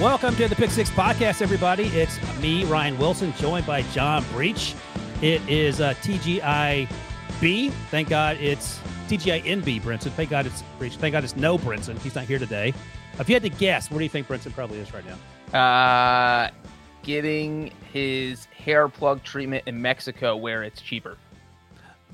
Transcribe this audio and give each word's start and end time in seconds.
Welcome 0.00 0.36
to 0.36 0.46
the 0.46 0.54
Pick 0.54 0.70
Six 0.70 0.90
Podcast, 0.90 1.40
everybody. 1.40 1.84
It's 1.84 2.18
me, 2.38 2.66
Ryan 2.66 2.98
Wilson, 2.98 3.32
joined 3.38 3.64
by 3.64 3.80
John 3.80 4.22
Breach. 4.30 4.74
It 5.22 5.40
is 5.48 5.80
uh, 5.80 5.94
TGIB. 6.02 7.70
Thank 7.90 8.10
God 8.10 8.36
it's 8.38 8.78
TGINB, 9.08 9.80
Brinson. 9.80 10.10
Thank 10.10 10.28
God 10.28 10.44
it's 10.44 10.62
Breach. 10.78 10.96
Thank 10.96 11.12
God 11.12 11.24
it's 11.24 11.34
no 11.34 11.56
Brinson. 11.56 11.98
He's 12.00 12.14
not 12.14 12.24
here 12.24 12.38
today. 12.38 12.74
If 13.18 13.26
you 13.30 13.36
had 13.36 13.42
to 13.44 13.48
guess, 13.48 13.90
where 13.90 13.96
do 13.96 14.04
you 14.04 14.10
think 14.10 14.28
Brinson 14.28 14.52
probably 14.52 14.80
is 14.80 14.92
right 14.92 15.02
now? 15.52 15.58
Uh, 15.58 16.50
getting 17.02 17.72
his 17.90 18.44
hair 18.44 18.90
plug 18.90 19.22
treatment 19.22 19.64
in 19.66 19.80
Mexico 19.80 20.36
where 20.36 20.62
it's 20.62 20.82
cheaper. 20.82 21.16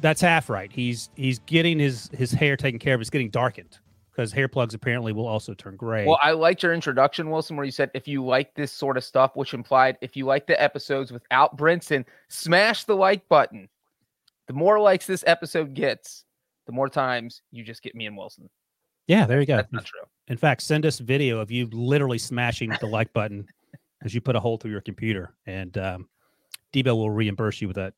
That's 0.01 0.21
half 0.21 0.49
right. 0.49 0.71
He's 0.71 1.11
he's 1.17 1.41
getting 1.41 1.81
his 1.81 2.11
his 2.17 2.31
hair 2.31 2.57
taken 2.57 2.79
care 2.79 2.95
of. 2.95 3.01
It's 3.01 3.11
getting 3.11 3.31
darkened 3.31 3.79
because 4.15 4.33
hair 4.33 4.49
plugs 4.49 4.75
apparently 4.75 5.13
will 5.13 5.27
also 5.27 5.55
turn 5.55 5.77
gray. 5.77 6.07
Well, 6.07 6.19
I 6.23 6.33
liked 6.33 6.63
your 6.63 6.75
introduction, 6.75 7.31
Wilson, 7.31 7.57
where 7.57 7.65
you 7.65 7.73
said 7.73 7.91
if 7.95 8.07
you 8.07 8.25
like 8.25 8.55
this 8.55 8.71
sort 8.71 8.97
of 8.97 9.05
stuff, 9.05 9.37
which 9.37 9.55
implied 9.55 9.97
if 10.03 10.17
you 10.17 10.27
like 10.27 10.47
the 10.47 10.61
episodes 10.61 11.11
without 11.11 11.57
Brinson, 11.57 12.05
smash 12.29 12.85
the 12.85 12.95
like 12.95 13.27
button. 13.29 13.69
The 14.49 14.53
more 14.53 14.79
likes 14.79 15.07
this 15.07 15.25
episode 15.27 15.73
gets, 15.73 16.25
the 16.67 16.73
more 16.73 16.89
times 16.89 17.43
you 17.51 17.65
just 17.65 17.83
get 17.83 17.95
me 17.95 18.07
and 18.07 18.17
Wilson. 18.17 18.51
yeah, 19.07 19.25
there 19.25 19.41
you 19.41 19.47
go. 19.47 19.57
That's 19.57 19.73
not 19.73 19.85
true. 19.85 20.03
In 20.29 20.37
fact, 20.37 20.63
send 20.63 20.85
us 20.85 20.99
video 20.99 21.39
of 21.39 21.51
you 21.51 21.69
literally 21.73 22.19
smashing 22.19 22.73
the 22.81 22.87
like 22.87 23.13
button 23.15 23.47
as 24.03 24.15
you 24.15 24.21
put 24.21 24.37
a 24.37 24.41
hole 24.41 24.59
through 24.59 24.73
your 24.73 24.81
computer, 24.81 25.35
and 25.47 25.77
um, 25.79 26.09
Debo 26.75 26.95
will 26.97 27.11
reimburse 27.11 27.61
you 27.61 27.69
with 27.69 27.77
that 27.77 27.95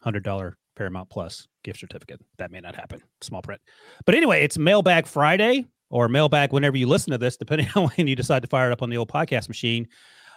hundred 0.00 0.22
dollar 0.22 0.58
Paramount 0.76 1.10
Plus 1.10 1.48
gift 1.64 1.80
certificate. 1.80 2.20
That 2.38 2.50
may 2.50 2.60
not 2.60 2.76
happen. 2.76 3.02
Small 3.20 3.42
print. 3.42 3.60
But 4.04 4.14
anyway, 4.14 4.44
it's 4.44 4.58
Mailbag 4.58 5.06
Friday 5.06 5.66
or 5.90 6.08
Mailbag 6.08 6.52
whenever 6.52 6.76
you 6.76 6.86
listen 6.86 7.10
to 7.12 7.18
this, 7.18 7.36
depending 7.36 7.68
on 7.76 7.88
when 7.88 8.06
you 8.06 8.14
decide 8.14 8.42
to 8.42 8.48
fire 8.48 8.70
it 8.70 8.72
up 8.72 8.82
on 8.82 8.90
the 8.90 8.96
old 8.96 9.10
podcast 9.10 9.48
machine. 9.48 9.88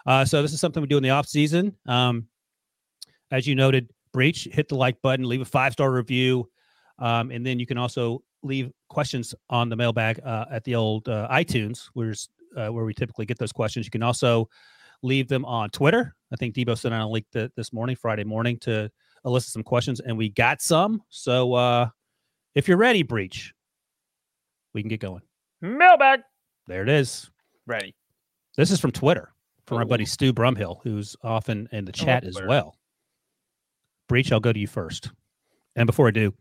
Uh, 0.05 0.25
so 0.25 0.41
this 0.41 0.53
is 0.53 0.59
something 0.59 0.81
we 0.81 0.87
do 0.87 0.97
in 0.97 1.03
the 1.03 1.09
off 1.09 1.27
season. 1.27 1.75
Um, 1.85 2.27
as 3.31 3.45
you 3.45 3.55
noted, 3.55 3.89
Breach, 4.11 4.47
hit 4.51 4.67
the 4.69 4.75
like 4.75 4.99
button, 5.01 5.27
leave 5.27 5.41
a 5.41 5.45
five 5.45 5.73
star 5.73 5.91
review, 5.91 6.49
um, 6.97 7.29
and 7.31 7.45
then 7.45 7.59
you 7.59 7.67
can 7.67 7.77
also 7.77 8.23
leave 8.41 8.71
questions 8.87 9.35
on 9.49 9.69
the 9.69 9.75
mailbag 9.75 10.19
uh, 10.25 10.45
at 10.49 10.63
the 10.63 10.75
old 10.75 11.07
uh, 11.07 11.27
iTunes, 11.29 11.89
where's 11.93 12.29
uh, 12.57 12.69
where 12.69 12.85
we 12.85 12.93
typically 12.93 13.25
get 13.25 13.37
those 13.37 13.51
questions. 13.51 13.85
You 13.85 13.91
can 13.91 14.01
also 14.01 14.49
leave 15.03 15.27
them 15.27 15.45
on 15.45 15.69
Twitter. 15.69 16.15
I 16.31 16.35
think 16.35 16.55
Debo 16.55 16.77
sent 16.77 16.93
out 16.93 17.05
a 17.05 17.07
link 17.07 17.25
th- 17.31 17.51
this 17.55 17.71
morning, 17.71 17.95
Friday 17.95 18.23
morning, 18.23 18.57
to 18.59 18.89
elicit 19.25 19.51
some 19.51 19.63
questions, 19.63 19.99
and 19.99 20.17
we 20.17 20.29
got 20.29 20.61
some. 20.61 21.01
So 21.09 21.53
uh, 21.53 21.89
if 22.55 22.67
you're 22.67 22.77
ready, 22.77 23.03
Breach, 23.03 23.53
we 24.73 24.81
can 24.81 24.89
get 24.89 24.99
going. 24.99 25.21
Mailbag. 25.61 26.21
There 26.67 26.83
it 26.83 26.89
is. 26.89 27.29
Ready. 27.65 27.95
This 28.57 28.71
is 28.71 28.79
from 28.79 28.91
Twitter 28.91 29.33
from 29.65 29.77
our 29.77 29.85
buddy 29.85 30.05
Stu 30.05 30.33
Brumhill, 30.33 30.79
who's 30.83 31.15
often 31.23 31.69
in 31.71 31.85
the 31.85 31.91
chat 31.91 32.23
as 32.23 32.41
well. 32.47 32.75
Breach, 34.07 34.31
I'll 34.31 34.39
go 34.39 34.51
to 34.51 34.59
you 34.59 34.67
first. 34.67 35.11
And 35.75 35.85
before 35.85 36.07
I 36.07 36.11
do, 36.11 36.33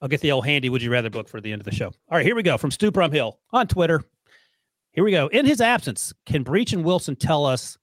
I'll 0.00 0.08
get 0.08 0.20
the 0.20 0.32
old 0.32 0.46
handy 0.46 0.70
would 0.70 0.82
you 0.82 0.90
rather 0.90 1.10
book 1.10 1.28
for 1.28 1.40
the 1.40 1.52
end 1.52 1.60
of 1.60 1.64
the 1.64 1.74
show. 1.74 1.86
All 1.86 2.16
right, 2.16 2.24
here 2.24 2.34
we 2.34 2.42
go 2.42 2.56
from 2.56 2.70
Stu 2.70 2.90
Brumhill 2.90 3.34
on 3.52 3.68
Twitter. 3.68 4.02
Here 4.92 5.04
we 5.04 5.12
go. 5.12 5.28
In 5.28 5.46
his 5.46 5.60
absence, 5.60 6.12
can 6.26 6.42
Breach 6.42 6.72
and 6.72 6.84
Wilson 6.84 7.14
tell 7.16 7.46
us 7.46 7.78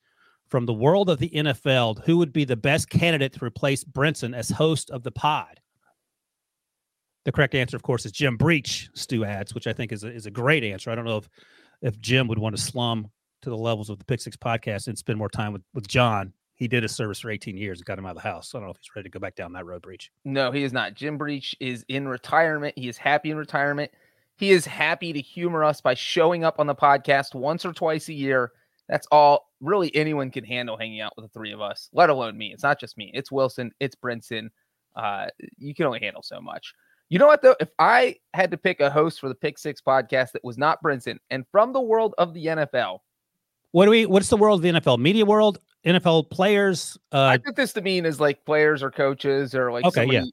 from 0.50 0.66
the 0.66 0.74
world 0.74 1.10
of 1.10 1.20
the 1.20 1.30
NFL 1.30 2.04
who 2.06 2.18
would 2.18 2.34
be 2.34 2.44
the 2.44 2.56
best 2.56 2.90
candidate 2.90 3.34
to 3.34 3.46
replace 3.46 3.84
Brinson 3.84 4.36
as 4.36 4.50
host 4.50 4.90
of 4.90 5.04
the 5.04 5.12
pod? 5.12 5.60
The 7.26 7.32
correct 7.32 7.56
answer, 7.56 7.76
of 7.76 7.84
course, 7.84 8.06
is 8.06 8.12
Jim 8.12 8.38
Breach, 8.38 8.90
Stu 8.94 9.24
adds, 9.26 9.54
which 9.54 9.68
I 9.68 9.74
think 9.74 9.92
is 9.92 10.04
a, 10.04 10.12
is 10.12 10.26
a 10.26 10.32
great 10.32 10.64
answer. 10.64 10.90
I 10.90 10.96
don't 10.96 11.06
know 11.06 11.18
if 11.18 11.30
if 11.82 12.00
Jim 12.00 12.28
would 12.28 12.40
want 12.40 12.56
to 12.56 12.62
slum 12.62 13.10
to 13.42 13.50
the 13.50 13.58
levels 13.58 13.90
of 13.90 14.00
the 14.00 14.06
Pick 14.06 14.20
Six 14.20 14.36
podcast 14.36 14.88
and 14.88 14.98
spend 14.98 15.18
more 15.18 15.30
time 15.30 15.54
with, 15.54 15.62
with 15.74 15.88
John. 15.88 16.34
He 16.56 16.68
did 16.68 16.84
his 16.84 16.94
service 16.94 17.20
for 17.20 17.32
18 17.32 17.56
years 17.56 17.80
and 17.80 17.86
got 17.86 17.98
him 17.98 18.06
out 18.06 18.18
of 18.18 18.22
the 18.22 18.30
house. 18.30 18.50
So 18.50 18.58
I 18.58 18.62
don't 18.62 18.68
know 18.68 18.72
if 18.72 18.78
he's 18.78 18.94
ready 18.94 19.08
to 19.08 19.14
go 19.14 19.20
back 19.20 19.36
down 19.36 19.54
that 19.54 19.66
road, 19.66 19.82
Breach. 19.82 20.12
No, 20.26 20.52
he 20.52 20.64
is 20.64 20.74
not. 20.74 20.94
Jim 20.94 21.18
Breach 21.18 21.56
is 21.62 21.86
in 21.88 22.06
retirement. 22.08 22.74
He 22.78 22.90
is 22.90 22.98
happy 22.98 23.32
in 23.32 23.38
retirement. 23.38 23.92
He 24.36 24.52
is 24.52 24.66
happy 24.66 25.14
to 25.14 25.22
humor 25.22 25.64
us 25.64 25.80
by 25.80 25.94
showing 25.94 26.44
up 26.44 26.60
on 26.60 26.68
the 26.68 26.76
podcast 26.76 27.34
once 27.34 27.66
or 27.66 27.72
twice 27.72 28.10
a 28.10 28.14
year. 28.14 28.52
That's 28.90 29.08
all 29.12 29.48
really 29.62 29.96
anyone 29.96 30.32
can 30.32 30.44
handle 30.44 30.76
hanging 30.76 31.00
out 31.00 31.14
with 31.16 31.26
the 31.26 31.30
three 31.30 31.54
of 31.54 31.62
us, 31.62 31.90
let 31.94 32.10
alone 32.10 32.38
me. 32.38 32.52
It's 32.52 32.64
not 32.64 32.80
just 32.80 32.98
me. 32.98 33.12
It's 33.14 33.32
Wilson. 33.32 33.72
It's 33.80 33.96
Brinson. 33.96 34.50
Uh, 34.96 35.28
you 35.58 35.74
can 35.76 35.86
only 35.86 36.00
handle 36.00 36.24
so 36.24 36.42
much. 36.42 36.74
You 37.10 37.20
know 37.20 37.28
what 37.28 37.42
though? 37.42 37.56
If 37.60 37.70
I 37.80 38.18
had 38.34 38.52
to 38.52 38.58
pick 38.58 38.80
a 38.82 38.90
host 38.90 39.20
for 39.20 39.30
the 39.30 39.36
Pick 39.36 39.58
Six 39.58 39.80
podcast 39.82 40.32
that 40.34 40.44
was 40.44 40.58
not 40.58 40.82
Brinson 40.84 41.18
and 41.30 41.46
from 41.52 41.72
the 41.72 41.82
world 41.82 42.14
of 42.18 42.34
the 42.34 42.48
NFL, 42.48 43.00
What 43.72 43.86
do 43.86 43.92
we? 43.92 44.06
What's 44.08 44.30
the 44.30 44.38
world 44.38 44.60
of 44.60 44.64
the 44.64 44.80
NFL? 44.80 44.98
Media 45.00 45.26
world, 45.26 45.60
NFL 45.86 46.30
players. 46.32 46.98
Uh, 47.14 47.18
I 47.18 47.36
Uh, 47.36 47.38
took 47.38 47.56
this 47.56 47.74
to 47.74 47.82
mean 47.82 48.06
as 48.06 48.20
like 48.20 48.44
players 48.46 48.82
or 48.84 48.90
coaches 48.92 49.54
or 49.56 49.72
like 49.72 49.86
Okay, 49.86 50.06
yeah. 50.06 50.24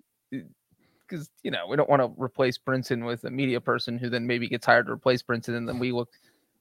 Because 1.09 1.31
you 1.43 1.51
know 1.51 1.67
we 1.69 1.77
don't 1.77 1.89
want 1.89 2.03
to 2.03 2.13
replace 2.23 2.59
Brinson 2.59 3.07
with 3.07 3.25
a 3.25 3.31
media 3.31 3.61
person 3.61 3.99
who 3.99 4.09
then 4.09 4.27
maybe 4.27 4.49
gets 4.49 4.67
hired 4.67 4.87
to 4.87 4.93
replace 4.93 5.23
Brinson 5.23 5.57
and 5.57 5.69
then 5.69 5.79
we 5.79 5.93
look 5.93 6.09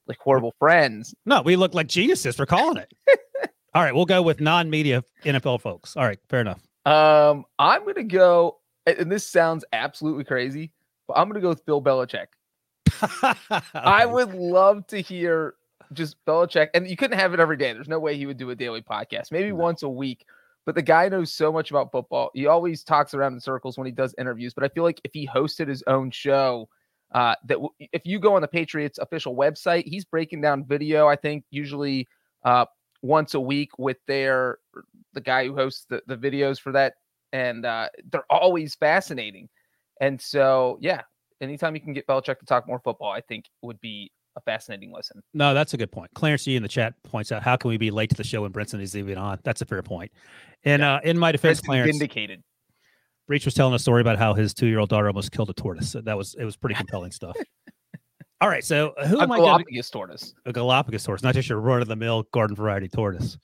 like 0.08 0.18
horrible 0.18 0.54
friends. 0.58 1.14
no, 1.24 1.42
we 1.42 1.56
look 1.56 1.74
like 1.74 1.86
geniuses 1.88 2.36
for 2.36 2.46
calling 2.46 2.76
it. 2.78 2.92
All 3.74 3.82
right, 3.82 3.94
we'll 3.94 4.06
go 4.06 4.22
with 4.22 4.40
non-media 4.40 5.04
NFL 5.24 5.60
folks. 5.60 5.96
All 5.96 6.04
right, 6.04 6.18
fair 6.28 6.40
enough. 6.40 6.62
Um, 6.86 7.44
I'm 7.58 7.84
gonna 7.84 8.04
go, 8.04 8.58
and 8.86 9.10
this 9.12 9.26
sounds 9.26 9.64
absolutely 9.72 10.24
crazy, 10.24 10.72
but 11.08 11.14
I'm 11.14 11.28
gonna 11.28 11.40
go 11.40 11.48
with 11.50 11.66
Bill 11.66 11.82
Belichick. 11.82 12.26
I 13.74 14.06
would 14.06 14.34
love 14.34 14.86
to 14.88 15.00
hear 15.00 15.54
just 15.92 16.16
Belichick, 16.26 16.68
and 16.74 16.88
you 16.88 16.96
couldn't 16.96 17.18
have 17.18 17.34
it 17.34 17.40
every 17.40 17.56
day. 17.56 17.72
There's 17.72 17.88
no 17.88 17.98
way 17.98 18.16
he 18.16 18.26
would 18.26 18.36
do 18.38 18.50
a 18.50 18.54
daily 18.54 18.82
podcast, 18.82 19.30
maybe 19.32 19.50
No. 19.50 19.56
once 19.56 19.82
a 19.82 19.88
week. 19.88 20.24
But 20.64 20.74
the 20.74 20.82
guy 20.82 21.08
knows 21.08 21.32
so 21.32 21.52
much 21.52 21.70
about 21.70 21.92
football. 21.92 22.30
He 22.34 22.46
always 22.46 22.82
talks 22.82 23.14
around 23.14 23.34
in 23.34 23.40
circles 23.40 23.78
when 23.78 23.86
he 23.86 23.92
does 23.92 24.14
interviews. 24.18 24.52
But 24.52 24.64
I 24.64 24.68
feel 24.68 24.82
like 24.82 25.00
if 25.04 25.12
he 25.14 25.24
hosted 25.28 25.68
his 25.68 25.84
own 25.86 26.10
show, 26.10 26.68
uh, 27.12 27.34
that 27.44 27.54
w- 27.54 27.70
if 27.78 28.02
you 28.04 28.18
go 28.18 28.34
on 28.34 28.42
the 28.42 28.48
Patriots 28.48 28.98
official 28.98 29.34
website, 29.34 29.84
he's 29.86 30.04
breaking 30.04 30.40
down 30.40 30.64
video. 30.64 31.06
I 31.06 31.16
think 31.16 31.44
usually 31.50 32.08
uh, 32.44 32.66
once 33.02 33.34
a 33.34 33.40
week 33.40 33.70
with 33.78 33.98
their 34.06 34.58
the 35.14 35.20
guy 35.20 35.46
who 35.46 35.54
hosts 35.54 35.86
the, 35.88 36.02
the 36.06 36.16
videos 36.16 36.60
for 36.60 36.72
that, 36.72 36.94
and 37.32 37.64
uh, 37.64 37.88
they're 38.10 38.30
always 38.30 38.74
fascinating. 38.74 39.48
And 40.00 40.20
so, 40.20 40.78
yeah, 40.80 41.02
anytime 41.40 41.74
you 41.74 41.80
can 41.80 41.92
get 41.92 42.06
Belichick 42.06 42.38
to 42.38 42.46
talk 42.46 42.66
more 42.66 42.80
football, 42.80 43.10
I 43.10 43.20
think 43.20 43.46
would 43.62 43.80
be 43.80 44.10
a 44.36 44.40
fascinating 44.42 44.92
listen. 44.92 45.22
No, 45.32 45.54
that's 45.54 45.72
a 45.72 45.76
good 45.76 45.90
point. 45.90 46.10
Clarence 46.14 46.46
in 46.46 46.62
the 46.62 46.68
chat 46.68 46.94
points 47.02 47.32
out 47.32 47.42
how 47.42 47.56
can 47.56 47.70
we 47.70 47.78
be 47.78 47.90
late 47.90 48.10
to 48.10 48.16
the 48.16 48.24
show 48.24 48.42
when 48.42 48.52
Brinson 48.52 48.80
is 48.80 48.96
even 48.96 49.16
on? 49.16 49.38
That's 49.42 49.62
a 49.62 49.64
fair 49.64 49.82
point. 49.82 50.12
And 50.64 50.82
uh, 50.82 51.00
in 51.04 51.18
my 51.18 51.32
defense, 51.32 51.60
Brinson 51.60 51.64
Clarence 51.64 51.92
vindicated. 51.92 52.42
Breach 53.26 53.44
was 53.44 53.54
telling 53.54 53.74
a 53.74 53.78
story 53.78 54.00
about 54.00 54.18
how 54.18 54.34
his 54.34 54.54
two-year-old 54.54 54.88
daughter 54.88 55.08
almost 55.08 55.32
killed 55.32 55.50
a 55.50 55.54
tortoise. 55.54 55.90
So 55.90 56.00
that 56.00 56.16
was 56.16 56.34
it 56.38 56.44
was 56.44 56.56
pretty 56.56 56.76
compelling 56.76 57.10
stuff. 57.10 57.36
All 58.40 58.48
right. 58.48 58.64
So 58.64 58.90
uh, 58.90 59.06
who 59.06 59.18
A 59.18 59.22
am 59.22 59.32
I 59.32 59.36
going 59.38 59.48
Galapagos 59.48 59.90
tortoise. 59.90 60.34
a 60.44 60.52
Galapagos 60.52 61.04
tortoise, 61.04 61.22
not 61.22 61.34
just 61.34 61.48
your 61.48 61.60
run 61.60 61.82
of 61.82 61.88
the 61.88 61.96
mill 61.96 62.24
garden 62.32 62.54
variety 62.54 62.88
tortoise. 62.88 63.38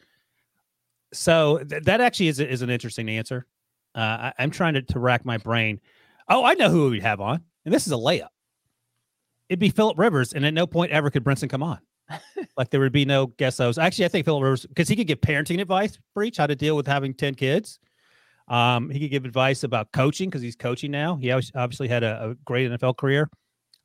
So 1.12 1.58
th- 1.58 1.82
that 1.84 2.00
actually 2.00 2.28
is, 2.28 2.40
is 2.40 2.62
an 2.62 2.70
interesting 2.70 3.08
answer. 3.08 3.46
Uh, 3.94 3.98
I, 3.98 4.32
I'm 4.38 4.50
trying 4.50 4.74
to, 4.74 4.82
to 4.82 4.98
rack 4.98 5.24
my 5.24 5.38
brain. 5.38 5.80
Oh, 6.28 6.44
I 6.44 6.54
know 6.54 6.70
who 6.70 6.90
we'd 6.90 7.02
have 7.02 7.20
on, 7.20 7.42
and 7.64 7.74
this 7.74 7.86
is 7.86 7.92
a 7.92 7.96
layup. 7.96 8.28
It'd 9.48 9.58
be 9.58 9.70
Philip 9.70 9.98
Rivers, 9.98 10.32
and 10.32 10.46
at 10.46 10.54
no 10.54 10.66
point 10.66 10.92
ever 10.92 11.10
could 11.10 11.24
Brinson 11.24 11.50
come 11.50 11.62
on. 11.62 11.78
like 12.56 12.70
there 12.70 12.80
would 12.80 12.92
be 12.92 13.04
no 13.04 13.26
guest 13.26 13.58
host. 13.58 13.78
Actually, 13.78 14.06
I 14.06 14.08
think 14.08 14.24
Philip 14.24 14.42
Rivers 14.42 14.66
because 14.66 14.88
he 14.88 14.96
could 14.96 15.06
give 15.06 15.20
parenting 15.20 15.60
advice 15.60 15.98
for 16.14 16.22
each 16.22 16.36
how 16.36 16.46
to 16.46 16.54
deal 16.54 16.76
with 16.76 16.86
having 16.86 17.14
ten 17.14 17.34
kids. 17.34 17.78
Um, 18.52 18.90
he 18.90 19.00
could 19.00 19.10
give 19.10 19.24
advice 19.24 19.64
about 19.64 19.90
coaching 19.92 20.28
because 20.28 20.42
he's 20.42 20.56
coaching 20.56 20.90
now. 20.90 21.16
He 21.16 21.32
obviously 21.32 21.88
had 21.88 22.02
a, 22.02 22.30
a 22.30 22.34
great 22.44 22.70
NFL 22.70 22.98
career. 22.98 23.30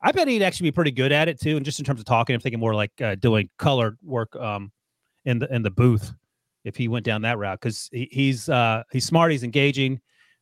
I 0.02 0.12
bet 0.12 0.28
he'd 0.28 0.42
actually 0.42 0.68
be 0.68 0.72
pretty 0.72 0.90
good 0.90 1.10
at 1.10 1.26
it 1.26 1.40
too. 1.40 1.56
And 1.56 1.64
just 1.64 1.78
in 1.78 1.86
terms 1.86 2.00
of 2.00 2.06
talking, 2.06 2.34
I'm 2.34 2.40
thinking 2.40 2.60
more 2.60 2.74
like 2.74 2.92
uh, 3.00 3.14
doing 3.14 3.48
color 3.58 3.96
work 4.02 4.36
um, 4.36 4.70
in 5.24 5.38
the 5.38 5.52
in 5.52 5.62
the 5.62 5.70
booth 5.70 6.12
if 6.64 6.76
he 6.76 6.86
went 6.86 7.06
down 7.06 7.22
that 7.22 7.38
route 7.38 7.58
because 7.60 7.88
he, 7.92 8.08
he's 8.12 8.50
uh, 8.50 8.82
he's 8.92 9.06
smart, 9.06 9.32
he's 9.32 9.42
engaging, 9.42 10.00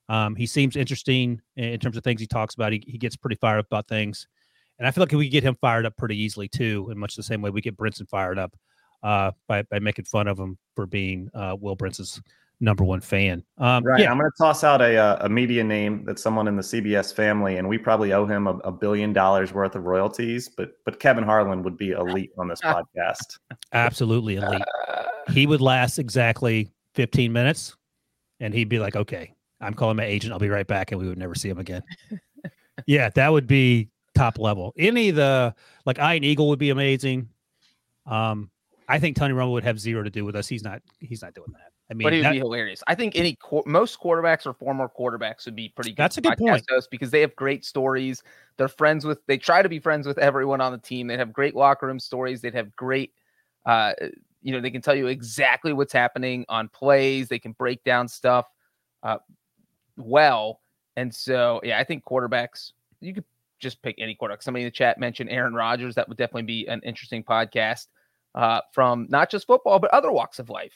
um, 0.08 0.34
he 0.34 0.44
seems 0.44 0.74
interesting 0.74 1.40
in, 1.56 1.64
in 1.64 1.80
terms 1.80 1.96
of 1.96 2.02
things 2.02 2.20
he 2.20 2.26
talks 2.26 2.56
about. 2.56 2.72
He, 2.72 2.82
he 2.84 2.98
gets 2.98 3.14
pretty 3.14 3.36
fired 3.36 3.60
up 3.60 3.66
about 3.66 3.86
things, 3.86 4.26
and 4.80 4.88
I 4.88 4.90
feel 4.90 5.02
like 5.02 5.12
we 5.12 5.28
get 5.28 5.44
him 5.44 5.56
fired 5.60 5.86
up 5.86 5.96
pretty 5.96 6.20
easily 6.20 6.48
too, 6.48 6.88
in 6.90 6.98
much 6.98 7.14
the 7.14 7.22
same 7.22 7.42
way 7.42 7.50
we 7.50 7.60
get 7.60 7.76
Brinson 7.76 8.08
fired 8.08 8.40
up 8.40 8.56
uh, 9.04 9.30
by 9.46 9.62
by 9.62 9.78
making 9.78 10.06
fun 10.06 10.26
of 10.26 10.36
him 10.36 10.58
for 10.74 10.86
being 10.86 11.30
uh, 11.32 11.56
Will 11.58 11.76
Brinson's 11.76 12.20
number 12.60 12.84
one 12.84 13.00
fan. 13.00 13.44
Um, 13.58 13.84
Right. 13.84 14.00
Yeah, 14.00 14.10
I'm 14.10 14.18
going 14.18 14.30
to 14.30 14.36
toss 14.42 14.64
out 14.64 14.80
a, 14.80 14.96
uh, 14.96 15.26
a 15.26 15.28
media 15.28 15.62
name 15.62 16.04
that's 16.04 16.22
someone 16.22 16.48
in 16.48 16.56
the 16.56 16.62
CBS 16.62 17.14
family, 17.14 17.56
and 17.56 17.68
we 17.68 17.78
probably 17.78 18.12
owe 18.12 18.26
him 18.26 18.46
a, 18.46 18.56
a 18.58 18.72
billion 18.72 19.12
dollars 19.12 19.52
worth 19.52 19.74
of 19.74 19.84
royalties. 19.84 20.48
But 20.48 20.72
but 20.84 20.98
Kevin 21.00 21.24
Harlan 21.24 21.62
would 21.62 21.76
be 21.76 21.90
elite 21.90 22.30
on 22.38 22.48
this 22.48 22.60
podcast. 22.62 23.38
absolutely 23.72 24.36
elite. 24.36 24.62
Uh, 24.88 25.04
he 25.32 25.46
would 25.46 25.60
last 25.60 25.98
exactly 25.98 26.70
15 26.94 27.32
minutes 27.32 27.76
and 28.40 28.54
he'd 28.54 28.68
be 28.68 28.78
like 28.78 28.96
okay 28.96 29.34
i'm 29.60 29.74
calling 29.74 29.96
my 29.96 30.04
agent 30.04 30.32
i'll 30.32 30.38
be 30.38 30.48
right 30.48 30.66
back 30.66 30.92
and 30.92 31.00
we 31.00 31.08
would 31.08 31.18
never 31.18 31.34
see 31.34 31.48
him 31.48 31.58
again 31.58 31.82
yeah 32.86 33.10
that 33.10 33.30
would 33.30 33.46
be 33.46 33.88
top 34.14 34.38
level 34.38 34.72
any 34.78 35.10
of 35.10 35.16
the 35.16 35.54
like 35.84 35.98
Ian 35.98 36.24
Eagle 36.24 36.48
would 36.48 36.58
be 36.58 36.70
amazing 36.70 37.28
um 38.06 38.50
i 38.88 38.98
think 38.98 39.16
tony 39.16 39.34
romo 39.34 39.52
would 39.52 39.64
have 39.64 39.78
zero 39.78 40.02
to 40.02 40.10
do 40.10 40.24
with 40.24 40.34
us 40.36 40.48
he's 40.48 40.62
not 40.62 40.80
he's 41.00 41.22
not 41.22 41.34
doing 41.34 41.52
that 41.52 41.72
i 41.90 41.94
mean 41.94 42.04
but 42.04 42.12
he 42.12 42.18
would 42.18 42.26
that- 42.26 42.32
be 42.32 42.38
hilarious. 42.38 42.82
I 42.86 42.94
think 42.94 43.16
any 43.16 43.38
most 43.64 44.00
quarterbacks 44.00 44.46
or 44.46 44.54
former 44.54 44.88
quarterbacks 44.88 45.44
would 45.44 45.56
be 45.56 45.68
pretty 45.68 45.90
good. 45.90 45.98
That's 45.98 46.18
a 46.18 46.20
good 46.20 46.32
podcast 46.32 46.68
point. 46.68 46.86
because 46.90 47.10
they 47.10 47.20
have 47.20 47.34
great 47.36 47.64
stories. 47.64 48.22
They're 48.56 48.68
friends 48.68 49.04
with. 49.04 49.24
They 49.26 49.38
try 49.38 49.62
to 49.62 49.68
be 49.68 49.78
friends 49.78 50.06
with 50.06 50.18
everyone 50.18 50.60
on 50.60 50.72
the 50.72 50.78
team. 50.78 51.06
They'd 51.06 51.18
have 51.18 51.32
great 51.32 51.54
locker 51.54 51.86
room 51.86 52.00
stories. 52.00 52.40
They'd 52.40 52.54
have 52.54 52.74
great. 52.74 53.12
Uh, 53.64 53.92
you 54.42 54.52
know, 54.52 54.60
they 54.60 54.70
can 54.70 54.82
tell 54.82 54.94
you 54.94 55.08
exactly 55.08 55.72
what's 55.72 55.92
happening 55.92 56.44
on 56.48 56.68
plays. 56.68 57.28
They 57.28 57.38
can 57.38 57.52
break 57.52 57.82
down 57.84 58.08
stuff 58.08 58.46
uh, 59.02 59.18
well. 59.96 60.60
And 60.96 61.14
so, 61.14 61.60
yeah, 61.62 61.78
I 61.78 61.84
think 61.84 62.04
quarterbacks. 62.04 62.72
You 63.00 63.12
could 63.12 63.24
just 63.58 63.82
pick 63.82 63.96
any 63.98 64.14
quarterback. 64.14 64.42
Somebody 64.42 64.62
in 64.62 64.68
the 64.68 64.72
chat 64.72 64.98
mentioned 64.98 65.30
Aaron 65.30 65.54
Rodgers. 65.54 65.94
That 65.94 66.08
would 66.08 66.16
definitely 66.16 66.42
be 66.42 66.66
an 66.68 66.80
interesting 66.84 67.22
podcast 67.22 67.86
uh, 68.34 68.60
from 68.72 69.06
not 69.08 69.30
just 69.30 69.46
football 69.46 69.78
but 69.78 69.90
other 69.90 70.12
walks 70.12 70.38
of 70.38 70.48
life. 70.50 70.72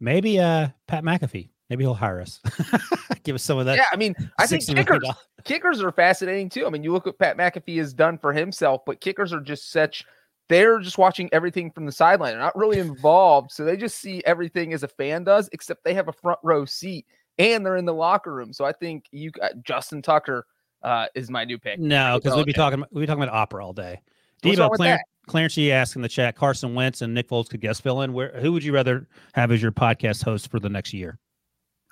Maybe 0.00 0.38
uh 0.38 0.68
pat 0.86 1.04
mcafee 1.04 1.50
maybe 1.70 1.84
he'll 1.84 1.94
hire 1.94 2.20
us 2.20 2.40
give 3.24 3.34
us 3.34 3.42
some 3.42 3.58
of 3.58 3.66
that 3.66 3.76
yeah, 3.76 3.84
I 3.92 3.96
mean, 3.96 4.14
I 4.38 4.46
think 4.46 4.66
kickers 4.66 5.04
kickers 5.44 5.82
are 5.82 5.92
fascinating 5.92 6.48
too. 6.48 6.66
I 6.66 6.70
mean, 6.70 6.82
you 6.82 6.92
look 6.92 7.06
what 7.06 7.18
Pat 7.18 7.36
McAfee 7.36 7.78
has 7.78 7.92
done 7.92 8.18
for 8.18 8.32
himself, 8.32 8.82
but 8.86 9.00
kickers 9.00 9.32
are 9.32 9.40
just 9.40 9.70
such 9.70 10.04
they're 10.48 10.78
just 10.78 10.98
watching 10.98 11.28
everything 11.32 11.70
from 11.70 11.84
the 11.84 11.92
sideline. 11.92 12.32
They're 12.32 12.40
not 12.40 12.56
really 12.56 12.78
involved. 12.88 13.50
So 13.52 13.64
they 13.64 13.76
just 13.76 13.98
see 13.98 14.22
everything 14.24 14.72
as 14.72 14.82
a 14.82 14.88
fan 14.88 15.24
does, 15.24 15.48
except 15.52 15.84
they 15.84 15.94
have 15.94 16.08
a 16.08 16.12
front 16.12 16.38
row 16.42 16.64
seat 16.64 17.06
and 17.38 17.64
they're 17.64 17.76
in 17.76 17.84
the 17.84 17.94
locker 17.94 18.34
room. 18.34 18.52
So 18.52 18.64
I 18.64 18.72
think 18.72 19.04
you 19.12 19.30
got 19.30 19.62
Justin 19.62 20.02
Tucker 20.02 20.46
uh, 20.82 21.06
is 21.14 21.30
my 21.30 21.44
new 21.44 21.58
pick. 21.58 21.78
no 21.80 22.18
because 22.22 22.36
we'd 22.36 22.46
be 22.46 22.52
talking 22.52 22.84
we'd 22.92 23.02
be 23.02 23.06
talking 23.06 23.22
about 23.22 23.34
opera 23.34 23.64
all 23.64 23.72
day 23.72 24.00
What's 24.42 24.58
Debo, 24.58 24.60
wrong 24.60 24.76
Clarence, 24.76 25.02
Clarence 25.26 25.54
G 25.54 25.72
asked 25.72 25.96
in 25.96 26.02
the 26.02 26.08
chat, 26.08 26.36
Carson 26.36 26.74
Wentz 26.74 27.02
and 27.02 27.14
Nick 27.14 27.28
Foles 27.28 27.48
could 27.48 27.60
guest 27.60 27.82
fill 27.82 28.02
in. 28.02 28.12
Where 28.12 28.38
who 28.40 28.52
would 28.52 28.64
you 28.64 28.72
rather 28.72 29.08
have 29.34 29.50
as 29.50 29.62
your 29.62 29.72
podcast 29.72 30.24
host 30.24 30.50
for 30.50 30.60
the 30.60 30.68
next 30.68 30.92
year? 30.92 31.18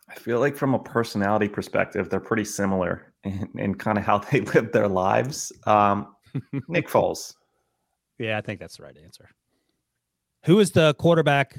I 0.09 0.15
feel 0.15 0.39
like 0.39 0.57
from 0.57 0.75
a 0.75 0.79
personality 0.79 1.49
perspective, 1.49 2.09
they're 2.09 2.21
pretty 2.21 2.45
similar 2.45 3.13
in, 3.25 3.49
in 3.57 3.75
kind 3.75 3.99
of 3.99 4.05
how 4.05 4.19
they 4.19 4.41
live 4.55 4.73
their 4.73 4.89
lives. 4.89 5.53
Um, 5.67 6.15
Nick 6.69 6.89
Foles. 6.89 7.35
Yeah, 8.19 8.39
I 8.39 8.41
think 8.41 8.61
that's 8.61 8.77
the 8.77 8.85
right 8.85 8.97
answer. 9.03 9.29
Who 10.45 10.61
is 10.61 10.71
the 10.71 10.95
quarterback 10.95 11.57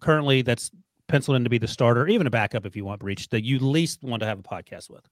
currently 0.00 0.42
that's 0.42 0.70
penciled 1.08 1.36
in 1.36 1.44
to 1.44 1.50
be 1.50 1.58
the 1.58 1.68
starter, 1.68 2.08
even 2.08 2.26
a 2.26 2.30
backup 2.30 2.64
if 2.64 2.74
you 2.74 2.84
want 2.84 3.00
Breach, 3.00 3.28
that 3.28 3.44
you 3.44 3.58
least 3.58 4.02
want 4.02 4.20
to 4.20 4.26
have 4.26 4.38
a 4.38 4.42
podcast 4.42 4.90
with? 4.90 5.06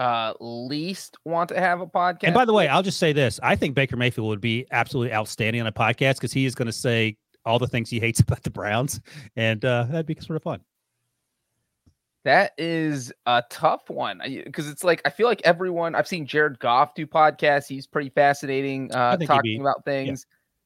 Uh, 0.00 0.32
least 0.40 1.18
want 1.26 1.50
to 1.50 1.60
have 1.60 1.82
a 1.82 1.86
podcast. 1.86 2.20
And 2.22 2.32
by 2.32 2.46
the 2.46 2.54
way, 2.54 2.66
I'll 2.68 2.82
just 2.82 2.98
say 2.98 3.12
this. 3.12 3.38
I 3.42 3.54
think 3.54 3.74
Baker 3.74 3.98
Mayfield 3.98 4.28
would 4.28 4.40
be 4.40 4.66
absolutely 4.70 5.12
outstanding 5.12 5.60
on 5.60 5.66
a 5.66 5.72
podcast 5.72 6.14
because 6.14 6.32
he 6.32 6.46
is 6.46 6.54
going 6.54 6.66
to 6.66 6.72
say 6.72 7.18
all 7.44 7.58
the 7.58 7.66
things 7.66 7.90
he 7.90 8.00
hates 8.00 8.18
about 8.20 8.42
the 8.42 8.50
Browns. 8.50 8.98
And 9.36 9.62
uh, 9.62 9.84
that'd 9.90 10.06
be 10.06 10.16
sort 10.18 10.36
of 10.36 10.42
fun. 10.42 10.60
That 12.24 12.52
is 12.56 13.12
a 13.26 13.42
tough 13.50 13.90
one 13.90 14.22
because 14.24 14.70
it's 14.70 14.84
like 14.84 15.02
I 15.04 15.10
feel 15.10 15.26
like 15.26 15.42
everyone 15.44 15.94
I've 15.94 16.08
seen 16.08 16.26
Jared 16.26 16.58
Goff 16.60 16.94
do 16.94 17.06
podcasts. 17.06 17.66
He's 17.66 17.86
pretty 17.86 18.08
fascinating, 18.08 18.90
uh, 18.94 19.18
talking 19.18 19.58
be- 19.58 19.60
about 19.60 19.84
things. 19.84 20.24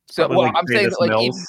So 0.08 0.22
Probably 0.22 0.36
well, 0.36 0.46
like 0.46 0.56
I'm 0.56 0.66
saying 0.68 0.90
that, 0.90 1.00
like, 1.00 1.22
even, 1.22 1.44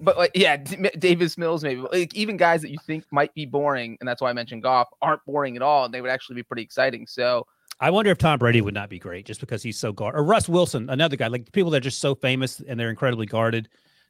but 0.00 0.16
like 0.16 0.32
yeah, 0.34 0.56
D- 0.56 0.76
M- 0.76 0.98
Davis 0.98 1.36
Mills 1.38 1.64
maybe 1.64 1.82
like 1.92 2.14
even 2.14 2.36
guys 2.36 2.62
that 2.62 2.70
you 2.70 2.78
think 2.86 3.04
might 3.10 3.34
be 3.34 3.46
boring, 3.46 3.96
and 4.00 4.08
that's 4.08 4.20
why 4.20 4.30
I 4.30 4.32
mentioned 4.32 4.62
Goff, 4.62 4.88
aren't 5.02 5.24
boring 5.24 5.56
at 5.56 5.62
all, 5.62 5.84
and 5.84 5.94
they 5.94 6.00
would 6.00 6.10
actually 6.10 6.36
be 6.36 6.42
pretty 6.42 6.62
exciting. 6.62 7.06
So 7.06 7.46
I 7.80 7.90
wonder 7.90 8.10
if 8.10 8.18
Tom 8.18 8.38
Brady 8.38 8.60
would 8.60 8.74
not 8.74 8.90
be 8.90 8.98
great 8.98 9.24
just 9.24 9.40
because 9.40 9.62
he's 9.62 9.78
so 9.78 9.92
guarded. 9.92 10.18
Or 10.18 10.24
Russ 10.24 10.48
Wilson, 10.48 10.90
another 10.90 11.16
guy, 11.16 11.28
like 11.28 11.50
people 11.52 11.70
that 11.70 11.78
are 11.78 11.80
just 11.80 12.00
so 12.00 12.14
famous 12.14 12.60
and 12.60 12.78
they're 12.78 12.90
incredibly 12.90 13.26
guarded 13.26 13.68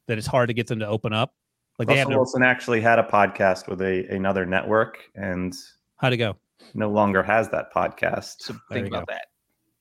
that 0.08 0.18
it's 0.18 0.26
hard 0.26 0.48
to 0.48 0.54
get 0.54 0.66
them 0.66 0.80
to 0.80 0.86
open 0.86 1.12
up. 1.12 1.34
Like 1.78 1.86
they 1.86 1.96
have 1.96 2.08
Russell 2.08 2.10
no, 2.10 2.18
Wilson 2.18 2.42
actually 2.42 2.80
had 2.80 2.98
a 2.98 3.04
podcast 3.04 3.68
with 3.68 3.80
a 3.80 4.06
another 4.08 4.44
network 4.44 4.98
and 5.14 5.54
how'd 5.96 6.12
it 6.12 6.18
go. 6.18 6.36
no 6.74 6.90
longer 6.90 7.22
has 7.22 7.48
that 7.50 7.72
podcast. 7.72 8.36
so 8.40 8.54
think 8.72 8.86
you 8.86 8.90
go. 8.90 8.98
about 8.98 9.08
that. 9.08 9.26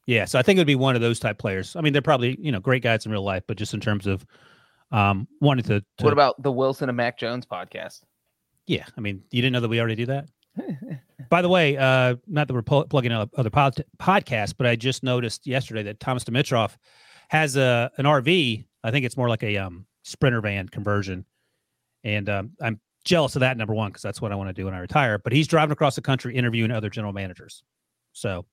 Yeah, 0.05 0.25
so 0.25 0.39
I 0.39 0.43
think 0.43 0.57
it 0.57 0.61
would 0.61 0.67
be 0.67 0.75
one 0.75 0.95
of 0.95 1.01
those 1.01 1.19
type 1.19 1.37
players. 1.37 1.75
I 1.75 1.81
mean, 1.81 1.93
they're 1.93 2.01
probably 2.01 2.37
you 2.39 2.51
know 2.51 2.59
great 2.59 2.83
guys 2.83 3.05
in 3.05 3.11
real 3.11 3.23
life, 3.23 3.43
but 3.47 3.57
just 3.57 3.73
in 3.73 3.79
terms 3.79 4.07
of 4.07 4.25
um 4.91 5.27
wanted 5.41 5.65
to, 5.65 5.79
to 5.97 6.03
What 6.03 6.13
about 6.13 6.41
the 6.41 6.51
Wilson 6.51 6.89
and 6.89 6.95
Mac 6.97 7.17
Jones 7.17 7.45
podcast? 7.45 8.01
yeah, 8.67 8.85
I 8.95 9.01
mean, 9.01 9.23
you 9.31 9.41
didn't 9.41 9.53
know 9.53 9.61
that 9.61 9.67
we 9.69 9.79
already 9.79 9.95
do 9.95 10.05
that. 10.07 10.27
By 11.29 11.41
the 11.41 11.49
way, 11.49 11.75
uh, 11.77 12.15
not 12.27 12.47
that 12.47 12.53
we're 12.53 12.61
pl- 12.61 12.85
plugging 12.85 13.11
out 13.11 13.29
other 13.35 13.49
pod- 13.49 13.83
podcasts, 13.99 14.53
but 14.55 14.67
I 14.67 14.75
just 14.75 15.03
noticed 15.03 15.47
yesterday 15.47 15.83
that 15.83 15.99
Thomas 15.99 16.23
Dimitroff 16.23 16.75
has 17.29 17.55
a 17.55 17.91
an 17.97 18.05
RV. 18.05 18.65
I 18.83 18.91
think 18.91 19.05
it's 19.05 19.17
more 19.17 19.29
like 19.29 19.43
a 19.43 19.57
um, 19.57 19.85
sprinter 20.03 20.41
van 20.41 20.67
conversion, 20.69 21.25
and 22.03 22.29
um, 22.29 22.51
I'm 22.61 22.79
jealous 23.05 23.35
of 23.35 23.41
that. 23.41 23.57
Number 23.57 23.73
one, 23.73 23.89
because 23.89 24.01
that's 24.01 24.21
what 24.21 24.31
I 24.31 24.35
want 24.35 24.49
to 24.49 24.53
do 24.53 24.65
when 24.65 24.73
I 24.73 24.79
retire. 24.79 25.17
But 25.17 25.33
he's 25.33 25.47
driving 25.47 25.71
across 25.71 25.95
the 25.95 26.01
country 26.01 26.35
interviewing 26.35 26.71
other 26.71 26.89
general 26.89 27.13
managers. 27.13 27.63
So 28.13 28.45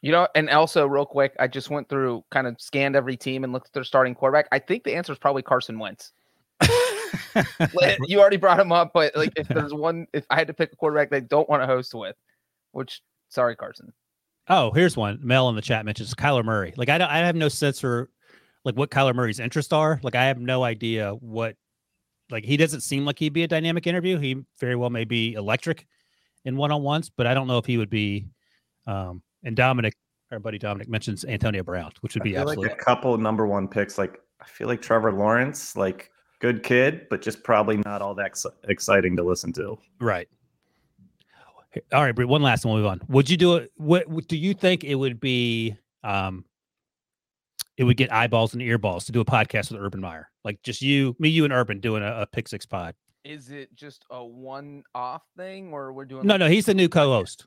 You 0.00 0.12
know, 0.12 0.28
and 0.34 0.48
also 0.50 0.86
real 0.86 1.06
quick, 1.06 1.34
I 1.40 1.48
just 1.48 1.70
went 1.70 1.88
through, 1.88 2.24
kind 2.30 2.46
of 2.46 2.60
scanned 2.60 2.94
every 2.94 3.16
team 3.16 3.42
and 3.42 3.52
looked 3.52 3.68
at 3.68 3.72
their 3.72 3.84
starting 3.84 4.14
quarterback. 4.14 4.46
I 4.52 4.58
think 4.58 4.84
the 4.84 4.94
answer 4.94 5.12
is 5.12 5.18
probably 5.18 5.42
Carson 5.42 5.78
Wentz. 5.78 6.12
You 8.06 8.20
already 8.20 8.36
brought 8.36 8.60
him 8.60 8.72
up, 8.72 8.92
but 8.92 9.14
like 9.16 9.32
if 9.36 9.48
there's 9.48 9.74
one, 9.74 10.06
if 10.12 10.24
I 10.30 10.36
had 10.36 10.46
to 10.48 10.54
pick 10.54 10.72
a 10.72 10.76
quarterback 10.76 11.10
they 11.10 11.20
don't 11.20 11.48
want 11.48 11.62
to 11.62 11.66
host 11.66 11.94
with, 11.94 12.16
which 12.72 13.00
sorry, 13.28 13.56
Carson. 13.56 13.92
Oh, 14.48 14.70
here's 14.72 14.96
one. 14.96 15.18
Mel 15.22 15.48
in 15.48 15.56
the 15.56 15.62
chat 15.62 15.84
mentions 15.84 16.14
Kyler 16.14 16.44
Murray. 16.44 16.74
Like 16.76 16.88
I 16.88 16.98
don't, 16.98 17.10
I 17.10 17.18
have 17.18 17.36
no 17.36 17.48
sense 17.48 17.80
for 17.80 18.10
like 18.64 18.76
what 18.76 18.90
Kyler 18.90 19.14
Murray's 19.14 19.40
interests 19.40 19.72
are. 19.72 20.00
Like 20.02 20.14
I 20.14 20.24
have 20.24 20.40
no 20.40 20.62
idea 20.62 21.12
what 21.12 21.56
like 22.30 22.44
he 22.44 22.56
doesn't 22.56 22.80
seem 22.80 23.04
like 23.04 23.18
he'd 23.18 23.32
be 23.32 23.44
a 23.44 23.48
dynamic 23.48 23.86
interview. 23.86 24.18
He 24.18 24.42
very 24.58 24.76
well 24.76 24.90
may 24.90 25.04
be 25.04 25.34
electric 25.34 25.86
in 26.44 26.56
one 26.56 26.72
on 26.72 26.82
ones, 26.82 27.10
but 27.14 27.26
I 27.26 27.34
don't 27.34 27.46
know 27.46 27.58
if 27.58 27.66
he 27.66 27.78
would 27.78 27.90
be 27.90 28.26
um 28.86 29.22
and 29.44 29.56
Dominic, 29.56 29.94
our 30.30 30.38
buddy 30.38 30.58
Dominic 30.58 30.88
mentions 30.88 31.24
Antonio 31.24 31.62
Brown, 31.62 31.90
which 32.00 32.14
would 32.14 32.22
I 32.22 32.24
be 32.24 32.32
feel 32.32 32.42
absolutely 32.42 32.68
like 32.68 32.80
a 32.80 32.84
couple 32.84 33.16
number 33.18 33.46
one 33.46 33.68
picks. 33.68 33.98
Like 33.98 34.20
I 34.40 34.44
feel 34.46 34.66
like 34.68 34.82
Trevor 34.82 35.12
Lawrence, 35.12 35.76
like 35.76 36.10
good 36.40 36.62
kid, 36.62 37.06
but 37.10 37.22
just 37.22 37.42
probably 37.42 37.76
not 37.78 38.02
all 38.02 38.14
that 38.14 38.26
ex- 38.26 38.46
exciting 38.68 39.16
to 39.16 39.22
listen 39.22 39.52
to. 39.54 39.78
right. 40.00 40.28
All 41.92 42.02
right, 42.02 42.14
Bree, 42.14 42.24
one 42.24 42.42
last 42.42 42.64
one. 42.64 42.74
We'll 42.74 42.82
move 42.82 42.90
on. 42.90 43.00
Would 43.08 43.28
you 43.28 43.36
do 43.36 43.56
it? 43.56 43.70
What, 43.76 44.08
what 44.08 44.26
do 44.26 44.36
you 44.36 44.54
think 44.54 44.84
it 44.84 44.94
would 44.94 45.20
be? 45.20 45.76
Um, 46.02 46.44
it 47.76 47.84
would 47.84 47.96
get 47.96 48.12
eyeballs 48.12 48.54
and 48.54 48.62
earballs 48.62 49.04
to 49.06 49.12
do 49.12 49.20
a 49.20 49.24
podcast 49.24 49.70
with 49.70 49.80
Urban 49.80 50.00
Meyer, 50.00 50.30
like 50.44 50.60
just 50.62 50.82
you, 50.82 51.14
me, 51.18 51.28
you, 51.28 51.44
and 51.44 51.52
Urban 51.52 51.78
doing 51.78 52.02
a, 52.02 52.22
a 52.22 52.26
Pick 52.26 52.48
Six 52.48 52.64
pod. 52.66 52.94
Is 53.22 53.50
it 53.50 53.72
just 53.76 54.04
a 54.10 54.24
one-off 54.24 55.22
thing, 55.36 55.72
or 55.72 55.92
we're 55.92 56.06
doing? 56.06 56.26
No, 56.26 56.34
like- 56.34 56.40
no, 56.40 56.48
he's 56.48 56.64
the 56.66 56.74
new 56.74 56.88
co-host. 56.88 57.46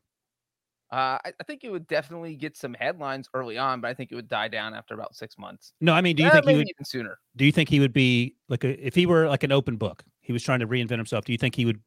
Uh, 0.91 1.17
I, 1.23 1.33
I 1.39 1.43
think 1.45 1.63
it 1.63 1.69
would 1.69 1.87
definitely 1.87 2.35
get 2.35 2.57
some 2.57 2.73
headlines 2.73 3.29
early 3.33 3.57
on, 3.57 3.79
but 3.79 3.87
I 3.87 3.93
think 3.93 4.11
it 4.11 4.15
would 4.15 4.27
die 4.27 4.49
down 4.49 4.73
after 4.73 4.93
about 4.93 5.15
six 5.15 5.37
months. 5.37 5.71
No, 5.79 5.93
I 5.93 6.01
mean, 6.01 6.17
do 6.17 6.23
you 6.23 6.29
think 6.29 6.45
he 6.45 6.55
would? 6.55 6.67
even 6.67 6.85
sooner? 6.85 7.17
Do 7.37 7.45
you 7.45 7.51
think 7.51 7.69
he 7.69 7.79
would 7.79 7.93
be 7.93 8.35
like 8.49 8.65
a, 8.65 8.85
if 8.85 8.93
he 8.93 9.05
were 9.05 9.27
like 9.27 9.43
an 9.43 9.53
open 9.53 9.77
book? 9.77 10.03
He 10.19 10.33
was 10.33 10.43
trying 10.43 10.59
to 10.59 10.67
reinvent 10.67 10.97
himself. 10.97 11.25
Do 11.25 11.31
you 11.31 11.37
think 11.37 11.55
he 11.55 11.65
would 11.65 11.79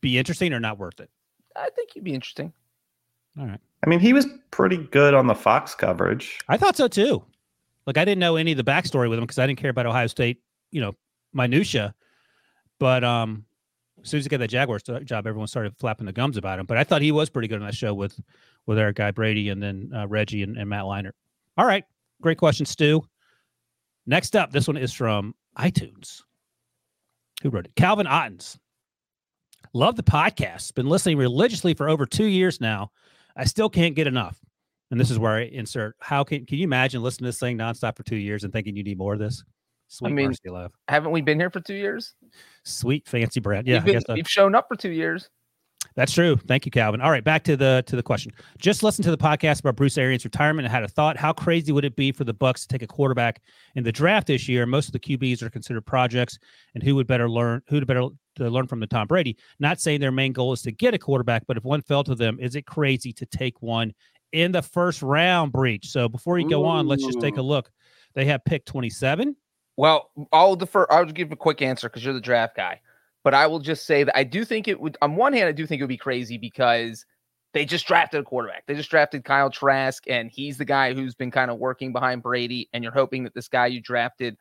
be 0.00 0.18
interesting 0.18 0.52
or 0.52 0.60
not 0.60 0.78
worth 0.78 1.00
it? 1.00 1.10
I 1.54 1.68
think 1.70 1.90
he'd 1.92 2.04
be 2.04 2.14
interesting. 2.14 2.52
All 3.38 3.46
right. 3.46 3.60
I 3.84 3.88
mean, 3.88 4.00
he 4.00 4.12
was 4.12 4.26
pretty 4.50 4.78
good 4.78 5.14
on 5.14 5.26
the 5.26 5.34
Fox 5.34 5.74
coverage. 5.74 6.38
I 6.48 6.56
thought 6.56 6.76
so 6.76 6.88
too. 6.88 7.24
Like 7.86 7.98
I 7.98 8.04
didn't 8.04 8.20
know 8.20 8.36
any 8.36 8.52
of 8.52 8.56
the 8.56 8.64
backstory 8.64 9.08
with 9.08 9.18
him 9.18 9.24
because 9.24 9.38
I 9.38 9.46
didn't 9.46 9.58
care 9.58 9.70
about 9.70 9.86
Ohio 9.86 10.06
State, 10.06 10.40
you 10.70 10.80
know, 10.80 10.94
minutia. 11.32 11.94
But 12.78 13.04
um, 13.04 13.45
as 14.06 14.10
soon 14.10 14.18
as 14.18 14.24
he 14.24 14.28
got 14.28 14.38
that 14.38 14.48
Jaguars 14.48 14.84
job, 14.84 15.26
everyone 15.26 15.48
started 15.48 15.76
flapping 15.76 16.06
the 16.06 16.12
gums 16.12 16.36
about 16.36 16.60
him. 16.60 16.66
But 16.66 16.78
I 16.78 16.84
thought 16.84 17.02
he 17.02 17.10
was 17.10 17.28
pretty 17.28 17.48
good 17.48 17.58
on 17.58 17.66
that 17.66 17.74
show 17.74 17.92
with 17.92 18.18
with 18.66 18.78
our 18.78 18.92
Guy 18.92 19.10
Brady 19.10 19.48
and 19.48 19.60
then 19.60 19.90
uh, 19.94 20.06
Reggie 20.06 20.44
and, 20.44 20.56
and 20.56 20.68
Matt 20.70 20.84
Leinart. 20.84 21.12
All 21.58 21.66
right, 21.66 21.84
great 22.20 22.38
question, 22.38 22.66
Stu. 22.66 23.02
Next 24.06 24.36
up, 24.36 24.52
this 24.52 24.68
one 24.68 24.76
is 24.76 24.92
from 24.92 25.34
iTunes. 25.58 26.22
Who 27.42 27.50
wrote 27.50 27.66
it? 27.66 27.74
Calvin 27.74 28.06
Ottens. 28.06 28.58
Love 29.72 29.96
the 29.96 30.04
podcast. 30.04 30.72
Been 30.74 30.88
listening 30.88 31.18
religiously 31.18 31.74
for 31.74 31.88
over 31.88 32.06
two 32.06 32.26
years 32.26 32.60
now. 32.60 32.92
I 33.36 33.44
still 33.44 33.68
can't 33.68 33.96
get 33.96 34.06
enough. 34.06 34.38
And 34.92 35.00
this 35.00 35.10
is 35.10 35.18
where 35.18 35.32
I 35.32 35.42
insert. 35.42 35.96
How 35.98 36.22
can 36.22 36.46
can 36.46 36.58
you 36.58 36.64
imagine 36.64 37.02
listening 37.02 37.24
to 37.24 37.28
this 37.30 37.40
thing 37.40 37.58
nonstop 37.58 37.96
for 37.96 38.04
two 38.04 38.16
years 38.16 38.44
and 38.44 38.52
thinking 38.52 38.76
you 38.76 38.84
need 38.84 38.98
more 38.98 39.14
of 39.14 39.18
this? 39.18 39.42
Sweet 39.88 40.12
mean, 40.12 40.26
mercy 40.28 40.48
love, 40.50 40.72
Haven't 40.88 41.12
we 41.12 41.20
been 41.20 41.38
here 41.38 41.50
for 41.50 41.60
two 41.60 41.74
years? 41.74 42.14
sweet 42.64 43.06
fancy 43.08 43.40
bread. 43.40 43.66
Yeah, 43.66 43.82
we've, 43.84 43.96
I 43.96 44.00
been- 44.00 44.14
we've 44.16 44.28
shown 44.28 44.54
up 44.54 44.66
for 44.68 44.76
two 44.76 44.90
years. 44.90 45.28
That's 45.94 46.12
true. 46.12 46.36
Thank 46.36 46.66
you, 46.66 46.70
Calvin. 46.72 47.00
All 47.00 47.10
right, 47.10 47.22
back 47.22 47.44
to 47.44 47.56
the 47.56 47.82
to 47.86 47.94
the 47.96 48.02
question. 48.02 48.32
Just 48.58 48.82
listen 48.82 49.04
to 49.04 49.10
the 49.10 49.16
podcast 49.16 49.60
about 49.60 49.76
Bruce 49.76 49.96
Arians' 49.96 50.24
retirement 50.24 50.66
and 50.66 50.72
had 50.72 50.82
a 50.82 50.88
thought. 50.88 51.16
How 51.16 51.32
crazy 51.32 51.70
would 51.70 51.84
it 51.84 51.94
be 51.96 52.10
for 52.12 52.24
the 52.24 52.34
Bucs 52.34 52.62
to 52.62 52.68
take 52.68 52.82
a 52.82 52.86
quarterback 52.86 53.40
in 53.76 53.84
the 53.84 53.92
draft 53.92 54.26
this 54.26 54.48
year? 54.48 54.66
Most 54.66 54.88
of 54.88 54.92
the 54.92 54.98
QBs 54.98 55.42
are 55.42 55.48
considered 55.50 55.86
projects, 55.86 56.38
and 56.74 56.82
who 56.82 56.96
would 56.96 57.06
better 57.06 57.30
learn 57.30 57.62
who 57.68 57.78
to 57.80 57.86
better 57.86 58.08
to 58.36 58.50
learn 58.50 58.66
from 58.66 58.80
the 58.80 58.86
Tom 58.86 59.06
Brady? 59.06 59.36
Not 59.60 59.80
saying 59.80 60.00
their 60.00 60.10
main 60.12 60.32
goal 60.32 60.52
is 60.52 60.62
to 60.62 60.72
get 60.72 60.92
a 60.92 60.98
quarterback, 60.98 61.44
but 61.46 61.56
if 61.56 61.64
one 61.64 61.82
fell 61.82 62.02
to 62.04 62.14
them, 62.14 62.38
is 62.40 62.56
it 62.56 62.66
crazy 62.66 63.12
to 63.14 63.24
take 63.26 63.62
one 63.62 63.94
in 64.32 64.52
the 64.52 64.62
first 64.62 65.02
round? 65.02 65.52
Breach. 65.52 65.86
So 65.86 66.08
before 66.08 66.38
you 66.38 66.50
go 66.50 66.64
on, 66.66 66.88
let's 66.88 67.04
just 67.06 67.20
take 67.20 67.36
a 67.36 67.42
look. 67.42 67.70
They 68.14 68.24
have 68.26 68.44
pick 68.44 68.64
twenty 68.64 68.90
seven. 68.90 69.36
Well, 69.76 70.10
I'll 70.32 70.56
defer. 70.56 70.86
I'll 70.90 71.04
give 71.04 71.32
a 71.32 71.36
quick 71.36 71.60
answer 71.60 71.88
because 71.88 72.04
you're 72.04 72.14
the 72.14 72.20
draft 72.20 72.56
guy. 72.56 72.80
But 73.22 73.34
I 73.34 73.46
will 73.46 73.58
just 73.58 73.86
say 73.86 74.04
that 74.04 74.16
I 74.16 74.24
do 74.24 74.44
think 74.44 74.68
it 74.68 74.80
would. 74.80 74.96
On 75.02 75.16
one 75.16 75.32
hand, 75.32 75.48
I 75.48 75.52
do 75.52 75.66
think 75.66 75.80
it 75.80 75.82
would 75.82 75.88
be 75.88 75.96
crazy 75.96 76.38
because 76.38 77.04
they 77.52 77.64
just 77.64 77.86
drafted 77.86 78.20
a 78.20 78.24
quarterback. 78.24 78.64
They 78.66 78.74
just 78.74 78.90
drafted 78.90 79.24
Kyle 79.24 79.50
Trask, 79.50 80.04
and 80.08 80.30
he's 80.30 80.58
the 80.58 80.64
guy 80.64 80.94
who's 80.94 81.14
been 81.14 81.30
kind 81.30 81.50
of 81.50 81.58
working 81.58 81.92
behind 81.92 82.22
Brady. 82.22 82.68
And 82.72 82.82
you're 82.82 82.92
hoping 82.92 83.24
that 83.24 83.34
this 83.34 83.48
guy 83.48 83.66
you 83.66 83.80
drafted 83.80 84.36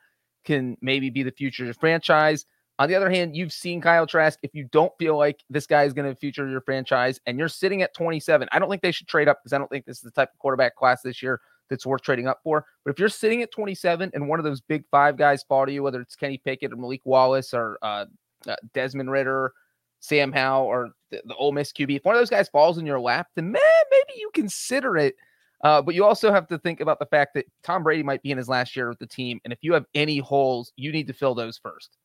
can 0.46 0.78
maybe 0.82 1.10
be 1.10 1.24
the 1.24 1.32
future 1.32 1.64
of 1.64 1.68
your 1.68 1.74
franchise. 1.74 2.46
On 2.78 2.90
the 2.90 2.96
other 2.96 3.10
hand, 3.10 3.36
you've 3.36 3.54
seen 3.54 3.82
Kyle 3.82 4.06
Trask. 4.06 4.38
If 4.44 4.54
you 4.54 4.66
don't 4.72 4.92
feel 5.00 5.18
like 5.18 5.44
this 5.50 5.66
guy 5.66 5.84
is 5.84 5.94
going 5.94 6.08
to 6.08 6.16
future 6.16 6.48
your 6.48 6.62
franchise, 6.62 7.20
and 7.26 7.40
you're 7.40 7.48
sitting 7.48 7.82
at 7.82 7.94
27, 7.94 8.48
I 8.52 8.60
don't 8.60 8.70
think 8.70 8.82
they 8.82 8.92
should 8.92 9.08
trade 9.08 9.28
up 9.28 9.40
because 9.42 9.54
I 9.54 9.58
don't 9.58 9.70
think 9.70 9.86
this 9.86 9.98
is 9.98 10.04
the 10.04 10.12
type 10.12 10.30
of 10.32 10.40
quarterback 10.40 10.76
class 10.76 11.02
this 11.02 11.24
year 11.24 11.42
that's 11.70 11.86
worth 11.86 12.02
trading 12.02 12.28
up 12.28 12.40
for. 12.44 12.66
But 12.84 12.92
if 12.92 13.00
you're 13.00 13.10
sitting 13.10 13.42
at 13.42 13.52
27 13.52 14.12
and 14.14 14.28
one 14.28 14.40
of 14.40 14.46
those 14.46 14.62
big 14.62 14.84
five 14.92 15.18
guys 15.18 15.44
fall 15.44 15.66
to 15.66 15.72
you, 15.72 15.84
whether 15.84 16.02
it's 16.02 16.16
Kenny 16.16 16.38
Pickett 16.38 16.74
or 16.74 16.78
Malik 16.78 17.02
Willis 17.06 17.54
or 17.54 17.78
uh, 17.82 18.06
uh, 18.48 18.56
Desmond 18.74 19.12
Ridder, 19.12 19.54
Sam 20.00 20.32
Howell, 20.32 20.66
or 20.68 20.90
the, 21.12 21.22
the 21.26 21.36
Ole 21.36 21.52
Miss 21.52 21.72
QB, 21.72 21.98
if 21.98 22.06
one 22.06 22.16
of 22.16 22.22
those 22.22 22.30
guys 22.30 22.50
falls 22.50 22.78
in 22.78 22.86
your 22.86 23.00
lap, 23.00 23.28
then 23.36 23.52
man, 23.52 23.62
maybe 23.92 24.20
you 24.20 24.30
consider 24.34 24.98
it. 24.98 25.16
Uh, 25.64 25.82
but 25.82 25.96
you 25.96 26.06
also 26.06 26.32
have 26.32 26.48
to 26.48 26.60
think 26.60 26.80
about 26.80 27.00
the 27.00 27.06
fact 27.08 27.34
that 27.34 27.46
Tom 27.64 27.82
Brady 27.82 28.04
might 28.04 28.22
be 28.22 28.30
in 28.30 28.38
his 28.38 28.50
last 28.50 28.76
year 28.76 28.90
with 28.90 29.00
the 29.00 29.08
team, 29.08 29.40
and 29.44 29.54
if 29.54 29.60
you 29.62 29.74
have 29.74 29.86
any 29.96 30.20
holes, 30.20 30.72
you 30.76 30.92
need 30.92 31.08
to 31.08 31.14
fill 31.14 31.34
those 31.34 31.58
first. 31.58 31.98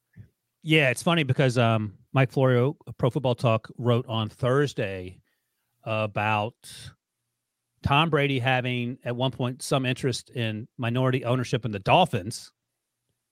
Yeah, 0.63 0.91
it's 0.91 1.03
funny 1.03 1.25
because 1.25 1.59
um, 1.59 1.95
Mike 2.13 2.31
Florio, 2.31 2.77
Pro 2.99 3.11
Football 3.11 3.35
Talk, 3.35 3.69
wrote 3.77 4.07
on 4.09 4.29
Thursday 4.29 5.21
about 5.85 6.55
Tom 7.83 8.11
Brady 8.11 8.39
having 8.39 8.99
at 9.05 9.17
one 9.17 9.31
point 9.31 9.63
some 9.63 9.87
interest 9.87 10.31
in 10.31 10.69
minority 10.79 11.25
ownership 11.25 11.65
in 11.65 11.71
the 11.71 11.79
Dolphins, 11.79 12.53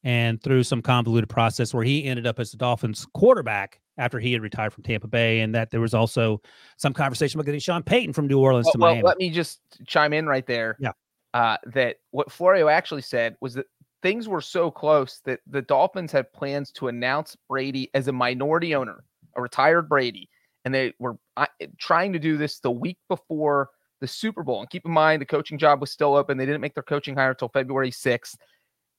and 0.04 0.42
through 0.42 0.62
some 0.62 0.80
convoluted 0.80 1.28
process 1.28 1.74
where 1.74 1.84
he 1.84 2.04
ended 2.04 2.26
up 2.26 2.38
as 2.38 2.50
the 2.50 2.56
Dolphins 2.56 3.06
quarterback 3.14 3.80
after 3.98 4.20
he 4.20 4.32
had 4.32 4.40
retired 4.42 4.72
from 4.72 4.84
Tampa 4.84 5.08
Bay, 5.08 5.40
and 5.40 5.54
that 5.54 5.70
there 5.70 5.80
was 5.80 5.92
also 5.92 6.40
some 6.76 6.92
conversation 6.92 7.38
about 7.38 7.46
getting 7.46 7.60
Sean 7.60 7.82
Payton 7.82 8.12
from 8.12 8.26
New 8.28 8.38
Orleans 8.38 8.66
Well, 8.66 8.72
to 8.72 8.78
well, 8.78 8.90
Miami. 8.92 9.02
let 9.02 9.18
me 9.18 9.30
just 9.30 9.60
chime 9.86 10.12
in 10.12 10.26
right 10.26 10.46
there. 10.46 10.76
Yeah. 10.78 10.92
Uh, 11.34 11.56
that 11.66 11.96
what 12.12 12.32
Florio 12.32 12.68
actually 12.68 13.02
said 13.02 13.36
was 13.40 13.54
that 13.54 13.66
things 14.02 14.28
were 14.28 14.40
so 14.40 14.70
close 14.70 15.20
that 15.24 15.40
the 15.46 15.60
Dolphins 15.60 16.12
had 16.12 16.32
plans 16.32 16.70
to 16.72 16.88
announce 16.88 17.36
Brady 17.48 17.90
as 17.92 18.08
a 18.08 18.12
minority 18.12 18.74
owner, 18.74 19.04
a 19.36 19.42
retired 19.42 19.88
Brady, 19.88 20.30
and 20.64 20.72
they 20.72 20.94
were 20.98 21.18
uh, 21.36 21.46
trying 21.78 22.12
to 22.12 22.18
do 22.18 22.36
this 22.38 22.60
the 22.60 22.70
week 22.70 22.98
before 23.08 23.70
the 24.00 24.08
Super 24.08 24.42
Bowl. 24.42 24.60
And 24.60 24.70
keep 24.70 24.84
in 24.84 24.92
mind, 24.92 25.20
the 25.20 25.26
coaching 25.26 25.58
job 25.58 25.80
was 25.80 25.90
still 25.90 26.14
open; 26.14 26.38
they 26.38 26.46
didn't 26.46 26.60
make 26.60 26.74
their 26.74 26.82
coaching 26.82 27.14
hire 27.14 27.30
until 27.30 27.48
February 27.48 27.90
sixth, 27.90 28.36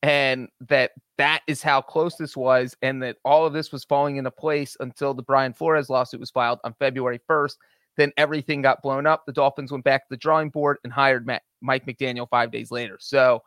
and 0.03 0.47
that 0.67 0.91
that 1.17 1.41
is 1.47 1.61
how 1.61 1.81
close 1.81 2.15
this 2.15 2.35
was, 2.37 2.75
and 2.81 3.01
that 3.03 3.17
all 3.25 3.45
of 3.45 3.53
this 3.53 3.71
was 3.71 3.83
falling 3.85 4.17
into 4.17 4.31
place 4.31 4.77
until 4.79 5.13
the 5.13 5.23
Brian 5.23 5.53
Flores 5.53 5.89
lawsuit 5.89 6.19
was 6.19 6.31
filed 6.31 6.59
on 6.63 6.73
February 6.79 7.19
first. 7.27 7.57
Then 7.97 8.13
everything 8.15 8.61
got 8.61 8.81
blown 8.81 9.05
up. 9.05 9.23
The 9.25 9.33
Dolphins 9.33 9.71
went 9.71 9.83
back 9.83 10.03
to 10.03 10.07
the 10.09 10.17
drawing 10.17 10.49
board 10.49 10.77
and 10.83 10.93
hired 10.93 11.25
Matt, 11.25 11.41
Mike 11.61 11.85
McDaniel 11.85 12.29
five 12.29 12.51
days 12.51 12.71
later. 12.71 12.97
So 12.99 13.41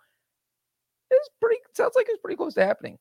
it's 1.11 1.29
pretty. 1.41 1.59
Sounds 1.75 1.95
like 1.97 2.07
it's 2.11 2.21
pretty 2.21 2.37
close 2.37 2.53
to 2.55 2.65
happening. 2.65 2.99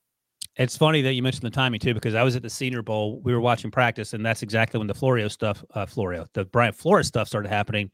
It's 0.58 0.78
funny 0.78 1.02
that 1.02 1.14
you 1.14 1.24
mentioned 1.24 1.44
the 1.44 1.50
timing 1.50 1.80
too, 1.80 1.94
because 1.94 2.14
I 2.14 2.24
was 2.24 2.36
at 2.36 2.42
the 2.42 2.50
Senior 2.50 2.82
Bowl. 2.82 3.22
We 3.22 3.34
were 3.34 3.40
watching 3.40 3.72
practice, 3.72 4.14
and 4.14 4.26
that's 4.26 4.44
exactly 4.44 4.78
when 4.78 4.88
the 4.88 4.94
Florio 4.94 5.28
stuff, 5.28 5.64
uh, 5.74 5.86
Florio, 5.86 6.28
the 6.34 6.46
Brian 6.46 6.74
Flores 6.74 7.08
stuff 7.08 7.28
started 7.28 7.50
happening, 7.50 7.90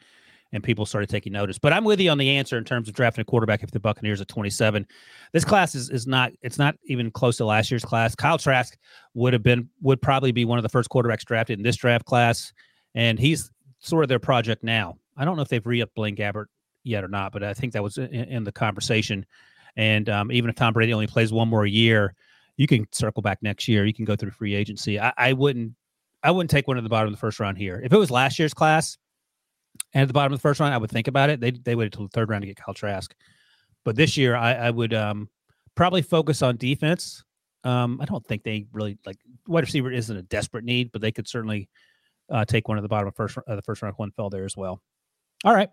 and 0.53 0.63
people 0.63 0.85
started 0.85 1.09
taking 1.09 1.33
notice. 1.33 1.57
But 1.57 1.73
I'm 1.73 1.83
with 1.83 1.99
you 1.99 2.09
on 2.09 2.17
the 2.17 2.29
answer 2.29 2.57
in 2.57 2.63
terms 2.63 2.87
of 2.87 2.93
drafting 2.93 3.21
a 3.21 3.25
quarterback 3.25 3.63
if 3.63 3.71
the 3.71 3.79
Buccaneers 3.79 4.21
at 4.21 4.27
27. 4.27 4.85
This 5.33 5.43
class 5.43 5.75
is 5.75 5.89
is 5.89 6.07
not. 6.07 6.31
It's 6.41 6.57
not 6.57 6.75
even 6.85 7.11
close 7.11 7.37
to 7.37 7.45
last 7.45 7.71
year's 7.71 7.83
class. 7.85 8.15
Kyle 8.15 8.37
Trask 8.37 8.77
would 9.13 9.33
have 9.33 9.43
been 9.43 9.69
would 9.81 10.01
probably 10.01 10.31
be 10.31 10.45
one 10.45 10.57
of 10.57 10.63
the 10.63 10.69
first 10.69 10.89
quarterbacks 10.89 11.25
drafted 11.25 11.59
in 11.59 11.63
this 11.63 11.75
draft 11.75 12.05
class, 12.05 12.53
and 12.95 13.19
he's 13.19 13.51
sort 13.79 14.03
of 14.03 14.09
their 14.09 14.19
project 14.19 14.63
now. 14.63 14.97
I 15.15 15.25
don't 15.25 15.35
know 15.35 15.41
if 15.41 15.49
they've 15.49 15.65
re-upped 15.65 15.95
Blaine 15.95 16.15
Gabbert 16.15 16.45
yet 16.83 17.03
or 17.03 17.07
not, 17.07 17.31
but 17.31 17.43
I 17.43 17.53
think 17.53 17.73
that 17.73 17.83
was 17.83 17.97
in, 17.97 18.07
in 18.07 18.43
the 18.43 18.51
conversation. 18.51 19.25
And 19.75 20.09
um, 20.09 20.31
even 20.31 20.49
if 20.49 20.55
Tom 20.55 20.73
Brady 20.73 20.93
only 20.93 21.07
plays 21.07 21.31
one 21.31 21.47
more 21.47 21.65
year, 21.65 22.15
you 22.55 22.67
can 22.67 22.87
circle 22.91 23.21
back 23.21 23.39
next 23.41 23.67
year. 23.67 23.85
You 23.85 23.93
can 23.93 24.05
go 24.05 24.15
through 24.15 24.31
free 24.31 24.55
agency. 24.55 24.99
I, 24.99 25.13
I 25.17 25.33
wouldn't. 25.33 25.73
I 26.23 26.31
wouldn't 26.31 26.49
take 26.49 26.67
one 26.67 26.77
at 26.77 26.83
the 26.83 26.89
bottom 26.89 27.07
of 27.07 27.13
the 27.13 27.19
first 27.19 27.39
round 27.39 27.57
here. 27.57 27.79
If 27.83 27.93
it 27.93 27.97
was 27.97 28.09
last 28.09 28.39
year's 28.39 28.53
class, 28.53 28.97
and 29.94 30.01
at 30.01 30.08
the 30.08 30.13
bottom 30.13 30.34
of 30.34 30.39
the 30.39 30.41
first 30.41 30.60
round, 30.60 30.74
I 30.74 30.77
would 30.77 30.91
think 30.91 31.08
about 31.08 31.29
it. 31.29 31.39
They 31.39 31.51
they 31.51 31.75
waited 31.75 31.94
till 31.94 32.03
the 32.03 32.10
third 32.10 32.29
round 32.29 32.41
to 32.44 32.48
get 32.48 32.58
Kyle 32.58 32.74
Trask, 32.74 33.13
but 33.86 33.96
this 33.96 34.17
year 34.17 34.36
I, 34.36 34.53
I 34.53 34.70
would 34.70 34.94
um, 34.94 35.29
probably 35.75 36.01
focus 36.01 36.41
on 36.41 36.58
defense. 36.58 37.24
Um, 37.63 38.00
I 38.01 38.06
don't 38.06 38.25
think 38.25 38.44
they 38.44 38.65
really 38.72 38.98
like 39.06 39.17
wide 39.48 39.63
receiver 39.63 39.91
isn't 39.91 40.15
a 40.15 40.24
desperate 40.24 40.63
need, 40.63 40.91
but 40.91 41.01
they 41.01 41.12
could 41.12 41.27
certainly 41.27 41.70
uh, 42.29 42.46
take 42.46 42.67
one 42.67 42.77
at 42.77 42.82
the 42.82 42.88
bottom 42.88 43.08
of 43.08 43.15
first 43.15 43.38
uh, 43.38 43.56
the 43.56 43.62
first 43.62 43.82
round. 43.82 43.94
if 43.94 44.00
One 44.00 44.12
fell 44.12 44.29
there 44.29 44.46
as 44.46 44.58
well. 44.58 44.82
All 45.44 45.53
right, 45.53 45.70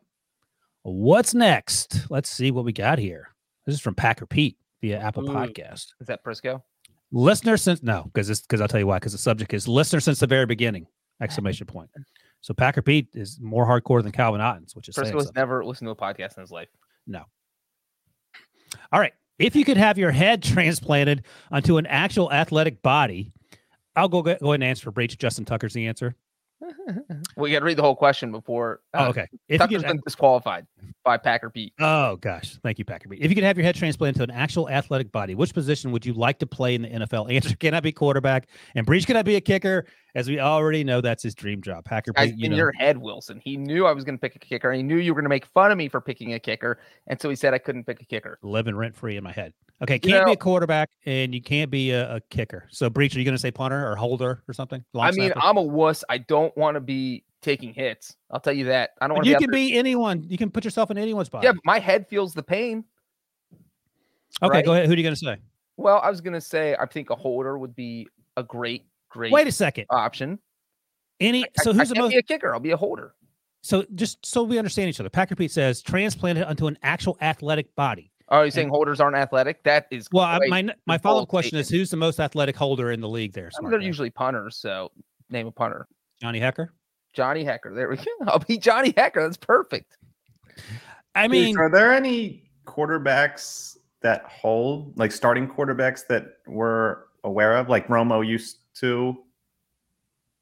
what's 0.83 1.35
next? 1.35 2.11
Let's 2.11 2.29
see 2.29 2.51
what 2.51 2.65
we 2.65 2.73
got 2.73 2.99
here. 2.99 3.29
This 3.67 3.75
is 3.75 3.81
from 3.81 3.95
Packer 3.95 4.27
Pete 4.27 4.59
via 4.81 4.99
Apple 4.99 5.29
Ooh. 5.29 5.33
Podcast. 5.33 5.95
Is 6.01 6.07
that 6.07 6.23
Prisco? 6.25 6.63
Listener 7.13 7.57
since 7.57 7.83
no, 7.83 8.11
because 8.13 8.41
because 8.41 8.61
I'll 8.61 8.69
tell 8.69 8.81
you 8.81 8.87
why. 8.87 8.97
Because 8.97 9.13
the 9.13 9.19
subject 9.19 9.55
is 9.55 9.69
listener 9.69 10.01
since 10.01 10.21
the 10.21 10.27
very 10.27 10.47
beginning! 10.47 10.87
Exclamation 11.21 11.67
point. 11.67 11.91
So 12.45 12.53
Packer 12.53 12.83
Pete 12.83 13.09
is 13.15 13.41
more 13.41 13.65
hardcore 13.67 14.03
than 14.03 14.13
Calvin 14.13 14.43
Ottens, 14.43 14.77
which 14.77 14.91
is 14.91 14.97
has 14.97 15.09
something. 15.09 15.31
never 15.35 15.65
listened 15.65 15.87
to 15.87 15.93
a 15.93 15.97
podcast 15.97 16.37
in 16.37 16.43
his 16.43 16.51
life. 16.51 16.69
No. 17.07 17.23
All 18.93 19.01
right. 19.01 19.15
If 19.39 19.57
you 19.57 19.65
could 19.65 19.79
have 19.79 19.97
your 19.97 20.11
head 20.11 20.43
transplanted 20.43 21.25
onto 21.51 21.79
an 21.79 21.87
actual 21.87 22.31
athletic 22.31 22.83
body, 22.83 23.33
I'll 23.97 24.11
go 24.11 24.21
go 24.21 24.33
ahead 24.33 24.43
and 24.43 24.65
answer 24.65 24.85
for 24.85 24.91
Breach. 24.91 25.17
Justin 25.17 25.47
Tucker's 25.47 25.73
the 25.73 25.87
answer. 25.87 26.17
well, 27.37 27.49
you 27.49 27.55
got 27.55 27.61
to 27.61 27.65
read 27.65 27.79
the 27.79 27.83
whole 27.83 27.97
question 27.97 28.31
before. 28.31 28.81
Oh, 28.93 29.05
uh, 29.05 29.09
okay. 29.09 29.27
If 29.49 29.59
Tucker's 29.59 29.79
could, 29.79 29.89
been 29.89 30.01
disqualified 30.05 30.67
by 31.03 31.17
Packer 31.17 31.49
Pete. 31.49 31.73
oh 31.81 32.17
gosh, 32.17 32.59
thank 32.63 32.79
you, 32.79 32.85
Packer 32.85 33.09
Pete. 33.09 33.21
If 33.23 33.31
you 33.31 33.35
could 33.35 33.45
have 33.45 33.57
your 33.57 33.65
head 33.65 33.75
transplanted 33.75 34.17
to 34.17 34.23
an 34.25 34.31
actual 34.31 34.69
athletic 34.69 35.11
body, 35.13 35.35
which 35.35 35.55
position 35.55 35.93
would 35.93 36.05
you 36.05 36.13
like 36.13 36.41
to 36.41 36.47
play 36.47 36.75
in 36.75 36.83
the 36.83 36.89
NFL? 36.89 37.33
Answer: 37.33 37.57
Can 37.57 37.73
I 37.73 37.81
be 37.81 37.91
quarterback? 37.91 38.49
And 38.75 38.85
Breach, 38.85 39.07
can 39.07 39.17
I 39.17 39.23
be 39.23 39.37
a 39.37 39.41
kicker? 39.41 39.87
As 40.15 40.29
we 40.29 40.39
already 40.39 40.85
know, 40.85 41.01
that's 41.01 41.23
his 41.23 41.35
dream 41.35 41.61
job. 41.61 41.85
Packer 41.85 42.13
Guys, 42.13 42.33
you 42.37 42.45
in 42.47 42.53
know, 42.53 42.57
your 42.57 42.73
head, 42.73 42.97
Wilson. 42.97 43.41
He 43.43 43.57
knew 43.57 43.85
I 43.87 43.93
was 43.93 44.05
going 44.05 44.17
to 44.17 44.21
pick 44.21 44.37
a 44.37 44.39
kicker. 44.39 44.73
He 44.73 44.83
knew 44.83 44.97
you 44.97 45.13
were 45.13 45.21
going 45.21 45.25
to 45.25 45.29
make 45.31 45.47
fun 45.47 45.73
of 45.73 45.79
me 45.79 45.89
for 45.89 46.01
picking 46.01 46.35
a 46.35 46.39
kicker, 46.39 46.79
and 47.09 47.21
so 47.21 47.29
he 47.29 47.35
said 47.37 47.53
I 47.53 47.59
couldn't 47.59 47.85
pick 47.85 48.01
a 48.01 48.05
kicker. 48.05 48.39
living 48.43 48.77
rent 48.77 48.95
free 48.95 49.17
in 49.17 49.25
my 49.25 49.33
head. 49.33 49.53
Okay, 49.83 49.99
can't 49.99 50.25
be 50.25 50.31
know- 50.31 50.33
a 50.35 50.37
quarterback 50.37 50.91
and 51.05 51.35
you 51.35 51.43
can't 51.43 51.69
be 51.71 51.91
a, 51.91 52.17
a 52.17 52.21
kicker. 52.31 52.69
So, 52.71 52.89
Breach, 52.89 53.17
are 53.17 53.19
you 53.19 53.25
going 53.25 53.35
to 53.35 53.41
say 53.41 53.51
punter 53.51 53.91
or 53.91 53.97
holder 53.97 54.43
or 54.47 54.55
something? 54.55 54.85
Long 54.93 55.07
I 55.07 55.11
mean, 55.11 55.33
snapper? 55.33 55.41
I'm 55.43 55.57
a 55.57 55.63
wuss. 55.63 56.05
I 56.09 56.19
don't 56.19 56.57
want 56.57 56.77
to 56.77 56.81
be 56.81 57.25
taking 57.43 57.75
hits. 57.75 58.17
I'll 58.31 58.39
tell 58.39 58.53
you 58.53 58.67
that. 58.67 58.91
I 59.01 59.09
don't 59.09 59.17
want 59.17 59.27
You 59.27 59.35
to 59.35 59.41
can 59.41 59.51
be 59.51 59.77
anyone. 59.77 60.25
You 60.29 60.39
can 60.39 60.49
put 60.51 60.65
yourself 60.65 60.93
in 60.93 60.97
anyone's 60.97 61.29
body. 61.29 61.47
Yeah, 61.47 61.55
my 61.65 61.81
head 61.81 62.07
feels 62.09 62.35
the 62.35 62.43
pain. 62.43 62.85
okay, 64.43 64.59
right? 64.59 64.65
go 64.65 64.75
ahead. 64.75 64.87
Who 64.87 64.93
are 64.93 64.97
you 64.97 65.03
going 65.03 65.15
to 65.15 65.21
say? 65.21 65.39
Well, 65.77 66.01
I 66.05 66.09
was 66.09 66.21
gonna 66.21 66.41
say 66.41 66.77
I 66.79 66.87
think 66.87 67.11
a 67.11 67.17
holder 67.17 67.59
would 67.59 67.75
be 67.75 68.07
a 68.37 68.45
great, 68.45 68.87
great 69.15 69.33
Wait 69.33 69.47
a 69.47 69.53
second. 69.53 69.87
option. 69.91 70.39
Any. 71.21 71.45
I- 71.45 71.49
So 71.63 71.71
I 71.71 71.75
who's 71.75 71.89
the 71.89 71.95
can't 71.95 72.05
most? 72.07 72.11
be 72.13 72.19
a 72.19 72.23
kicker? 72.23 72.53
I'll 72.53 72.61
be 72.61 72.73
a 72.73 72.77
holder. 72.77 73.15
So 73.63 73.85
just 73.95 74.25
so 74.27 74.43
we 74.43 74.59
understand 74.59 74.91
each 74.91 75.01
other, 75.01 75.09
Packer 75.09 75.37
Pete 75.37 75.51
says 75.53 75.81
transplanted 75.81 76.45
onto 76.45 76.67
an 76.67 76.77
actual 76.83 77.17
athletic 77.23 77.75
body. 77.77 78.11
Oh, 78.31 78.43
you're 78.43 78.51
saying 78.51 78.69
holders 78.71 79.01
aren't 79.01 79.17
athletic? 79.17 79.63
That 79.65 79.87
is 79.91 80.09
Well, 80.13 80.25
I, 80.25 80.37
quite- 80.39 80.51
my 80.51 80.75
my 80.87 80.99
follow 80.99 81.23
up 81.23 81.29
question 81.29 81.59
is 81.59 81.69
who's 81.71 81.91
the 81.91 81.97
most 81.97 82.19
athletic 82.21 82.57
holder 82.57 82.91
in 82.93 83.01
the 83.01 83.09
league? 83.09 83.33
There, 83.33 83.51
I 83.57 83.63
mean, 83.63 83.71
they're 83.71 83.81
guy? 83.81 83.87
usually 83.87 84.11
punters. 84.11 84.57
So 84.57 84.91
name 85.31 85.47
a 85.47 85.53
punter. 85.53 85.87
Johnny 86.21 86.41
Hekker. 86.41 86.69
Johnny 87.15 87.45
Hekker. 87.45 87.75
There 87.75 87.89
we 87.89 87.97
go. 87.97 88.05
I'll 88.27 88.39
be 88.41 88.59
Johnny 88.59 88.93
Hekker. 88.93 89.23
That's 89.25 89.37
perfect. 89.37 89.97
I 91.15 91.23
Dude, 91.25 91.31
mean, 91.33 91.59
are 91.59 91.71
there 91.71 91.93
any 91.93 92.51
quarterbacks 92.67 93.77
that 94.03 94.25
hold, 94.25 94.99
like 94.99 95.13
starting 95.13 95.49
quarterbacks 95.49 96.07
that 96.09 96.39
we're 96.47 96.99
aware 97.25 97.57
of, 97.57 97.69
like 97.69 97.87
Romo 97.89 98.27
used 98.27 98.59
to? 98.81 99.17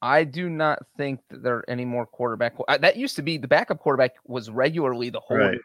I 0.00 0.24
do 0.24 0.48
not 0.50 0.80
think 0.96 1.20
that 1.30 1.42
there 1.42 1.56
are 1.58 1.64
any 1.70 1.84
more 1.84 2.06
quarterback. 2.06 2.54
That 2.80 2.96
used 2.96 3.14
to 3.16 3.22
be 3.22 3.36
the 3.38 3.46
backup 3.46 3.78
quarterback 3.78 4.12
was 4.26 4.50
regularly 4.50 5.10
the 5.10 5.20
holder 5.20 5.50
Right. 5.50 5.58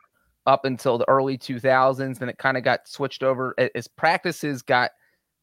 up 0.45 0.65
until 0.65 0.97
the 1.00 1.09
early 1.09 1.38
2000s. 1.39 2.19
Then 2.19 2.29
it 2.29 2.38
kind 2.38 2.55
of 2.55 2.63
got 2.63 2.88
switched 2.88 3.24
over 3.24 3.55
as 3.75 3.88
practices 3.88 4.62
got 4.62 4.91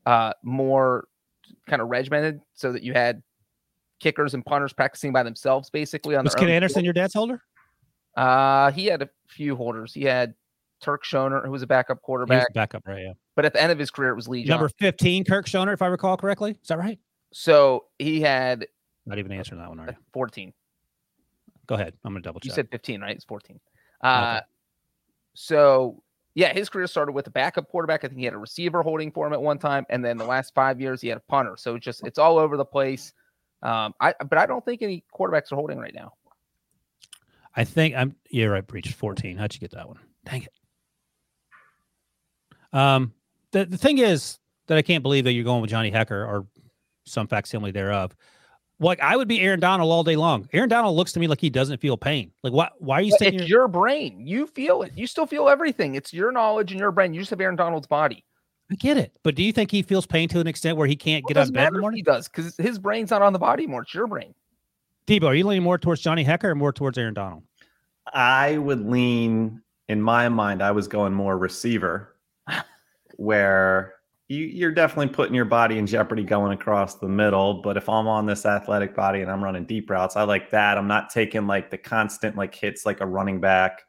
uh, 0.06 0.32
more 0.44 1.08
kind 1.66 1.82
of 1.82 1.88
regimented, 1.88 2.40
so 2.54 2.70
that 2.72 2.82
you 2.84 2.92
had 2.92 3.22
kickers 4.00 4.34
and 4.34 4.44
punters 4.46 4.72
practicing 4.72 5.12
by 5.12 5.22
themselves, 5.24 5.70
basically. 5.70 6.14
On 6.14 6.22
was 6.24 6.34
their 6.34 6.40
Ken 6.40 6.50
Anderson 6.50 6.76
field. 6.76 6.84
your 6.84 6.92
dad's 6.92 7.14
holder? 7.14 7.40
Uh, 8.16 8.70
he 8.70 8.86
had 8.86 9.02
a 9.02 9.08
few 9.28 9.56
holders. 9.56 9.92
He 9.92 10.02
had 10.04 10.34
Turk 10.80 11.04
Schonert, 11.04 11.44
who 11.44 11.50
was 11.50 11.62
a 11.62 11.66
backup 11.66 11.96
He 11.96 12.00
was 12.00 12.04
quarterback, 12.04 12.52
backup, 12.54 12.82
right? 12.86 13.02
Yeah. 13.02 13.12
but 13.34 13.44
at 13.44 13.54
the 13.54 13.60
end 13.62 13.72
of 13.72 13.78
his 13.78 13.90
career, 13.90 14.10
it 14.10 14.14
was 14.14 14.28
Lee 14.28 14.44
Number 14.44 14.68
fifteen, 14.78 15.24
Kirk 15.24 15.46
Schonert, 15.46 15.72
if 15.74 15.82
I 15.82 15.86
recall 15.88 16.16
correctly. 16.16 16.52
Is 16.52 16.68
that 16.68 16.78
right? 16.78 16.98
So 17.36 17.86
he 17.98 18.20
had 18.20 18.68
Not 19.06 19.18
even 19.18 19.32
answering 19.32 19.60
that 19.60 19.68
one, 19.68 19.80
are 19.80 19.88
you? 19.88 19.96
14. 20.12 20.52
Go 21.66 21.74
ahead. 21.74 21.92
I'm 22.04 22.12
gonna 22.12 22.22
double 22.22 22.38
check. 22.38 22.50
You 22.50 22.54
said 22.54 22.68
15, 22.70 23.00
right? 23.00 23.16
It's 23.16 23.24
14. 23.24 23.58
Uh, 24.00 24.40
so 25.34 26.00
yeah, 26.34 26.52
his 26.52 26.68
career 26.68 26.86
started 26.86 27.10
with 27.10 27.26
a 27.26 27.30
backup 27.30 27.68
quarterback. 27.68 28.04
I 28.04 28.08
think 28.08 28.20
he 28.20 28.24
had 28.24 28.34
a 28.34 28.38
receiver 28.38 28.82
holding 28.82 29.10
for 29.10 29.26
him 29.26 29.32
at 29.32 29.42
one 29.42 29.58
time, 29.58 29.84
and 29.90 30.04
then 30.04 30.16
the 30.16 30.24
last 30.24 30.54
five 30.54 30.80
years 30.80 31.00
he 31.00 31.08
had 31.08 31.18
a 31.18 31.22
punter. 31.28 31.56
So 31.56 31.74
it's 31.74 31.84
just 31.84 32.06
it's 32.06 32.20
all 32.20 32.38
over 32.38 32.56
the 32.56 32.64
place. 32.64 33.12
Um, 33.64 33.94
I 34.00 34.14
but 34.20 34.38
I 34.38 34.46
don't 34.46 34.64
think 34.64 34.82
any 34.82 35.02
quarterbacks 35.12 35.50
are 35.50 35.56
holding 35.56 35.78
right 35.78 35.94
now. 35.94 36.12
I 37.56 37.64
think 37.64 37.96
I'm. 37.96 38.14
You're 38.30 38.52
right. 38.52 38.64
Breach 38.64 38.92
14. 38.92 39.38
How'd 39.38 39.54
you 39.54 39.60
get 39.60 39.72
that 39.72 39.88
one? 39.88 39.98
Dang 40.24 40.42
it. 40.42 42.78
Um, 42.78 43.12
the 43.50 43.64
the 43.64 43.78
thing 43.78 43.98
is 43.98 44.38
that 44.68 44.78
I 44.78 44.82
can't 44.82 45.02
believe 45.02 45.24
that 45.24 45.32
you're 45.32 45.44
going 45.44 45.62
with 45.62 45.70
Johnny 45.70 45.90
Hekker 45.90 46.12
or 46.12 46.46
some 47.04 47.26
facsimile 47.26 47.70
thereof. 47.70 48.14
Like 48.80 49.00
I 49.00 49.16
would 49.16 49.28
be 49.28 49.40
Aaron 49.40 49.60
Donald 49.60 49.90
all 49.90 50.02
day 50.02 50.16
long. 50.16 50.48
Aaron 50.52 50.68
Donald 50.68 50.96
looks 50.96 51.12
to 51.12 51.20
me 51.20 51.28
like 51.28 51.40
he 51.40 51.48
doesn't 51.50 51.80
feel 51.80 51.96
pain. 51.96 52.32
Like 52.42 52.52
why? 52.52 52.68
Why 52.78 52.98
are 52.98 53.02
you 53.02 53.12
But 53.12 53.18
sitting 53.20 53.34
It's 53.34 53.42
here? 53.44 53.58
your 53.58 53.68
brain. 53.68 54.26
You 54.26 54.46
feel 54.48 54.82
it. 54.82 54.92
You 54.96 55.06
still 55.06 55.26
feel 55.26 55.48
everything. 55.48 55.94
It's 55.94 56.12
your 56.12 56.32
knowledge 56.32 56.72
and 56.72 56.80
your 56.80 56.90
brain. 56.90 57.14
You 57.14 57.20
just 57.20 57.30
have 57.30 57.40
Aaron 57.40 57.56
Donald's 57.56 57.86
body. 57.86 58.24
I 58.72 58.74
get 58.76 58.96
it, 58.96 59.12
but 59.22 59.34
do 59.34 59.42
you 59.42 59.52
think 59.52 59.70
he 59.70 59.82
feels 59.82 60.06
pain 60.06 60.28
to 60.30 60.40
an 60.40 60.46
extent 60.46 60.76
where 60.78 60.86
he 60.88 60.96
can't 60.96 61.22
Well, 61.24 61.28
get 61.28 61.36
it 61.36 61.40
out 61.40 61.46
of 61.48 61.52
bed 61.52 61.66
in 61.68 61.72
the 61.74 61.78
if 61.78 61.80
morning? 61.82 61.98
He 61.98 62.02
does 62.02 62.28
because 62.28 62.56
his 62.56 62.78
brain's 62.78 63.10
not 63.10 63.20
on 63.22 63.32
the 63.34 63.38
body 63.38 63.66
more. 63.66 63.82
It's 63.82 63.94
your 63.94 64.06
brain. 64.06 64.34
Debo, 65.06 65.24
are 65.26 65.34
you 65.34 65.46
leaning 65.46 65.62
more 65.62 65.76
towards 65.78 66.00
Johnny 66.00 66.24
Hekker 66.24 66.44
or 66.44 66.54
more 66.54 66.72
towards 66.72 66.96
Aaron 66.96 67.12
Donald? 67.14 67.44
I 68.12 68.56
would 68.58 68.88
lean, 68.90 69.60
in 69.88 70.00
my 70.00 70.30
mind, 70.30 70.62
I 70.62 70.70
was 70.72 70.88
going 70.88 71.12
more 71.12 71.36
receiver, 71.36 72.16
where 73.16 73.93
you, 74.28 74.44
you're 74.46 74.72
definitely 74.72 75.12
putting 75.14 75.34
your 75.34 75.44
body 75.44 75.78
in 75.78 75.86
jeopardy 75.86 76.24
going 76.24 76.52
across 76.52 76.96
the 76.96 77.08
middle. 77.08 77.62
But 77.62 77.76
if 77.76 77.88
I'm 77.88 78.06
on 78.06 78.26
this 78.26 78.46
athletic 78.46 78.94
body 78.94 79.20
and 79.20 79.30
I'm 79.30 79.44
running 79.44 79.66
deep 79.66 79.90
routes, 79.90 80.16
I 80.16 80.22
like 80.22 80.50
that. 80.50 80.78
I'm 80.78 80.88
not 80.88 81.10
taking 81.10 81.46
like 81.46 81.70
the 81.70 81.78
constant 81.78 82.36
like 82.36 82.54
hits 82.54 82.86
like 82.86 83.00
a 83.00 83.06
running 83.06 83.40
back. 83.40 83.82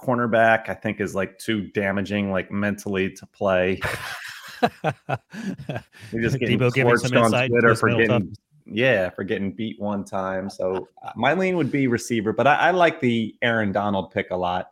Cornerback, 0.00 0.68
I 0.68 0.74
think, 0.74 1.00
is 1.00 1.14
like 1.14 1.38
too 1.38 1.66
damaging, 1.68 2.30
like 2.30 2.50
mentally 2.50 3.10
to 3.10 3.26
play. 3.26 3.80
You're 4.62 6.22
just 6.22 6.38
getting 6.38 6.58
Debo 6.58 6.72
giving 6.72 6.92
torched 6.92 7.08
some 7.08 7.34
on 7.34 7.48
Twitter 7.48 7.74
for 7.74 7.90
getting 7.90 8.34
yeah, 8.66 9.10
for 9.10 9.24
getting 9.24 9.52
beat 9.52 9.80
one 9.80 10.04
time. 10.04 10.48
So 10.48 10.88
uh, 11.02 11.10
my 11.16 11.34
lean 11.34 11.56
would 11.56 11.72
be 11.72 11.86
receiver, 11.86 12.32
but 12.32 12.46
I, 12.46 12.54
I 12.54 12.70
like 12.70 13.00
the 13.00 13.34
Aaron 13.42 13.72
Donald 13.72 14.12
pick 14.12 14.30
a 14.30 14.36
lot. 14.36 14.70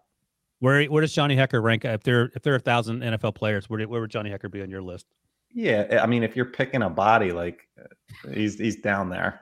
Where 0.60 0.84
where 0.86 1.00
does 1.00 1.12
Johnny 1.12 1.36
Hekker 1.36 1.62
rank? 1.62 1.84
If 1.84 2.02
there 2.02 2.30
if 2.34 2.42
there 2.42 2.52
are 2.52 2.56
a 2.56 2.60
thousand 2.60 3.00
NFL 3.02 3.34
players, 3.34 3.70
where, 3.70 3.86
where 3.86 4.00
would 4.00 4.10
Johnny 4.10 4.30
Hekker 4.30 4.50
be 4.50 4.62
on 4.62 4.70
your 4.70 4.82
list? 4.82 5.06
Yeah, 5.52 6.00
I 6.02 6.06
mean, 6.06 6.22
if 6.22 6.36
you're 6.36 6.44
picking 6.46 6.82
a 6.82 6.90
body, 6.90 7.32
like 7.32 7.60
uh, 7.80 8.30
he's 8.32 8.58
he's 8.58 8.76
down 8.76 9.08
there. 9.08 9.40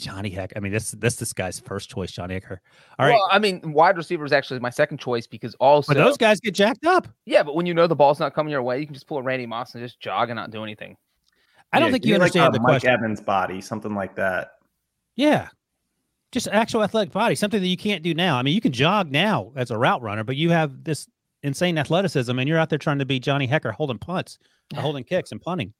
Johnny 0.00 0.30
Hekker. 0.30 0.52
I 0.56 0.60
mean, 0.60 0.72
this 0.72 0.92
this 0.92 1.16
this 1.16 1.32
guy's 1.32 1.60
first 1.60 1.90
choice, 1.90 2.10
Johnny 2.10 2.40
Hekker. 2.40 2.56
All 2.98 3.06
right, 3.06 3.12
Well, 3.12 3.28
I 3.30 3.38
mean, 3.38 3.72
wide 3.72 3.96
receiver 3.96 4.24
is 4.24 4.32
actually 4.32 4.58
my 4.60 4.70
second 4.70 4.98
choice 4.98 5.26
because 5.26 5.54
also 5.56 5.92
but 5.92 6.02
those 6.02 6.16
guys 6.16 6.40
get 6.40 6.54
jacked 6.54 6.86
up. 6.86 7.06
yeah, 7.26 7.42
but 7.42 7.54
when 7.54 7.66
you 7.66 7.74
know 7.74 7.86
the 7.86 7.94
ball's 7.94 8.18
not 8.18 8.34
coming 8.34 8.50
your 8.50 8.62
way, 8.62 8.80
you 8.80 8.86
can 8.86 8.94
just 8.94 9.06
pull 9.06 9.18
a 9.18 9.22
Randy 9.22 9.46
Moss 9.46 9.74
and 9.74 9.84
just 9.84 10.00
jog 10.00 10.30
and 10.30 10.36
not 10.36 10.50
do 10.50 10.62
anything. 10.64 10.96
I 11.74 11.78
don't 11.78 11.88
Yeah, 11.88 11.92
think 11.92 12.04
you 12.06 12.12
me 12.14 12.18
like 12.18 12.22
understand 12.34 12.54
a 12.54 12.58
the 12.58 12.62
Mike 12.62 12.70
question. 12.82 12.90
Evans 12.90 13.20
body, 13.20 13.60
something 13.60 13.94
like 13.94 14.16
that. 14.16 14.52
Yeah, 15.14 15.48
just 16.32 16.48
actual 16.48 16.82
athletic 16.82 17.12
body, 17.12 17.34
something 17.34 17.60
that 17.60 17.68
you 17.68 17.76
can't 17.76 18.02
do 18.02 18.14
now. 18.14 18.36
I 18.36 18.42
mean, 18.42 18.54
you 18.54 18.60
can 18.60 18.72
jog 18.72 19.10
now 19.10 19.52
as 19.54 19.70
a 19.70 19.78
route 19.78 20.02
runner, 20.02 20.24
but 20.24 20.36
you 20.36 20.50
have 20.50 20.82
this 20.82 21.06
insane 21.42 21.78
athleticism, 21.78 22.36
and 22.36 22.48
you're 22.48 22.58
out 22.58 22.70
there 22.70 22.78
trying 22.78 22.98
to 22.98 23.06
be 23.06 23.20
Johnny 23.20 23.46
Hekker 23.46 23.72
holding 23.72 23.98
punts, 23.98 24.38
holding 24.74 25.04
kicks, 25.04 25.30
and 25.30 25.40
punting. 25.40 25.72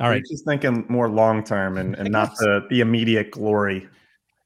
All 0.00 0.08
right, 0.08 0.22
just 0.28 0.44
thinking 0.44 0.84
more 0.88 1.08
long 1.08 1.44
term 1.44 1.78
and, 1.78 1.94
and 1.94 2.10
not 2.10 2.36
the 2.38 2.66
the 2.68 2.80
immediate 2.80 3.30
glory. 3.30 3.88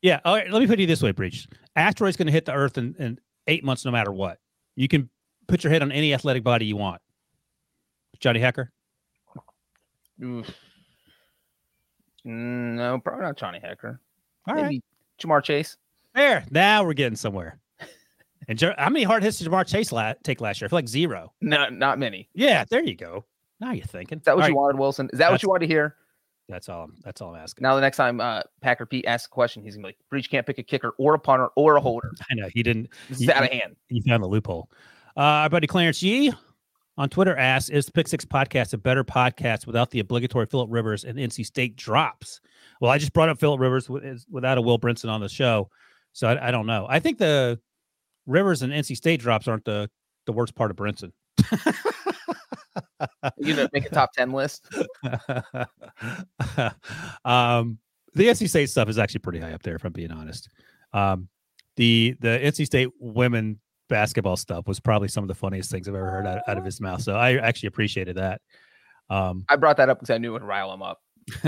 Yeah. 0.03 0.21
All 0.25 0.35
right. 0.37 0.51
Let 0.51 0.61
me 0.61 0.67
put 0.67 0.79
it 0.79 0.87
this 0.87 1.03
way, 1.03 1.13
Breach. 1.13 1.49
Asteroid's 1.75 2.17
going 2.17 2.27
to 2.27 2.33
hit 2.33 2.45
the 2.45 2.53
Earth 2.53 2.79
in, 2.79 2.95
in 2.99 3.19
eight 3.47 3.65
months, 3.65 3.85
no 3.85 3.91
matter 3.91 4.13
what. 4.13 4.39
You 4.77 4.89
can 4.89 5.09
put 5.49 5.65
your 5.65 5.73
head 5.73 5.83
on 5.83 5.91
any 5.91 6.15
athletic 6.15 6.45
body 6.45 6.67
you 6.67 6.77
want. 6.77 7.01
Johnny 8.21 8.41
Hekker. 8.41 8.69
Oof. 10.23 10.47
Mm, 12.27 12.77
No, 12.77 13.01
probably 13.03 13.25
not 13.25 13.37
Johnny 13.37 13.61
Hekker. 13.61 13.99
All 14.49 14.55
right. 14.55 14.63
Maybe 14.65 14.83
Ja'Marr 15.21 15.43
Chase. 15.43 15.77
There. 16.15 16.45
Now 16.51 16.85
we're 16.85 16.95
getting 16.95 17.17
somewhere. 17.17 17.59
And 18.49 18.59
Jer- 18.59 18.75
how 18.79 18.89
many 18.89 19.05
hard 19.05 19.23
hits 19.23 19.39
did 19.39 19.49
Ja'Marr 19.49 19.67
Chase 19.67 19.93
la- 19.93 20.15
take 20.25 20.41
last 20.41 20.61
year? 20.61 20.67
I 20.67 20.69
feel 20.71 20.79
like 20.79 20.89
zero. 20.89 21.33
No, 21.41 21.69
not 21.69 21.99
many. 21.99 22.29
Yeah. 22.35 22.65
There 22.69 22.83
you 22.83 22.95
go. 22.97 23.25
Now 23.61 23.73
you're 23.73 23.85
thinking. 23.85 24.19
Is 24.19 24.25
that 24.25 24.37
what 24.37 24.45
All 24.45 24.49
you 24.49 24.55
right, 24.55 24.61
wanted, 24.61 24.79
Wilson? 24.79 25.11
Is 25.13 25.19
that 25.19 25.31
what 25.31 25.43
you 25.43 25.49
wanted 25.49 25.67
to 25.67 25.73
hear? 25.73 25.97
That's 26.49 26.69
all. 26.71 26.85
I'm, 26.85 26.95
that's 27.05 27.21
all 27.21 27.35
I'm 27.35 27.43
asking. 27.43 27.63
Now, 27.65 27.75
the 27.75 27.83
next 27.83 27.99
time 27.99 28.23
uh, 28.23 28.41
Packer 28.63 28.87
Pete 28.87 29.05
asks 29.07 29.27
a 29.27 29.29
question, 29.29 29.63
he's 29.63 29.75
gonna 29.75 29.83
be 29.83 29.89
like, 29.89 29.99
"Breach 30.09 30.31
can't 30.31 30.47
pick 30.47 30.57
a 30.59 30.63
kicker 30.63 30.95
or 30.97 31.13
a 31.13 31.19
punter 31.19 31.49
or 31.57 31.77
a 31.77 31.81
holder. 31.81 32.11
I 32.31 32.35
know 32.35 32.49
he 32.55 32.63
didn't. 32.63 32.89
This 33.11 33.19
is 33.19 33.25
You- 33.27 33.33
out 33.33 33.43
of 33.43 33.51
hand." 33.51 33.77
He 33.89 34.01
found 34.01 34.23
the 34.23 34.29
loophole. 34.29 34.71
Uh, 35.15 35.21
our 35.21 35.51
buddy 35.51 35.67
Clarence 35.67 36.03
Yee 36.03 36.33
on 36.97 37.11
Twitter 37.11 37.37
asks, 37.37 37.69
"Is 37.69 37.85
the 37.85 37.93
Pick 37.93 38.09
Six 38.09 38.25
podcast 38.25 38.73
a 38.73 38.79
better 38.79 39.05
podcast 39.05 39.67
without 39.67 39.91
the 39.91 40.01
obligatory 40.01 40.47
Philip 40.47 40.69
Rivers 40.73 41.05
and 41.05 41.19
NC 41.19 41.45
State 41.45 41.77
drops?" 41.77 42.41
Well, 42.81 42.91
I 42.91 42.99
just 42.99 43.13
brought 43.13 43.29
up 43.29 43.39
Philip 43.39 43.61
Rivers 43.61 43.89
without 44.31 44.59
a 44.59 44.63
Will 44.63 44.79
Brinson 44.79 45.11
on 45.11 45.21
the 45.21 45.29
show, 45.29 45.69
so 46.13 46.29
I, 46.29 46.49
I 46.49 46.51
don't 46.51 46.67
know. 46.67 46.87
I 46.89 47.01
think 47.01 47.19
the 47.19 47.59
Rivers 48.27 48.63
and 48.63 48.73
NC 48.73 48.97
State 48.97 49.21
drops 49.21 49.49
aren't 49.49 49.65
the 49.65 49.91
the 50.27 50.33
worst 50.33 50.55
part 50.55 50.71
of 50.71 50.77
Brinson. 50.77 51.13
You 53.37 53.55
know, 53.55 53.69
make 53.73 53.87
a 53.87 53.91
top 53.91 54.13
ten 54.13 54.33
list. 54.33 54.67
um, 57.25 57.79
the 58.15 58.27
NC 58.27 58.49
State 58.49 58.71
stuff 58.71 58.89
is 58.89 58.99
actually 58.99 59.21
pretty 59.21 59.41
high 59.41 59.53
up 59.53 59.63
there, 59.63 59.77
if 59.77 59.85
I'm 59.85 59.93
being 59.93 60.11
honest. 60.11 60.49
Um, 60.93 61.29
the 61.77 62.17
the 62.21 62.29
NC 62.29 62.67
State 62.67 62.89
women 62.99 63.61
basketball 63.89 64.37
stuff 64.37 64.67
was 64.67 64.81
probably 64.81 65.09
some 65.09 65.25
of 65.25 65.29
the 65.29 65.35
funniest 65.35 65.71
things 65.71 65.89
I've 65.89 65.95
ever 65.95 66.11
heard 66.11 66.27
out, 66.27 66.43
out 66.47 66.59
of 66.59 66.65
his 66.65 66.81
mouth. 66.81 67.03
So 67.03 67.15
I 67.15 67.37
actually 67.37 67.69
appreciated 67.69 68.17
that. 68.17 68.41
Um, 69.11 69.45
I 69.49 69.57
brought 69.57 69.79
that 69.79 69.89
up 69.89 69.99
because 69.99 70.15
I 70.15 70.19
knew 70.19 70.31
it 70.31 70.33
would 70.35 70.43
rile 70.43 70.73
him 70.73 70.83
up. 70.83 71.01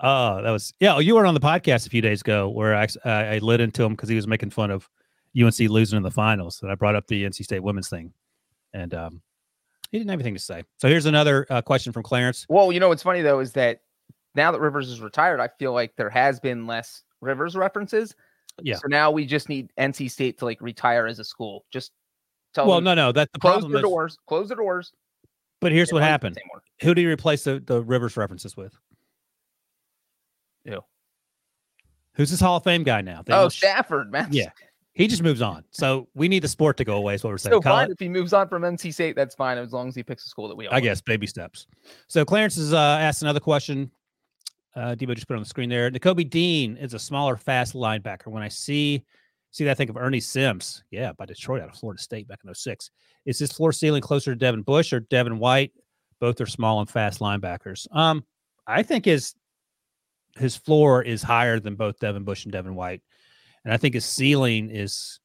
oh, 0.00 0.42
that 0.42 0.50
was 0.50 0.72
yeah. 0.80 0.98
You 0.98 1.14
were 1.14 1.26
on 1.26 1.34
the 1.34 1.40
podcast 1.40 1.86
a 1.86 1.90
few 1.90 2.00
days 2.00 2.20
ago 2.20 2.48
where 2.48 2.74
I 2.74 2.86
I, 3.04 3.38
lit 3.38 3.60
into 3.60 3.82
him 3.82 3.92
because 3.92 4.08
he 4.08 4.16
was 4.16 4.26
making 4.26 4.50
fun 4.50 4.70
of 4.70 4.88
UNC 5.40 5.58
losing 5.58 5.96
in 5.96 6.02
the 6.02 6.10
finals, 6.10 6.60
and 6.62 6.70
I 6.70 6.74
brought 6.74 6.94
up 6.94 7.06
the 7.06 7.24
NC 7.24 7.44
State 7.44 7.62
women's 7.62 7.88
thing, 7.88 8.12
and 8.72 8.94
um, 8.94 9.22
he 9.90 9.98
didn't 9.98 10.10
have 10.10 10.20
anything 10.20 10.34
to 10.34 10.40
say. 10.40 10.62
So 10.78 10.88
here's 10.88 11.06
another 11.06 11.46
uh, 11.50 11.62
question 11.62 11.92
from 11.92 12.02
Clarence. 12.02 12.46
Well, 12.48 12.72
you 12.72 12.80
know 12.80 12.88
what's 12.88 13.02
funny 13.02 13.22
though 13.22 13.40
is 13.40 13.52
that 13.52 13.80
now 14.34 14.50
that 14.52 14.60
Rivers 14.60 14.88
is 14.88 15.00
retired, 15.00 15.40
I 15.40 15.48
feel 15.58 15.72
like 15.72 15.94
there 15.96 16.10
has 16.10 16.40
been 16.40 16.66
less 16.66 17.02
Rivers 17.20 17.56
references. 17.56 18.14
Yeah. 18.62 18.76
So 18.76 18.88
now 18.88 19.10
we 19.10 19.26
just 19.26 19.48
need 19.48 19.70
NC 19.78 20.10
State 20.10 20.38
to 20.38 20.44
like 20.44 20.60
retire 20.60 21.06
as 21.06 21.18
a 21.18 21.24
school. 21.24 21.64
Just 21.70 21.92
tell 22.54 22.66
Well, 22.66 22.76
them 22.76 22.84
no, 22.84 22.94
no, 22.94 23.12
that 23.12 23.30
the 23.32 23.38
close 23.38 23.60
problem 23.60 23.72
the 23.72 23.78
is. 23.78 23.82
doors, 23.82 24.18
close 24.26 24.48
the 24.48 24.56
doors. 24.56 24.92
But 25.62 25.70
here's 25.70 25.90
They 25.90 25.94
what 25.94 26.02
happened. 26.02 26.36
Who 26.82 26.92
do 26.92 27.00
you 27.00 27.08
replace 27.08 27.44
the, 27.44 27.60
the 27.60 27.82
Rivers 27.82 28.16
references 28.16 28.56
with? 28.56 28.76
Ew. 30.64 30.80
who's 32.14 32.30
this 32.30 32.40
Hall 32.40 32.56
of 32.56 32.64
Fame 32.64 32.82
guy 32.82 33.00
now? 33.00 33.22
They 33.24 33.32
Oh, 33.32 33.48
Stafford, 33.48 34.12
man. 34.12 34.28
Yeah. 34.30 34.50
he 34.92 35.06
just 35.06 35.22
moves 35.22 35.40
on. 35.40 35.64
So 35.70 36.08
we 36.14 36.28
need 36.28 36.42
the 36.42 36.48
sport 36.48 36.76
to 36.78 36.84
go 36.84 36.96
away. 36.96 37.14
Is 37.14 37.22
what 37.24 37.30
we're 37.30 37.38
saying. 37.38 37.54
So 37.54 37.62
fine 37.62 37.90
if 37.90 37.98
he 38.00 38.08
moves 38.08 38.32
on 38.32 38.48
from 38.48 38.62
NC 38.62 38.92
State, 38.92 39.16
that's 39.16 39.36
fine 39.36 39.56
as 39.56 39.72
long 39.72 39.88
as 39.88 39.94
he 39.94 40.02
picks 40.02 40.26
a 40.26 40.28
school 40.28 40.48
that 40.48 40.56
we 40.56 40.66
all. 40.66 40.74
I 40.74 40.80
guess 40.80 41.00
baby 41.00 41.26
steps. 41.28 41.68
So 42.08 42.24
Clarence 42.24 42.56
has 42.56 42.72
uh, 42.72 42.76
asked 42.76 43.22
another 43.22 43.40
question. 43.40 43.90
Uh, 44.74 44.96
Debo 44.96 45.14
just 45.14 45.28
put 45.28 45.34
it 45.34 45.36
on 45.36 45.42
the 45.42 45.48
screen 45.48 45.68
there. 45.68 45.90
Nakobe 45.90 46.28
Dean 46.28 46.76
is 46.76 46.94
a 46.94 46.98
smaller, 46.98 47.36
fast 47.36 47.74
linebacker. 47.74 48.28
When 48.28 48.42
I 48.42 48.48
see 48.48 49.04
see 49.52 49.64
that, 49.64 49.76
think 49.76 49.90
of 49.90 49.96
Ernie 49.96 50.20
Sims. 50.20 50.82
Yeah, 50.90 51.12
by 51.12 51.26
Detroit 51.26 51.62
out 51.62 51.68
of 51.68 51.76
Florida 51.76 52.02
State 52.02 52.26
back 52.26 52.40
in 52.44 52.52
06. 52.52 52.90
Is 53.24 53.38
this 53.38 53.52
floor 53.52 53.72
ceiling 53.72 54.02
closer 54.02 54.32
to 54.32 54.38
Devin 54.38 54.62
Bush 54.62 54.92
or 54.92 55.00
Devin 55.00 55.38
White? 55.38 55.72
Both 56.20 56.40
are 56.40 56.46
small 56.46 56.80
and 56.80 56.90
fast 56.90 57.20
linebackers. 57.20 57.86
Um, 57.94 58.24
I 58.66 58.82
think 58.82 59.04
his 59.04 59.34
his 60.36 60.56
floor 60.56 61.02
is 61.02 61.22
higher 61.22 61.60
than 61.60 61.74
both 61.74 61.98
Devin 61.98 62.24
Bush 62.24 62.44
and 62.44 62.52
Devin 62.52 62.74
White, 62.74 63.02
and 63.64 63.72
I 63.72 63.76
think 63.76 63.94
his 63.94 64.04
ceiling 64.04 64.70
is 64.70 65.20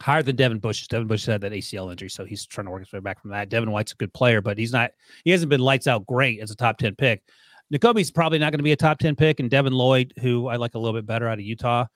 higher 0.00 0.22
than 0.22 0.36
Devin 0.36 0.58
Bush. 0.58 0.86
Devin 0.86 1.08
Bush 1.08 1.26
had 1.26 1.40
that 1.42 1.52
ACL 1.52 1.90
injury, 1.90 2.08
so 2.08 2.24
he's 2.24 2.46
trying 2.46 2.66
to 2.66 2.70
work 2.70 2.82
his 2.82 2.92
way 2.92 3.00
back 3.00 3.20
from 3.20 3.32
that. 3.32 3.48
Devin 3.48 3.70
White's 3.70 3.92
a 3.92 3.96
good 3.96 4.14
player, 4.14 4.40
but 4.40 4.56
he's 4.56 4.72
not. 4.72 4.92
He 5.24 5.30
hasn't 5.30 5.50
been 5.50 5.60
lights 5.60 5.86
out 5.86 6.06
great 6.06 6.40
as 6.40 6.50
a 6.50 6.56
top 6.56 6.78
ten 6.78 6.94
pick. 6.94 7.22
Nakobe's 7.72 8.10
probably 8.10 8.38
not 8.38 8.52
going 8.52 8.58
to 8.58 8.64
be 8.64 8.72
a 8.72 8.76
top 8.76 8.98
ten 8.98 9.16
pick, 9.16 9.40
and 9.40 9.50
Devin 9.50 9.72
Lloyd, 9.72 10.14
who 10.20 10.46
I 10.46 10.56
like 10.56 10.74
a 10.74 10.78
little 10.78 10.98
bit 10.98 11.06
better 11.06 11.28
out 11.28 11.38
of 11.38 11.44
Utah, 11.44 11.86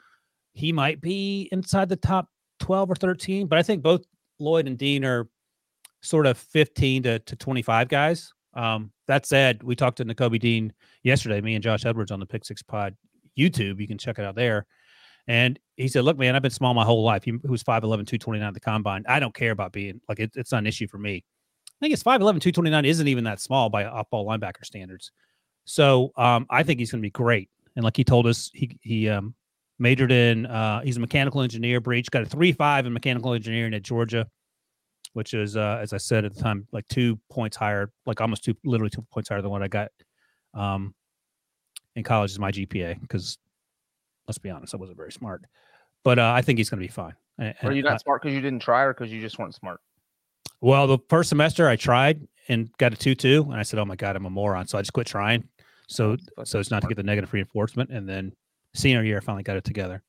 he 0.54 0.72
might 0.72 1.00
be 1.00 1.48
inside 1.52 1.88
the 1.88 1.96
top 1.96 2.28
twelve 2.58 2.90
or 2.90 2.94
thirteen. 2.96 3.46
But 3.46 3.58
I 3.58 3.62
think 3.62 3.82
both 3.82 4.02
Lloyd 4.38 4.66
and 4.66 4.78
Dean 4.78 5.04
are 5.04 5.28
sort 6.02 6.26
of 6.26 6.38
fifteen 6.38 7.02
to, 7.02 7.18
to 7.18 7.36
twenty 7.36 7.62
five 7.62 7.88
guys. 7.88 8.32
Um, 8.54 8.92
that 9.08 9.26
said, 9.26 9.62
we 9.62 9.76
talked 9.76 9.98
to 9.98 10.04
Nakobe 10.04 10.38
Dean 10.38 10.72
yesterday, 11.02 11.40
me 11.40 11.54
and 11.54 11.62
Josh 11.62 11.84
Edwards 11.84 12.10
on 12.10 12.20
the 12.20 12.26
Pick 12.26 12.44
Six 12.44 12.62
Pod 12.62 12.96
YouTube. 13.38 13.80
You 13.80 13.88
can 13.88 13.98
check 13.98 14.18
it 14.18 14.24
out 14.24 14.36
there. 14.36 14.66
And 15.26 15.58
he 15.76 15.88
said, 15.88 16.04
Look, 16.04 16.18
man, 16.18 16.36
I've 16.36 16.42
been 16.42 16.50
small 16.50 16.74
my 16.74 16.84
whole 16.84 17.02
life. 17.02 17.24
He, 17.24 17.32
he 17.32 17.48
was 17.48 17.62
5'11, 17.62 17.82
229 18.06 18.46
at 18.46 18.54
the 18.54 18.60
combine. 18.60 19.04
I 19.08 19.18
don't 19.20 19.34
care 19.34 19.52
about 19.52 19.72
being 19.72 20.00
like 20.08 20.20
it, 20.20 20.32
it's 20.34 20.52
not 20.52 20.58
an 20.58 20.66
issue 20.66 20.86
for 20.86 20.98
me. 20.98 21.24
I 21.68 21.78
think 21.80 21.94
it's 21.94 22.02
5'11, 22.02 22.18
229 22.18 22.84
isn't 22.84 23.08
even 23.08 23.24
that 23.24 23.40
small 23.40 23.68
by 23.68 23.84
off 23.84 24.08
ball 24.10 24.26
linebacker 24.26 24.64
standards. 24.64 25.10
So 25.64 26.12
um, 26.16 26.46
I 26.50 26.62
think 26.62 26.78
he's 26.78 26.92
going 26.92 27.00
to 27.00 27.06
be 27.06 27.10
great. 27.10 27.48
And 27.76 27.84
like 27.84 27.96
he 27.96 28.04
told 28.04 28.26
us, 28.26 28.50
he, 28.54 28.76
he 28.82 29.08
um, 29.08 29.34
majored 29.78 30.12
in, 30.12 30.46
uh, 30.46 30.80
he's 30.82 30.96
a 30.96 31.00
mechanical 31.00 31.42
engineer, 31.42 31.80
Breach, 31.80 32.10
got 32.10 32.22
a 32.22 32.26
3-5 32.26 32.86
in 32.86 32.92
mechanical 32.92 33.34
engineering 33.34 33.74
at 33.74 33.82
Georgia, 33.82 34.26
which 35.12 35.34
is, 35.34 35.56
uh, 35.56 35.78
as 35.80 35.92
I 35.92 35.96
said 35.96 36.24
at 36.24 36.34
the 36.34 36.42
time, 36.42 36.66
like 36.72 36.86
two 36.88 37.18
points 37.30 37.56
higher, 37.56 37.90
like 38.06 38.20
almost 38.20 38.44
two, 38.44 38.54
literally 38.64 38.90
two 38.90 39.04
points 39.12 39.28
higher 39.28 39.42
than 39.42 39.50
what 39.50 39.62
I 39.62 39.68
got 39.68 39.90
um, 40.54 40.94
in 41.96 42.04
college 42.04 42.30
is 42.30 42.38
my 42.38 42.50
GPA 42.50 43.00
because 43.00 43.38
let's 44.26 44.38
be 44.38 44.50
honest, 44.50 44.74
I 44.74 44.78
wasn't 44.78 44.96
very 44.96 45.12
smart. 45.12 45.42
But 46.02 46.18
uh, 46.18 46.32
I 46.34 46.42
think 46.42 46.58
he's 46.58 46.70
going 46.70 46.80
to 46.80 46.86
be 46.86 46.92
fine. 46.92 47.14
And- 47.38 47.54
Were 47.62 47.72
you 47.72 47.82
not 47.82 48.00
smart 48.00 48.22
because 48.22 48.34
you 48.34 48.40
didn't 48.40 48.60
try, 48.62 48.82
or 48.82 48.92
because 48.94 49.12
you 49.12 49.20
just 49.20 49.38
weren't 49.38 49.54
smart? 49.54 49.80
well, 50.60 50.86
the 50.86 50.98
first 51.08 51.28
semester 51.28 51.68
I 51.68 51.76
tried 51.76 52.26
and 52.48 52.70
got 52.78 52.92
a 52.92 52.96
two 52.96 53.14
two, 53.14 53.46
and 53.50 53.54
I 53.58 53.62
said, 53.62 53.78
"Oh 53.78 53.84
my 53.84 53.96
god, 53.96 54.16
I'm 54.16 54.24
a 54.24 54.30
moron." 54.30 54.66
So 54.66 54.78
I 54.78 54.82
just 54.82 54.92
quit 54.92 55.06
trying. 55.06 55.48
So 55.88 56.16
so 56.44 56.58
it's 56.60 56.70
not 56.70 56.82
to 56.82 56.88
get 56.88 56.96
the 56.96 57.02
negative 57.02 57.32
reinforcement. 57.32 57.90
And 57.90 58.08
then 58.08 58.32
senior 58.74 59.02
year, 59.02 59.18
I 59.18 59.20
finally 59.20 59.42
got 59.42 59.56
it 59.56 59.64
together. 59.64 60.02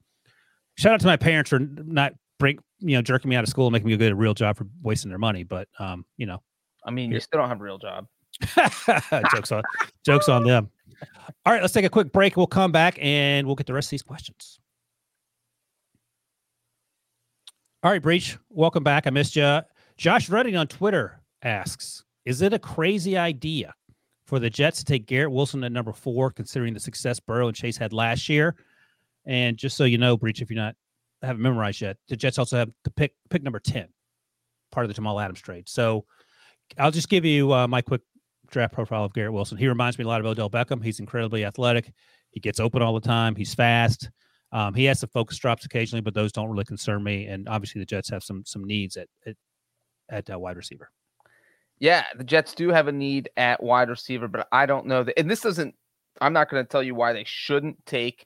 Shout 0.78 0.93
out 0.93 0.99
to 0.99 1.06
my 1.06 1.17
parents 1.17 1.49
for 1.49 1.60
not 1.60 2.13
break 2.38 2.60
you 2.80 2.95
know 2.95 3.01
jerking 3.01 3.30
me 3.30 3.36
out 3.36 3.43
of 3.43 3.49
school 3.49 3.67
and 3.67 3.73
making 3.73 3.88
me 3.88 3.93
go 3.93 3.97
get 3.97 4.12
a 4.12 4.15
real 4.15 4.34
job 4.34 4.58
for 4.58 4.67
wasting 4.82 5.10
their 5.10 5.19
money. 5.19 5.43
But 5.43 5.67
um, 5.80 6.06
you 6.17 6.25
know, 6.25 6.41
I 6.86 6.91
mean, 6.91 7.12
you 7.12 7.19
still 7.19 7.39
don't 7.39 7.49
have 7.49 7.62
a 7.62 7.63
real 7.63 7.78
job. 7.78 8.08
jokes 9.34 9.51
on 9.51 9.63
jokes 10.06 10.28
on 10.28 10.43
them. 10.43 10.69
All 11.45 11.54
right, 11.54 11.62
let's 11.62 11.73
take 11.73 11.86
a 11.86 11.89
quick 11.89 12.12
break. 12.12 12.36
We'll 12.36 12.47
come 12.47 12.71
back 12.71 12.97
and 13.01 13.45
we'll 13.45 13.56
get 13.56 13.67
the 13.67 13.73
rest 13.73 13.88
of 13.88 13.91
these 13.91 14.04
questions. 14.04 14.60
All 17.84 17.91
right, 17.91 18.01
Breach, 18.01 18.38
welcome 18.49 18.84
back. 18.84 19.08
I 19.08 19.12
missed 19.12 19.36
you. 19.36 19.62
Josh 19.97 20.30
Redding 20.30 20.58
on 20.58 20.67
Twitter 20.67 21.21
asks, 21.43 22.04
"Is 22.25 22.41
it 22.41 22.51
a 22.51 22.60
crazy 22.60 23.17
idea 23.17 23.73
for 24.26 24.40
the 24.40 24.50
Jets 24.50 24.80
to 24.80 24.86
take 24.86 25.06
Garrett 25.06 25.32
Wilson 25.32 25.64
at 25.64 25.72
number 25.72 25.94
four, 25.94 26.32
considering 26.32 26.74
the 26.74 26.80
success 26.80 27.20
Burrow 27.20 27.48
and 27.48 27.56
Chase 27.56 27.78
had 27.78 27.94
last 27.94 28.30
year?" 28.30 28.56
And 29.26 29.58
just 29.58 29.78
so 29.78 29.84
you 29.84 29.98
know, 29.98 30.18
Breach, 30.18 30.42
if 30.42 30.50
you're 30.50 30.62
not 30.62 30.76
haven't 31.22 31.42
memorized 31.42 31.82
yet, 31.82 31.98
the 32.08 32.16
Jets 32.16 32.38
also 32.38 32.58
have 32.58 32.70
to 32.84 32.92
pick 32.92 33.14
pick 33.30 33.44
number 33.44 33.60
ten, 33.60 33.88
part 34.72 34.86
of 34.86 34.90
the 34.90 34.94
Jamal 34.94 35.20
Adams 35.20 35.42
trade. 35.42 35.68
So 35.70 36.06
I'll 36.78 36.92
just 36.92 37.10
give 37.10 37.26
you 37.26 37.54
uh, 37.54 37.68
my 37.68 37.82
quick 37.82 38.02
draft 38.50 38.74
profile 38.74 39.06
of 39.06 39.14
Garrett 39.14 39.34
Wilson. 39.34 39.58
He 39.58 39.68
reminds 39.68 39.98
me 39.98 40.06
a 40.06 40.08
lot 40.08 40.20
of 40.20 40.28
Odell 40.28 40.50
Beckham. 40.50 40.84
He's 40.84 41.00
incredibly 41.00 41.46
athletic. 41.46 41.92
He 42.32 42.40
gets 42.40 42.60
open 42.60 42.82
all 42.82 42.94
the 42.94 43.08
time. 43.08 43.36
He's 43.36 43.54
fast. 43.54 44.10
Um, 44.52 44.74
he 44.74 44.86
has 44.86 45.00
some 45.00 45.10
focus 45.10 45.38
drops 45.38 45.66
occasionally, 45.66 46.02
but 46.02 46.14
those 46.14 46.32
don't 46.32 46.50
really 46.50 46.66
concern 46.66 47.04
me. 47.04 47.26
And 47.26 47.50
obviously, 47.50 47.80
the 47.80 47.86
Jets 47.86 48.10
have 48.10 48.24
some 48.24 48.44
some 48.46 48.64
needs 48.64 48.98
at 48.98 49.08
at, 49.26 49.36
at 50.10 50.30
uh, 50.30 50.40
wide 50.40 50.58
receiver. 50.58 50.92
Yeah, 51.80 52.06
the 52.16 52.24
Jets 52.24 52.54
do 52.54 52.70
have 52.70 52.88
a 52.88 52.92
need 52.92 53.30
at 53.38 53.62
wide 53.62 53.90
receiver, 53.90 54.28
but 54.28 54.48
I 54.52 54.66
don't 54.66 54.86
know 54.86 55.04
that. 55.04 55.20
And 55.20 55.30
this 55.30 55.42
doesn't. 55.42 55.76
I'm 56.22 56.34
not 56.34 56.50
going 56.50 56.64
to 56.64 56.70
tell 56.70 56.84
you 56.84 56.96
why 56.96 57.12
they 57.12 57.26
shouldn't 57.26 57.86
take 57.86 58.26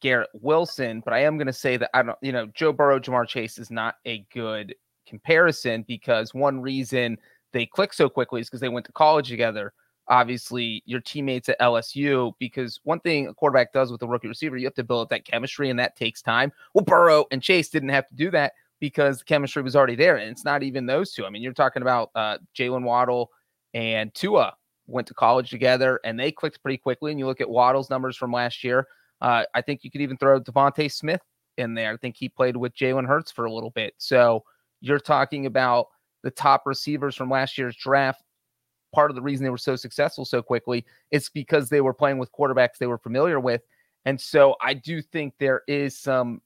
Garrett 0.00 0.30
Wilson, 0.32 1.02
but 1.04 1.12
I 1.12 1.20
am 1.24 1.36
going 1.36 1.46
to 1.46 1.52
say 1.52 1.76
that 1.76 1.90
I 1.92 2.02
don't. 2.02 2.18
You 2.22 2.32
know, 2.32 2.46
Joe 2.46 2.72
Burrow, 2.72 2.98
Ja'Marr 2.98 3.28
Chase 3.28 3.58
is 3.58 3.70
not 3.70 3.96
a 4.06 4.24
good 4.32 4.74
comparison 5.06 5.84
because 5.86 6.32
one 6.32 6.60
reason 6.60 7.18
they 7.52 7.66
click 7.66 7.92
so 7.92 8.08
quickly 8.08 8.40
is 8.40 8.48
because 8.48 8.60
they 8.60 8.68
went 8.68 8.86
to 8.86 8.92
college 8.92 9.28
together. 9.28 9.72
Obviously, 10.08 10.82
your 10.86 11.00
teammates 11.00 11.48
at 11.48 11.60
LSU, 11.60 12.32
because 12.40 12.80
one 12.82 12.98
thing 13.00 13.28
a 13.28 13.34
quarterback 13.34 13.72
does 13.72 13.92
with 13.92 14.02
a 14.02 14.06
rookie 14.06 14.26
receiver, 14.26 14.56
you 14.56 14.66
have 14.66 14.74
to 14.74 14.82
build 14.82 15.02
up 15.02 15.08
that 15.10 15.24
chemistry, 15.24 15.70
and 15.70 15.78
that 15.78 15.94
takes 15.94 16.20
time. 16.22 16.50
Well, 16.74 16.84
Burrow 16.84 17.26
and 17.30 17.42
Chase 17.42 17.68
didn't 17.68 17.90
have 17.90 18.08
to 18.08 18.14
do 18.14 18.30
that 18.32 18.54
because 18.80 19.18
the 19.18 19.24
chemistry 19.24 19.62
was 19.62 19.76
already 19.76 19.94
there. 19.94 20.16
And 20.16 20.30
it's 20.30 20.44
not 20.44 20.62
even 20.62 20.86
those 20.86 21.12
two. 21.12 21.26
I 21.26 21.30
mean, 21.30 21.42
you're 21.42 21.52
talking 21.52 21.82
about 21.82 22.10
uh, 22.14 22.38
Jaylen 22.58 22.82
Waddle 22.82 23.30
and 23.74 24.12
Tua 24.14 24.54
went 24.86 25.06
to 25.06 25.14
college 25.14 25.50
together 25.50 26.00
and 26.04 26.18
they 26.18 26.32
clicked 26.32 26.62
pretty 26.62 26.78
quickly. 26.78 27.12
And 27.12 27.20
you 27.20 27.26
look 27.26 27.40
at 27.40 27.48
Waddle's 27.48 27.90
numbers 27.90 28.16
from 28.16 28.32
last 28.32 28.64
year. 28.64 28.88
Uh, 29.20 29.44
I 29.54 29.60
think 29.60 29.84
you 29.84 29.90
could 29.90 30.00
even 30.00 30.16
throw 30.16 30.40
DeVonta 30.40 30.90
Smith 30.90 31.20
in 31.58 31.74
there. 31.74 31.92
I 31.92 31.96
think 31.98 32.16
he 32.16 32.28
played 32.28 32.56
with 32.56 32.74
Jalen 32.74 33.06
Hurts 33.06 33.30
for 33.30 33.44
a 33.44 33.52
little 33.52 33.70
bit. 33.70 33.94
So 33.98 34.42
you're 34.80 34.98
talking 34.98 35.46
about 35.46 35.88
the 36.22 36.30
top 36.30 36.62
receivers 36.64 37.14
from 37.14 37.30
last 37.30 37.58
year's 37.58 37.76
draft. 37.76 38.22
Part 38.94 39.10
of 39.10 39.14
the 39.14 39.22
reason 39.22 39.44
they 39.44 39.50
were 39.50 39.58
so 39.58 39.76
successful 39.76 40.24
so 40.24 40.42
quickly 40.42 40.84
is 41.10 41.28
because 41.28 41.68
they 41.68 41.80
were 41.82 41.94
playing 41.94 42.18
with 42.18 42.32
quarterbacks 42.32 42.78
they 42.78 42.86
were 42.86 42.98
familiar 42.98 43.38
with. 43.38 43.62
And 44.06 44.18
so 44.18 44.56
I 44.62 44.74
do 44.74 45.02
think 45.02 45.34
there 45.38 45.62
is 45.68 45.96
some 45.96 46.40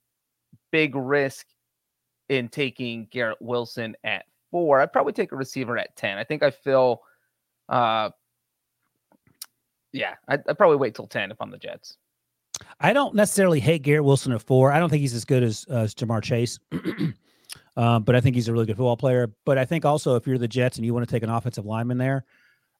big 0.72 0.96
risk 0.96 1.46
in 2.28 2.48
taking 2.48 3.06
Garrett 3.10 3.40
Wilson 3.40 3.96
at 4.04 4.26
four. 4.50 4.80
I'd 4.80 4.92
probably 4.92 5.12
take 5.12 5.32
a 5.32 5.36
receiver 5.36 5.76
at 5.78 5.94
10. 5.96 6.18
I 6.18 6.24
think 6.24 6.42
I 6.42 6.50
feel, 6.50 7.02
uh, 7.68 8.10
yeah, 9.92 10.14
I'd, 10.28 10.42
I'd 10.48 10.58
probably 10.58 10.76
wait 10.76 10.94
till 10.94 11.06
10 11.06 11.30
if 11.30 11.36
I'm 11.40 11.50
the 11.50 11.58
Jets. 11.58 11.96
I 12.80 12.92
don't 12.92 13.14
necessarily 13.14 13.60
hate 13.60 13.82
Garrett 13.82 14.04
Wilson 14.04 14.32
at 14.32 14.42
four. 14.42 14.72
I 14.72 14.78
don't 14.78 14.88
think 14.88 15.00
he's 15.00 15.14
as 15.14 15.24
good 15.24 15.42
as, 15.42 15.66
uh, 15.70 15.78
as 15.78 15.94
Ja'Marr 15.94 16.22
Chase, 16.22 16.58
um, 17.76 18.04
but 18.04 18.14
I 18.14 18.20
think 18.20 18.36
he's 18.36 18.48
a 18.48 18.52
really 18.52 18.66
good 18.66 18.76
football 18.76 18.96
player. 18.96 19.32
But 19.44 19.58
I 19.58 19.64
think 19.64 19.84
also 19.84 20.16
if 20.16 20.26
you're 20.26 20.38
the 20.38 20.48
Jets 20.48 20.76
and 20.76 20.86
you 20.86 20.94
want 20.94 21.06
to 21.06 21.12
take 21.12 21.22
an 21.22 21.30
offensive 21.30 21.66
lineman 21.66 21.98
there, 21.98 22.24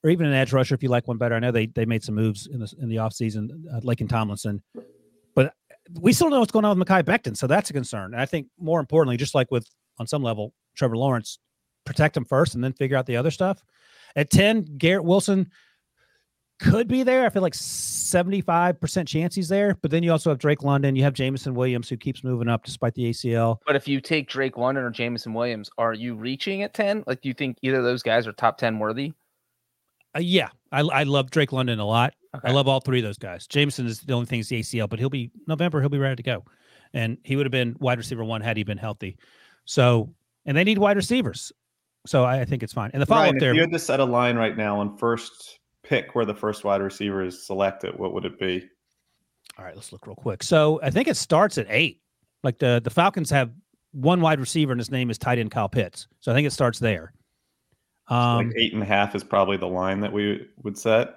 or 0.05 0.11
even 0.11 0.27
an 0.27 0.35
edge 0.35 0.53
rusher 0.53 0.75
if 0.75 0.83
you 0.83 0.91
like 0.91 1.09
one 1.09 1.17
better. 1.17 1.35
I 1.35 1.39
know 1.41 1.51
they 1.51 1.67
they 1.67 1.87
made 1.87 2.05
some 2.05 2.15
moves 2.15 2.47
in 2.47 2.61
the 2.61 2.73
in 2.79 2.89
the 2.89 2.97
offseason, 2.97 3.49
uh, 3.75 3.81
Laken 3.81 4.09
Tomlinson, 4.09 4.63
but 4.75 4.87
we 5.93 6.13
still 6.13 6.27
don't 6.27 6.33
know 6.33 6.41
what's 6.41 6.53
going 6.53 6.65
on 6.65 6.79
with 6.79 6.89
Mekhi 6.89 7.03
Becton, 7.03 7.37
so 7.37 7.47
that's 7.47 7.71
a 7.71 7.73
concern. 7.73 8.13
And 8.13 8.21
I 8.21 8.27
think 8.27 8.49
more 8.59 8.81
importantly, 8.81 9.17
just 9.17 9.35
like 9.35 9.51
with 9.51 9.69
on 9.99 10.07
some 10.07 10.23
level 10.23 10.53
Trevor 10.77 10.97
Lawrence, 10.97 11.39
protect 11.85 12.17
him 12.17 12.25
first 12.25 12.55
and 12.55 12.65
then 12.65 12.73
figure 12.73 12.97
out 12.97 13.07
the 13.07 13.17
other 13.17 13.31
stuff. 13.31 13.63
At 14.17 14.31
ten, 14.31 14.65
Garrett 14.79 15.05
Wilson 15.05 15.51
could 16.61 16.89
be 16.89 17.03
there. 17.03 17.27
I 17.27 17.31
feel 17.31 17.43
like 17.43 17.53
75% 17.53 19.07
chance 19.07 19.35
he's 19.35 19.49
there. 19.49 19.77
But 19.81 19.91
then 19.91 20.03
you 20.03 20.13
also 20.13 20.31
have 20.31 20.39
Drake 20.39 20.63
London. 20.63 20.97
You 20.97 21.03
have 21.03 21.15
Jameson 21.15 21.55
Williams 21.55 21.89
who 21.89 21.97
keeps 21.97 22.25
moving 22.25 22.49
up 22.49 22.65
despite 22.65 22.95
the 22.95 23.11
ACL. 23.11 23.59
But 23.67 23.77
if 23.77 23.89
you 23.89 24.01
take 24.01 24.29
Drake 24.29 24.57
London 24.57 24.85
or 24.85 24.91
Jameson 24.91 25.35
Williams, 25.35 25.71
are 25.79 25.93
you 25.93 26.15
reaching 26.15 26.63
at 26.63 26.75
10? 26.75 27.05
Like, 27.07 27.21
do 27.21 27.29
you 27.29 27.35
think 27.35 27.59
either 27.63 27.79
of 27.79 27.85
those 27.85 28.03
guys 28.03 28.27
are 28.27 28.33
top 28.33 28.59
10 28.59 28.79
worthy? 28.79 29.13
Uh, 30.17 30.21
yeah, 30.21 30.49
I, 30.75 30.81
I 30.81 31.03
love 31.05 31.31
Drake 31.31 31.53
London 31.53 31.79
a 31.79 31.87
lot. 31.87 32.15
Okay. 32.35 32.49
I 32.49 32.53
love 32.53 32.67
all 32.67 32.81
three 32.81 32.99
of 32.99 33.05
those 33.05 33.19
guys. 33.19 33.47
Jameson 33.47 33.87
is 33.87 34.01
the 34.01 34.13
only 34.13 34.27
thing 34.27 34.41
is 34.41 34.49
the 34.49 34.61
ACL, 34.61 34.89
but 34.89 34.99
he'll 34.99 35.09
be 35.09 35.31
November. 35.47 35.81
He'll 35.81 35.89
be 35.89 35.99
ready 35.99 36.17
to 36.17 36.23
go, 36.23 36.45
and 36.93 37.17
he 37.23 37.37
would 37.37 37.47
have 37.47 37.53
been 37.53 37.77
wide 37.79 37.99
receiver 37.99 38.25
one 38.25 38.41
had 38.41 38.57
he 38.57 38.65
been 38.65 38.79
healthy. 38.79 39.17
So, 39.65 40.13
and 40.45 40.57
they 40.57 40.65
need 40.65 40.79
wide 40.79 40.97
receivers. 40.97 41.53
So 42.07 42.25
I, 42.25 42.41
I 42.41 42.45
think 42.45 42.63
it's 42.63 42.73
fine. 42.73 42.91
And 42.93 43.01
the 43.01 43.07
follow 43.07 43.29
up 43.29 43.37
if 43.37 43.43
you 43.43 43.61
had 43.61 43.71
to 43.71 43.79
set 43.79 44.01
a 44.01 44.05
line 44.05 44.37
right 44.37 44.57
now 44.57 44.81
on 44.81 44.97
first 44.97 45.61
pick 45.85 46.15
where 46.15 46.25
the 46.25 46.35
first 46.35 46.65
wide 46.65 46.83
receiver 46.83 47.23
is 47.23 47.47
selected, 47.47 47.97
what 47.99 48.13
would 48.13 48.25
it 48.25 48.39
be? 48.39 48.69
All 49.59 49.65
right, 49.65 49.77
let's 49.77 49.93
look 49.93 50.07
real 50.07 50.17
quick. 50.17 50.43
So 50.43 50.81
I 50.83 50.91
think 50.91 51.07
it 51.09 51.17
starts 51.17 51.57
at 51.57 51.67
eight. 51.71 52.01
Like 52.43 52.59
the 52.59 52.81
the 52.83 52.91
Falcons 52.91 53.31
have 53.31 53.53
one 53.93 54.21
wide 54.21 54.41
receiver, 54.41 54.73
and 54.73 54.81
his 54.81 54.91
name 54.91 55.09
is 55.09 55.19
tight 55.19 55.39
end 55.39 55.51
Kyle 55.53 55.69
Pitts. 55.69 56.09
So 56.21 56.33
I 56.33 56.35
think 56.35 56.47
it 56.47 56.53
starts 56.53 56.79
there. 56.79 57.13
Um, 58.09 58.49
like 58.49 58.57
eight 58.57 58.75
and 58.75 58.83
a 58.83 58.87
half 58.87 59.15
is 59.15 59.25
probably 59.25 59.57
the 59.57 59.67
line 59.69 60.01
that 60.01 60.13
we 60.13 60.47
would 60.63 60.77
set. 60.77 61.17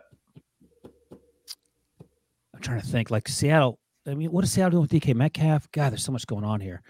I'm 2.53 2.61
trying 2.61 2.81
to 2.81 2.87
think. 2.87 3.11
Like 3.11 3.27
Seattle, 3.27 3.77
I 4.07 4.13
mean, 4.13 4.31
what 4.31 4.43
is 4.43 4.51
Seattle 4.51 4.71
doing 4.71 4.81
with 4.83 4.91
DK 4.91 5.15
Metcalf? 5.15 5.69
God, 5.71 5.91
there's 5.91 6.03
so 6.03 6.11
much 6.11 6.25
going 6.27 6.43
on 6.43 6.59
here. 6.59 6.81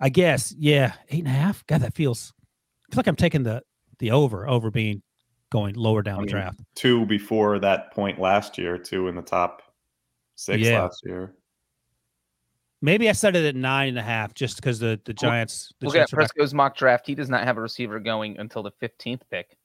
I 0.00 0.08
guess, 0.08 0.54
yeah, 0.58 0.94
eight 1.10 1.20
and 1.20 1.28
a 1.28 1.30
half. 1.30 1.64
God, 1.66 1.82
that 1.82 1.94
feels 1.94 2.32
feels 2.90 2.96
like 2.96 3.06
I'm 3.06 3.16
taking 3.16 3.42
the 3.42 3.62
the 4.00 4.10
over 4.10 4.48
over 4.48 4.70
being 4.70 5.02
going 5.50 5.76
lower 5.76 6.02
down 6.02 6.20
I 6.20 6.24
the 6.24 6.30
draft. 6.30 6.60
Two 6.74 7.06
before 7.06 7.58
that 7.60 7.92
point 7.92 8.18
last 8.20 8.58
year, 8.58 8.76
two 8.76 9.08
in 9.08 9.14
the 9.14 9.22
top 9.22 9.62
six 10.34 10.62
Yeah. 10.66 10.82
last 10.82 11.00
year. 11.04 11.34
Maybe 12.84 13.08
I 13.08 13.12
set 13.12 13.34
it 13.34 13.46
at 13.46 13.56
nine 13.56 13.88
and 13.88 13.98
a 13.98 14.02
half 14.02 14.34
just 14.34 14.56
because 14.56 14.78
the 14.78 15.00
the 15.06 15.14
Giants. 15.14 15.72
The 15.80 15.86
Look 15.86 15.94
at 15.96 16.10
Giants 16.10 16.12
are 16.12 16.44
back- 16.44 16.52
mock 16.54 16.76
draft. 16.76 17.06
He 17.06 17.14
does 17.14 17.30
not 17.30 17.42
have 17.44 17.56
a 17.56 17.60
receiver 17.62 17.98
going 17.98 18.38
until 18.38 18.62
the 18.62 18.72
15th 18.72 19.22
pick. 19.30 19.56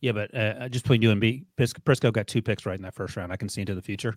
Yeah, 0.00 0.12
but 0.12 0.32
uh, 0.32 0.68
just 0.68 0.84
between 0.84 1.02
you 1.02 1.10
and 1.10 1.18
me, 1.18 1.42
Pris- 1.56 1.72
Prisco 1.72 2.12
got 2.12 2.28
two 2.28 2.42
picks 2.42 2.64
right 2.64 2.76
in 2.76 2.82
that 2.82 2.94
first 2.94 3.16
round. 3.16 3.32
I 3.32 3.36
can 3.36 3.48
see 3.48 3.60
into 3.60 3.74
the 3.74 3.82
future. 3.82 4.14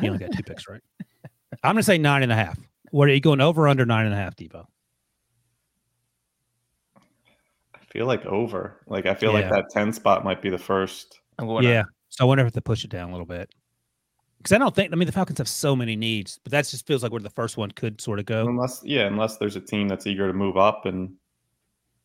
He 0.00 0.06
only 0.06 0.18
got 0.18 0.32
two 0.32 0.42
picks 0.44 0.66
right. 0.66 0.80
I'm 1.62 1.74
going 1.74 1.76
to 1.76 1.82
say 1.82 1.98
nine 1.98 2.22
and 2.22 2.32
a 2.32 2.36
half. 2.36 2.58
What 2.90 3.06
are 3.08 3.12
you 3.12 3.20
going 3.20 3.42
over 3.42 3.64
or 3.64 3.68
under 3.68 3.84
nine 3.84 4.06
and 4.06 4.14
a 4.14 4.16
half, 4.16 4.34
Debo? 4.34 4.64
I 7.74 7.84
feel 7.90 8.06
like 8.06 8.24
over. 8.24 8.80
Like 8.86 9.04
I 9.04 9.14
feel 9.14 9.32
Yeah. 9.38 9.40
like 9.40 9.50
that 9.50 9.64
ten 9.70 9.92
spot 9.92 10.24
might 10.24 10.40
be 10.40 10.48
the 10.48 10.56
first. 10.58 11.20
I'm 11.38 11.46
going 11.46 11.64
yeah. 11.64 11.82
So 12.08 12.24
I 12.24 12.28
wonder 12.28 12.46
if 12.46 12.54
they 12.54 12.60
push 12.62 12.82
it 12.84 12.90
down 12.90 13.10
a 13.10 13.12
little 13.12 13.26
bit. 13.26 13.50
Because 14.44 14.56
I 14.56 14.58
don't 14.58 14.74
think, 14.74 14.92
I 14.92 14.96
mean, 14.96 15.06
the 15.06 15.12
Falcons 15.12 15.38
have 15.38 15.48
so 15.48 15.74
many 15.74 15.96
needs, 15.96 16.38
but 16.44 16.50
that 16.50 16.66
just 16.66 16.86
feels 16.86 17.02
like 17.02 17.10
where 17.10 17.20
the 17.22 17.30
first 17.30 17.56
one 17.56 17.70
could 17.70 17.98
sort 17.98 18.18
of 18.18 18.26
go. 18.26 18.46
Unless 18.46 18.82
yeah, 18.84 19.06
unless 19.06 19.38
there's 19.38 19.56
a 19.56 19.60
team 19.60 19.88
that's 19.88 20.06
eager 20.06 20.26
to 20.26 20.34
move 20.34 20.58
up 20.58 20.84
and 20.84 21.14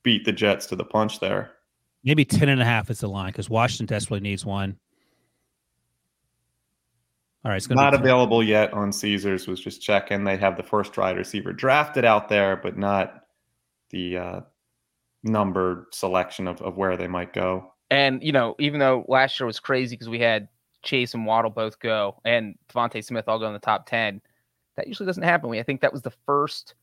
beat 0.03 0.23
the 0.23 0.31
Jets 0.31 0.65
to 0.67 0.77
the 0.77 0.85
punch 0.85 1.19
there. 1.19 1.51
Maybe 2.05 2.23
10 2.23 2.47
and 2.47 2.61
a 2.61 2.65
half 2.65 2.89
is 2.89 3.01
the 3.01 3.09
line 3.09 3.33
because 3.33 3.49
Washington 3.49 3.93
desperately 3.93 4.21
needs 4.21 4.45
one. 4.45 4.77
All 7.43 7.51
right. 7.51 7.57
It's 7.57 7.67
going 7.67 7.77
to 7.77 7.83
Not 7.83 7.91
be 7.91 7.97
available 7.97 8.41
yet 8.41 8.71
on 8.71 8.93
Caesars. 8.93 9.45
Was 9.45 9.59
just 9.59 9.81
checking. 9.81 10.23
They 10.23 10.37
have 10.37 10.55
the 10.55 10.63
first 10.63 10.97
wide 10.97 11.17
receiver 11.17 11.51
drafted 11.51 12.05
out 12.05 12.29
there, 12.29 12.55
but 12.55 12.77
not 12.77 13.25
the 13.89 14.17
uh, 14.17 14.41
numbered 15.23 15.87
selection 15.91 16.47
of, 16.47 16.61
of 16.61 16.77
where 16.77 16.95
they 16.95 17.07
might 17.07 17.33
go. 17.33 17.73
And 17.91 18.23
you 18.23 18.31
know, 18.31 18.55
even 18.59 18.79
though 18.79 19.03
last 19.09 19.37
year 19.41 19.47
was 19.47 19.59
crazy 19.59 19.97
because 19.97 20.07
we 20.07 20.19
had 20.19 20.47
Chase 20.83 21.13
and 21.13 21.25
Waddle 21.25 21.51
both 21.51 21.79
go, 21.79 22.19
and 22.25 22.55
DeVonta 22.69 23.03
Smith 23.03 23.27
all 23.27 23.39
go 23.39 23.47
in 23.47 23.53
the 23.53 23.59
top 23.59 23.85
ten, 23.85 24.21
that 24.75 24.87
usually 24.87 25.07
doesn't 25.07 25.23
happen. 25.23 25.49
We 25.49 25.59
I 25.59 25.63
think 25.63 25.81
that 25.81 25.91
was 25.91 26.01
the 26.01 26.13
first 26.25 26.75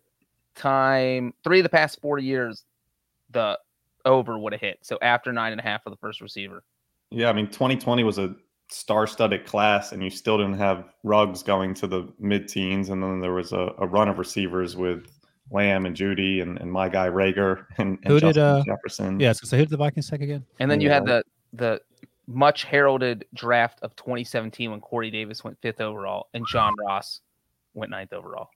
time 0.55 1.35
three 1.45 1.61
of 1.61 1.65
the 1.65 1.71
past 1.71 2.01
four 2.01 2.19
years 2.19 2.65
the 3.31 3.59
over 4.05 4.39
would 4.39 4.53
have 4.53 4.61
hit. 4.61 4.79
So 4.83 4.99
after 5.03 5.33
nine 5.33 5.53
and 5.53 5.61
a 5.61 5.65
half 5.65 5.83
for 5.83 5.91
the 5.91 5.97
first 5.97 6.21
receiver. 6.21 6.63
Yeah, 7.11 7.29
I 7.29 7.33
mean, 7.33 7.47
2020 7.47 8.05
was 8.05 8.19
a 8.19 8.35
star-studded 8.69 9.47
class, 9.47 9.93
and 9.93 10.03
you 10.03 10.11
still 10.11 10.39
didn't 10.39 10.59
have 10.59 10.85
Ruggs 11.05 11.43
going 11.43 11.75
to 11.75 11.87
the 11.87 12.13
mid-teens, 12.19 12.89
and 12.89 13.03
then 13.03 13.21
there 13.21 13.33
was 13.33 13.53
a, 13.53 13.73
a 13.79 13.87
run 13.87 14.09
of 14.09 14.19
receivers 14.19 14.77
with 14.77 15.07
Lamb 15.51 15.87
and 15.87 15.97
Jeudy 15.97 16.43
and, 16.43 16.59
and 16.59 16.71
my 16.71 16.89
guy 16.89 17.09
Reagor 17.09 17.67
and, 17.79 17.99
and 18.03 18.07
Who 18.07 18.21
did, 18.21 18.39
uh, 18.39 18.63
Jefferson. 18.65 19.21
Yeah. 19.21 19.33
So 19.33 19.57
who 19.57 19.63
did 19.63 19.71
the 19.71 19.77
Vikings 19.77 20.11
take 20.11 20.21
again? 20.21 20.45
And 20.59 20.71
then 20.71 20.81
you 20.81 20.91
had 20.91 21.07
the 21.07 21.23
the 21.53 21.81
much 22.27 22.65
heralded 22.65 23.25
draft 23.35 23.79
of 23.83 23.95
2017 23.97 24.71
when 24.71 24.81
Corey 24.81 25.11
Davis 25.11 25.45
went 25.45 25.59
fifth 25.63 25.81
overall 25.81 26.29
and 26.35 26.45
John 26.51 26.75
Ross 26.79 27.21
went 27.75 27.91
ninth 27.91 28.13
overall. 28.13 28.49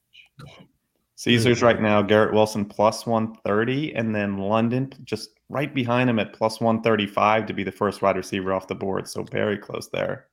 Caesars 1.17 1.63
right 1.63 1.81
now, 1.81 2.01
Garrett 2.01 2.33
Wilson 2.33 2.65
plus 2.65 3.07
130, 3.07 3.95
and 3.95 4.15
then 4.15 4.39
London 4.39 4.91
just 5.05 5.31
right 5.51 5.75
behind 5.75 6.09
him 6.09 6.19
at 6.19 6.33
plus 6.33 6.61
135 6.61 7.45
to 7.47 7.53
be 7.53 7.63
the 7.63 7.71
first 7.71 8.01
wide 8.01 8.17
receiver 8.17 8.55
off 8.55 8.67
the 8.67 8.75
board. 8.75 9.07
So 9.07 9.23
very 9.25 9.59
close 9.59 9.89
there. 9.89 10.29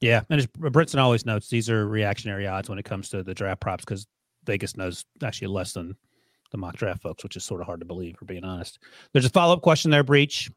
Yeah. 0.00 0.22
And 0.28 0.40
as 0.40 0.46
Brinson 0.48 0.98
always 0.98 1.24
notes, 1.24 1.48
these 1.48 1.70
are 1.70 1.86
reactionary 1.86 2.46
odds 2.48 2.68
when 2.68 2.78
it 2.78 2.84
comes 2.84 3.08
to 3.10 3.22
the 3.22 3.34
draft 3.34 3.60
props 3.60 3.84
because 3.84 4.06
Vegas 4.44 4.76
knows 4.76 5.04
actually 5.22 5.48
less 5.48 5.74
than 5.74 5.94
the 6.50 6.58
mock 6.58 6.76
draft 6.76 7.02
folks, 7.02 7.22
which 7.22 7.36
is 7.36 7.44
sort 7.44 7.60
of 7.60 7.66
hard 7.66 7.80
to 7.80 7.86
believe, 7.86 8.16
for 8.16 8.24
being 8.24 8.44
honest. 8.44 8.80
There's 9.12 9.26
a 9.26 9.30
follow 9.30 9.54
up 9.54 9.62
question 9.62 9.90
there, 9.90 10.02
Breach. 10.02 10.50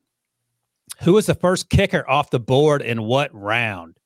Who 1.02 1.14
was 1.14 1.26
the 1.26 1.36
first 1.36 1.70
kicker 1.70 2.08
off 2.10 2.30
the 2.30 2.40
board 2.40 2.82
in 2.82 3.04
what 3.04 3.34
round? 3.34 3.98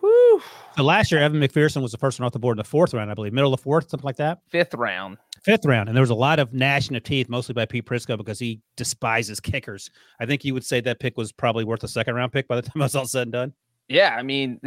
Whew. 0.00 0.42
So 0.76 0.82
last 0.82 1.10
year, 1.10 1.20
Evan 1.20 1.40
McPherson 1.40 1.82
was 1.82 1.92
the 1.92 1.98
first 1.98 2.20
one 2.20 2.26
off 2.26 2.32
the 2.32 2.38
board 2.38 2.56
in 2.56 2.58
the 2.58 2.64
fourth 2.64 2.94
round, 2.94 3.10
I 3.10 3.14
believe, 3.14 3.32
middle 3.32 3.52
of 3.52 3.58
the 3.58 3.62
fourth, 3.62 3.90
something 3.90 4.04
like 4.04 4.16
that. 4.16 4.40
Fifth 4.48 4.74
round. 4.74 5.18
Fifth 5.42 5.64
round, 5.64 5.88
and 5.88 5.96
there 5.96 6.02
was 6.02 6.10
a 6.10 6.14
lot 6.14 6.38
of 6.38 6.52
gnashing 6.52 6.96
of 6.96 7.02
teeth, 7.02 7.28
mostly 7.28 7.52
by 7.52 7.64
Pete 7.64 7.86
Prisco 7.86 8.16
because 8.16 8.38
he 8.38 8.60
despises 8.76 9.40
kickers. 9.40 9.90
I 10.20 10.26
think 10.26 10.44
you 10.44 10.54
would 10.54 10.64
say 10.64 10.80
that 10.80 10.98
pick 10.98 11.16
was 11.16 11.32
probably 11.32 11.64
worth 11.64 11.84
a 11.84 11.88
second 11.88 12.14
round 12.14 12.32
pick 12.32 12.48
by 12.48 12.56
the 12.56 12.62
time 12.68 12.80
it 12.80 12.84
was 12.84 12.96
all 12.96 13.06
said 13.06 13.22
and 13.22 13.32
done. 13.32 13.52
Yeah, 13.88 14.16
I 14.18 14.22
mean, 14.22 14.60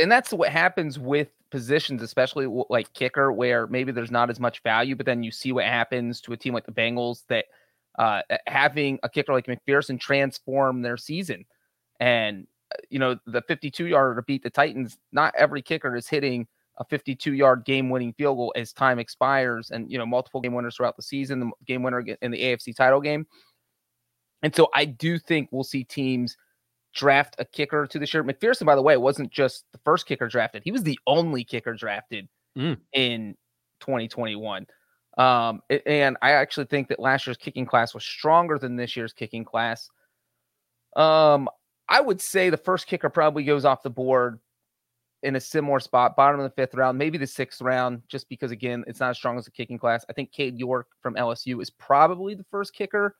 and 0.00 0.12
that's 0.12 0.32
what 0.32 0.50
happens 0.50 0.98
with 0.98 1.28
positions, 1.50 2.02
especially 2.02 2.46
like 2.68 2.92
kicker, 2.92 3.32
where 3.32 3.66
maybe 3.66 3.92
there's 3.92 4.10
not 4.10 4.28
as 4.28 4.38
much 4.38 4.62
value, 4.62 4.94
but 4.94 5.06
then 5.06 5.22
you 5.22 5.30
see 5.30 5.52
what 5.52 5.64
happens 5.64 6.20
to 6.22 6.34
a 6.34 6.36
team 6.36 6.52
like 6.52 6.66
the 6.66 6.72
Bengals 6.72 7.22
that 7.28 7.46
uh, 7.98 8.22
having 8.46 8.98
a 9.02 9.08
kicker 9.08 9.32
like 9.32 9.46
McPherson 9.46 10.00
transform 10.00 10.82
their 10.82 10.96
season. 10.96 11.44
And 12.00 12.46
uh, 12.72 12.76
you 12.90 12.98
know, 12.98 13.16
the 13.26 13.42
52 13.42 13.86
yarder 13.86 14.14
to 14.16 14.22
beat 14.22 14.42
the 14.42 14.50
Titans. 14.50 14.98
Not 15.12 15.34
every 15.36 15.62
kicker 15.62 15.96
is 15.96 16.08
hitting 16.08 16.46
a 16.78 16.84
52 16.84 17.34
yard 17.34 17.64
game 17.64 17.90
winning 17.90 18.12
field 18.12 18.36
goal 18.36 18.52
as 18.56 18.72
time 18.72 18.98
expires, 18.98 19.70
and 19.70 19.90
you 19.90 19.98
know, 19.98 20.06
multiple 20.06 20.40
game 20.40 20.54
winners 20.54 20.76
throughout 20.76 20.96
the 20.96 21.02
season. 21.02 21.40
The 21.40 21.50
game 21.66 21.82
winner 21.82 22.04
in 22.22 22.30
the 22.30 22.40
AFC 22.40 22.74
title 22.76 23.00
game. 23.00 23.26
And 24.42 24.54
so 24.54 24.68
I 24.74 24.84
do 24.84 25.18
think 25.18 25.48
we'll 25.50 25.64
see 25.64 25.82
teams 25.82 26.36
draft 26.94 27.34
a 27.38 27.44
kicker 27.44 27.86
to 27.86 27.98
this 27.98 28.14
year. 28.14 28.22
McPherson, 28.22 28.64
by 28.66 28.76
the 28.76 28.82
way, 28.82 28.96
wasn't 28.96 29.32
just 29.32 29.64
the 29.72 29.80
first 29.84 30.06
kicker 30.06 30.28
drafted; 30.28 30.62
he 30.64 30.70
was 30.70 30.84
the 30.84 30.98
only 31.06 31.44
kicker 31.44 31.74
drafted 31.74 32.28
Mm. 32.56 32.78
in 32.92 33.36
2021. 33.80 34.66
Um, 35.18 35.62
and 35.84 36.16
I 36.22 36.32
actually 36.32 36.66
think 36.66 36.88
that 36.88 37.00
last 37.00 37.26
year's 37.26 37.36
kicking 37.36 37.66
class 37.66 37.92
was 37.92 38.04
stronger 38.04 38.56
than 38.56 38.76
this 38.76 38.96
year's 38.96 39.12
kicking 39.12 39.44
class. 39.44 39.90
Um, 40.96 41.48
I 41.88 42.00
would 42.00 42.20
say 42.20 42.50
the 42.50 42.56
first 42.56 42.86
kicker 42.86 43.10
probably 43.10 43.44
goes 43.44 43.64
off 43.64 43.82
the 43.82 43.90
board 43.90 44.38
in 45.24 45.34
a 45.34 45.40
similar 45.40 45.80
spot, 45.80 46.14
bottom 46.14 46.38
of 46.38 46.44
the 46.44 46.54
fifth 46.54 46.74
round, 46.74 46.96
maybe 46.96 47.18
the 47.18 47.26
sixth 47.26 47.60
round, 47.60 48.02
just 48.08 48.28
because 48.28 48.52
again, 48.52 48.84
it's 48.86 49.00
not 49.00 49.10
as 49.10 49.16
strong 49.16 49.36
as 49.36 49.44
the 49.44 49.50
kicking 49.50 49.78
class. 49.78 50.04
I 50.08 50.12
think 50.12 50.30
Cade 50.30 50.56
York 50.56 50.86
from 51.02 51.14
LSU 51.14 51.60
is 51.60 51.70
probably 51.70 52.34
the 52.34 52.46
first 52.50 52.72
kicker 52.72 53.16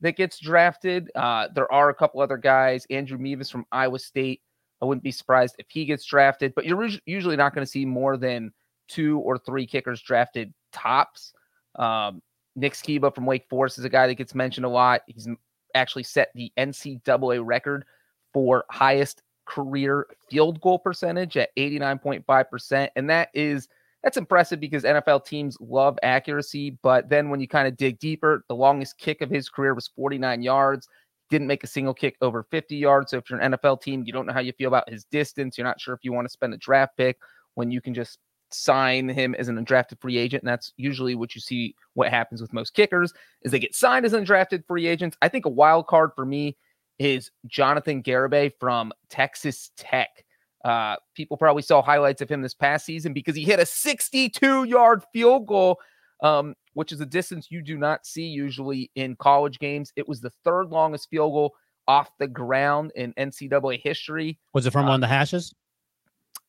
that 0.00 0.16
gets 0.16 0.38
drafted. 0.38 1.10
Uh, 1.16 1.48
there 1.52 1.72
are 1.72 1.88
a 1.88 1.94
couple 1.94 2.20
other 2.20 2.36
guys. 2.36 2.86
Andrew 2.90 3.18
Mevis 3.18 3.50
from 3.50 3.66
Iowa 3.72 3.98
State. 3.98 4.42
I 4.80 4.84
wouldn't 4.84 5.02
be 5.02 5.10
surprised 5.10 5.56
if 5.58 5.66
he 5.68 5.84
gets 5.86 6.04
drafted, 6.04 6.54
but 6.54 6.66
you're 6.66 6.88
usually 7.06 7.36
not 7.36 7.54
going 7.54 7.64
to 7.64 7.70
see 7.70 7.86
more 7.86 8.16
than 8.16 8.52
two 8.88 9.18
or 9.20 9.38
three 9.38 9.66
kickers 9.66 10.00
drafted 10.02 10.52
tops. 10.72 11.32
Um, 11.76 12.22
Nick 12.54 12.72
Sciba 12.72 13.14
from 13.14 13.26
Wake 13.26 13.46
Forest 13.48 13.78
is 13.78 13.84
a 13.84 13.90
guy 13.90 14.06
that 14.06 14.14
gets 14.14 14.34
mentioned 14.34 14.64
a 14.64 14.70
lot. 14.70 15.02
He's 15.06 15.28
actually 15.74 16.04
set 16.04 16.30
the 16.34 16.52
NCAA 16.56 17.44
record 17.44 17.84
for 18.32 18.64
highest 18.70 19.22
career 19.46 20.06
field 20.30 20.60
goal 20.60 20.78
percentage 20.78 21.36
at 21.36 21.54
89.5%. 21.56 22.88
And 22.96 23.08
that 23.10 23.30
is 23.34 23.68
that's 24.02 24.16
impressive 24.16 24.60
because 24.60 24.84
NFL 24.84 25.24
teams 25.24 25.56
love 25.60 25.98
accuracy. 26.02 26.78
But 26.82 27.08
then 27.08 27.28
when 27.28 27.40
you 27.40 27.48
kind 27.48 27.66
of 27.66 27.76
dig 27.76 27.98
deeper, 27.98 28.44
the 28.48 28.54
longest 28.54 28.98
kick 28.98 29.20
of 29.20 29.30
his 29.30 29.48
career 29.48 29.74
was 29.74 29.88
49 29.88 30.42
yards. 30.42 30.88
Didn't 31.28 31.48
make 31.48 31.64
a 31.64 31.66
single 31.66 31.94
kick 31.94 32.16
over 32.20 32.44
50 32.44 32.76
yards. 32.76 33.10
So 33.10 33.18
if 33.18 33.28
you're 33.28 33.40
an 33.40 33.52
NFL 33.52 33.82
team, 33.82 34.04
you 34.06 34.12
don't 34.12 34.26
know 34.26 34.32
how 34.32 34.40
you 34.40 34.52
feel 34.52 34.68
about 34.68 34.88
his 34.88 35.04
distance. 35.06 35.58
You're 35.58 35.66
not 35.66 35.80
sure 35.80 35.94
if 35.94 36.04
you 36.04 36.12
want 36.12 36.26
to 36.26 36.32
spend 36.32 36.54
a 36.54 36.58
draft 36.58 36.96
pick 36.96 37.18
when 37.54 37.70
you 37.70 37.80
can 37.80 37.94
just 37.94 38.18
sign 38.50 39.08
him 39.08 39.34
as 39.34 39.48
an 39.48 39.56
undrafted 39.62 40.00
free 40.00 40.18
agent. 40.18 40.42
And 40.42 40.48
that's 40.48 40.72
usually 40.76 41.14
what 41.14 41.34
you 41.34 41.40
see 41.40 41.74
what 41.94 42.10
happens 42.10 42.40
with 42.40 42.52
most 42.52 42.74
kickers 42.74 43.12
is 43.42 43.52
they 43.52 43.58
get 43.58 43.74
signed 43.74 44.06
as 44.06 44.12
undrafted 44.12 44.66
free 44.66 44.86
agents. 44.86 45.16
I 45.22 45.28
think 45.28 45.46
a 45.46 45.50
wild 45.50 45.86
card 45.86 46.10
for 46.14 46.24
me 46.24 46.56
is 46.98 47.30
Jonathan 47.46 48.02
Garibay 48.02 48.52
from 48.58 48.92
Texas 49.10 49.70
Tech. 49.76 50.24
Uh, 50.64 50.96
people 51.14 51.36
probably 51.36 51.62
saw 51.62 51.82
highlights 51.82 52.22
of 52.22 52.28
him 52.28 52.42
this 52.42 52.54
past 52.54 52.86
season 52.86 53.12
because 53.12 53.36
he 53.36 53.44
hit 53.44 53.60
a 53.60 53.66
62 53.66 54.64
yard 54.64 55.02
field 55.12 55.46
goal, 55.46 55.78
um, 56.22 56.54
which 56.74 56.92
is 56.92 57.00
a 57.00 57.06
distance 57.06 57.48
you 57.50 57.62
do 57.62 57.76
not 57.76 58.06
see 58.06 58.26
usually 58.26 58.90
in 58.94 59.14
college 59.16 59.58
games. 59.58 59.92
It 59.96 60.08
was 60.08 60.20
the 60.20 60.32
third 60.44 60.70
longest 60.70 61.08
field 61.10 61.32
goal 61.32 61.54
off 61.88 62.10
the 62.18 62.26
ground 62.26 62.90
in 62.96 63.12
NCAA 63.14 63.80
history. 63.82 64.38
Was 64.54 64.66
it 64.66 64.72
from 64.72 64.86
Uh, 64.86 64.88
one 64.88 64.94
of 64.96 65.00
the 65.02 65.06
hashes? 65.06 65.54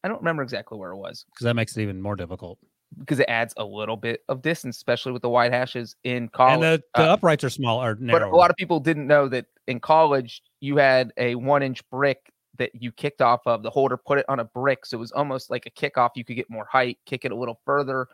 I 0.08 0.10
don't 0.10 0.20
remember 0.22 0.42
exactly 0.42 0.78
where 0.78 0.92
it 0.92 0.98
was 0.98 1.26
Because 1.30 1.44
that 1.44 1.54
makes 1.56 1.76
it 1.76 1.82
even 1.82 2.02
more 2.02 2.16
difficult. 2.16 2.60
because 3.00 3.20
it 3.20 3.26
adds 3.28 3.54
a 3.58 3.66
little 3.66 3.98
bit 3.98 4.24
of 4.30 4.42
distance, 4.42 4.78
especially 4.78 5.12
with 5.12 5.22
the 5.22 5.28
wide 5.30 5.52
hashes 5.52 5.98
in 6.06 6.30
college. 6.30 6.54
and 6.54 6.64
the, 6.64 6.84
the 6.96 7.10
uh, 7.10 7.14
uprights 7.14 7.44
are 7.44 7.50
small 7.50 7.84
or 7.84 7.96
but 7.96 8.22
a 8.22 8.30
lot 8.30 8.50
of 8.50 8.56
people 8.56 8.80
didn't 8.80 9.06
know 9.06 9.28
that 9.28 9.48
in 9.68 9.82
college 9.82 10.42
you 10.62 10.78
had 10.78 11.12
a 11.18 11.36
one 11.36 11.62
inch 11.62 11.82
brick 11.90 12.32
that 12.58 12.72
you 12.74 12.94
kicked 12.94 13.22
off 13.22 13.42
of. 13.46 13.62
The 13.64 13.70
holder 13.70 13.98
put 13.98 14.18
it 14.18 14.26
on 14.30 14.40
a 14.40 14.46
brick, 14.46 14.86
so 14.86 14.98
it 14.98 15.00
was 15.02 15.12
almost 15.12 15.52
like 15.52 15.66
a 15.66 15.70
kickoff. 15.70 16.12
You 16.16 16.24
could 16.24 16.38
get 16.38 16.50
more 16.50 16.66
height, 16.72 16.98
kick 17.06 17.26
it 17.26 17.34
a 17.34 17.36
little 17.36 17.60
further. 17.66 18.08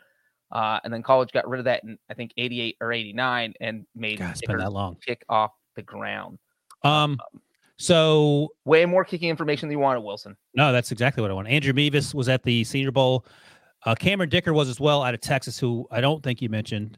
Uh, 0.52 0.80
and 0.84 0.92
then 0.94 1.02
college 1.04 1.32
got 1.32 1.48
rid 1.48 1.60
of 1.60 1.66
that 1.66 1.84
in 1.84 1.98
I 2.10 2.16
think 2.16 2.32
88 2.38 2.78
or 2.82 2.92
89 2.92 3.54
and 3.62 3.86
made 3.96 4.18
God, 4.20 4.32
it's 4.32 4.42
been 4.42 4.58
that 4.58 4.74
long. 4.74 4.98
kick 5.06 5.24
off 5.30 5.52
the 5.76 5.82
ground. 5.84 6.40
Um, 6.84 7.20
So 7.78 8.50
way 8.66 8.86
more 8.86 9.04
kicking 9.04 9.30
information 9.30 9.68
than 9.68 9.78
you 9.78 9.80
wanted, 9.80 10.02
Wilson. 10.02 10.38
No, 10.54 10.72
that's 10.72 10.92
exactly 10.92 11.22
what 11.22 11.32
I 11.32 11.34
want. 11.34 11.48
Andrew 11.48 11.74
Mevis 11.74 12.14
was 12.14 12.30
at 12.30 12.44
the 12.44 12.64
Senior 12.64 12.92
Bowl. 12.92 13.26
Uh, 13.86 13.96
Cameron 13.96 14.30
Dicker 14.30 14.54
was 14.54 14.70
as 14.70 14.80
well 14.80 15.04
out 15.04 15.14
of 15.14 15.22
Texas, 15.22 15.60
who 15.60 15.88
I 15.92 16.00
don't 16.00 16.24
think 16.24 16.42
you 16.42 16.50
mentioned. 16.50 16.98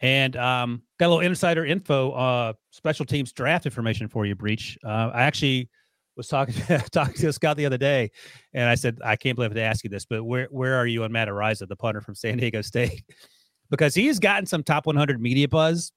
And 0.00 0.36
um, 0.36 0.82
got 0.98 1.06
a 1.06 1.08
little 1.08 1.20
insider 1.20 1.64
info, 1.64 2.12
uh, 2.12 2.52
special 2.70 3.04
teams 3.04 3.32
draft 3.32 3.66
information 3.66 4.08
for 4.08 4.24
you, 4.24 4.34
Breach. 4.34 4.78
Uh, 4.84 5.10
I 5.12 5.22
actually 5.22 5.68
was 6.16 6.28
talking 6.28 6.54
talking 6.92 7.14
to 7.14 7.32
Scott 7.32 7.56
the 7.56 7.66
other 7.66 7.76
day, 7.76 8.10
and 8.54 8.68
I 8.68 8.76
said 8.76 8.98
I 9.04 9.16
can't 9.16 9.36
believe 9.36 9.50
I 9.50 9.54
have 9.54 9.56
to 9.56 9.62
ask 9.62 9.84
you 9.84 9.90
this, 9.90 10.06
but 10.06 10.24
where 10.24 10.48
where 10.50 10.76
are 10.76 10.86
you 10.86 11.04
on 11.04 11.12
Matt 11.12 11.28
Araiza, 11.28 11.68
the 11.68 11.76
punter 11.76 12.00
from 12.00 12.14
San 12.14 12.38
Diego 12.38 12.62
State? 12.62 13.02
because 13.70 13.94
he's 13.94 14.18
gotten 14.18 14.46
some 14.46 14.62
top 14.62 14.86
100 14.86 15.20
media 15.20 15.48
buzz. 15.48 15.92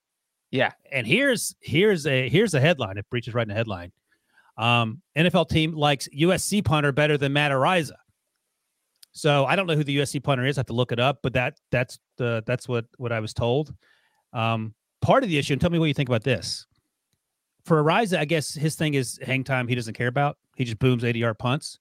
Yeah, 0.51 0.71
and 0.91 1.07
here's 1.07 1.55
here's 1.61 2.05
a 2.05 2.29
here's 2.29 2.53
a 2.53 2.59
headline. 2.59 2.97
If 2.97 3.09
Breach 3.09 3.27
is 3.27 3.33
writing 3.33 3.51
a 3.51 3.55
headline, 3.55 3.91
um, 4.57 5.01
NFL 5.17 5.49
team 5.49 5.73
likes 5.73 6.07
USC 6.09 6.63
punter 6.63 6.91
better 6.91 7.17
than 7.17 7.33
Matt 7.33 7.51
Araiza. 7.51 7.93
So 9.13 9.45
I 9.45 9.55
don't 9.55 9.67
know 9.67 9.75
who 9.75 9.83
the 9.83 9.97
USC 9.97 10.23
punter 10.23 10.45
is. 10.45 10.57
I 10.57 10.61
have 10.61 10.67
to 10.67 10.73
look 10.73 10.91
it 10.91 10.99
up, 10.99 11.19
but 11.21 11.33
that 11.33 11.59
that's 11.71 11.99
the 12.17 12.43
that's 12.45 12.67
what 12.67 12.85
what 12.97 13.11
I 13.11 13.19
was 13.19 13.33
told. 13.33 13.73
Um, 14.33 14.73
part 15.01 15.23
of 15.23 15.29
the 15.29 15.37
issue, 15.37 15.53
and 15.53 15.61
tell 15.61 15.69
me 15.69 15.79
what 15.79 15.85
you 15.85 15.93
think 15.93 16.09
about 16.09 16.23
this. 16.23 16.65
For 17.65 17.81
Araiza, 17.81 18.17
I 18.17 18.25
guess 18.25 18.53
his 18.53 18.75
thing 18.75 18.95
is 18.95 19.19
hang 19.21 19.43
time. 19.43 19.67
He 19.67 19.75
doesn't 19.75 19.93
care 19.93 20.07
about. 20.07 20.37
He 20.55 20.65
just 20.65 20.79
booms 20.79 21.03
80 21.03 21.19
yard 21.19 21.37
punts, 21.37 21.79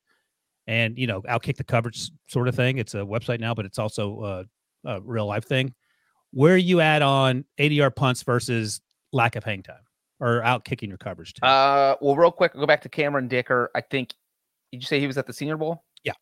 and 0.67 0.99
you 0.99 1.07
know 1.07 1.23
outkick 1.23 1.57
the 1.57 1.65
coverage 1.65 2.11
sort 2.29 2.49
of 2.49 2.55
thing. 2.55 2.79
It's 2.79 2.95
a 2.95 2.99
website 2.99 3.41
now, 3.41 3.55
but 3.55 3.65
it's 3.65 3.79
also 3.79 4.47
a, 4.85 4.91
a 4.91 5.01
real 5.01 5.27
life 5.27 5.45
thing. 5.45 5.75
Where 6.33 6.57
you 6.57 6.81
at 6.81 7.01
on 7.01 7.47
80 7.57 7.75
yard 7.75 7.97
punts 7.97 8.23
versus 8.23 8.83
lack 9.13 9.37
of 9.37 9.45
hang 9.45 9.63
time? 9.63 9.77
Or 10.23 10.43
out 10.45 10.65
kicking 10.65 10.89
your 10.89 10.99
coverage 10.99 11.35
too? 11.35 11.45
Uh, 11.45 11.97
well, 12.01 12.17
real 12.17 12.31
quick, 12.31 12.53
I'll 12.55 12.61
go 12.61 12.67
back 12.67 12.81
to 12.83 12.89
Cameron 12.89 13.29
Dicker. 13.29 13.71
I 13.75 13.81
think 13.81 14.15
did 14.71 14.81
you 14.83 14.87
say 14.87 15.01
he 15.01 15.07
was 15.07 15.19
at 15.19 15.27
the 15.27 15.33
Senior 15.33 15.57
Bowl? 15.57 15.85
Yeah. 16.05 16.13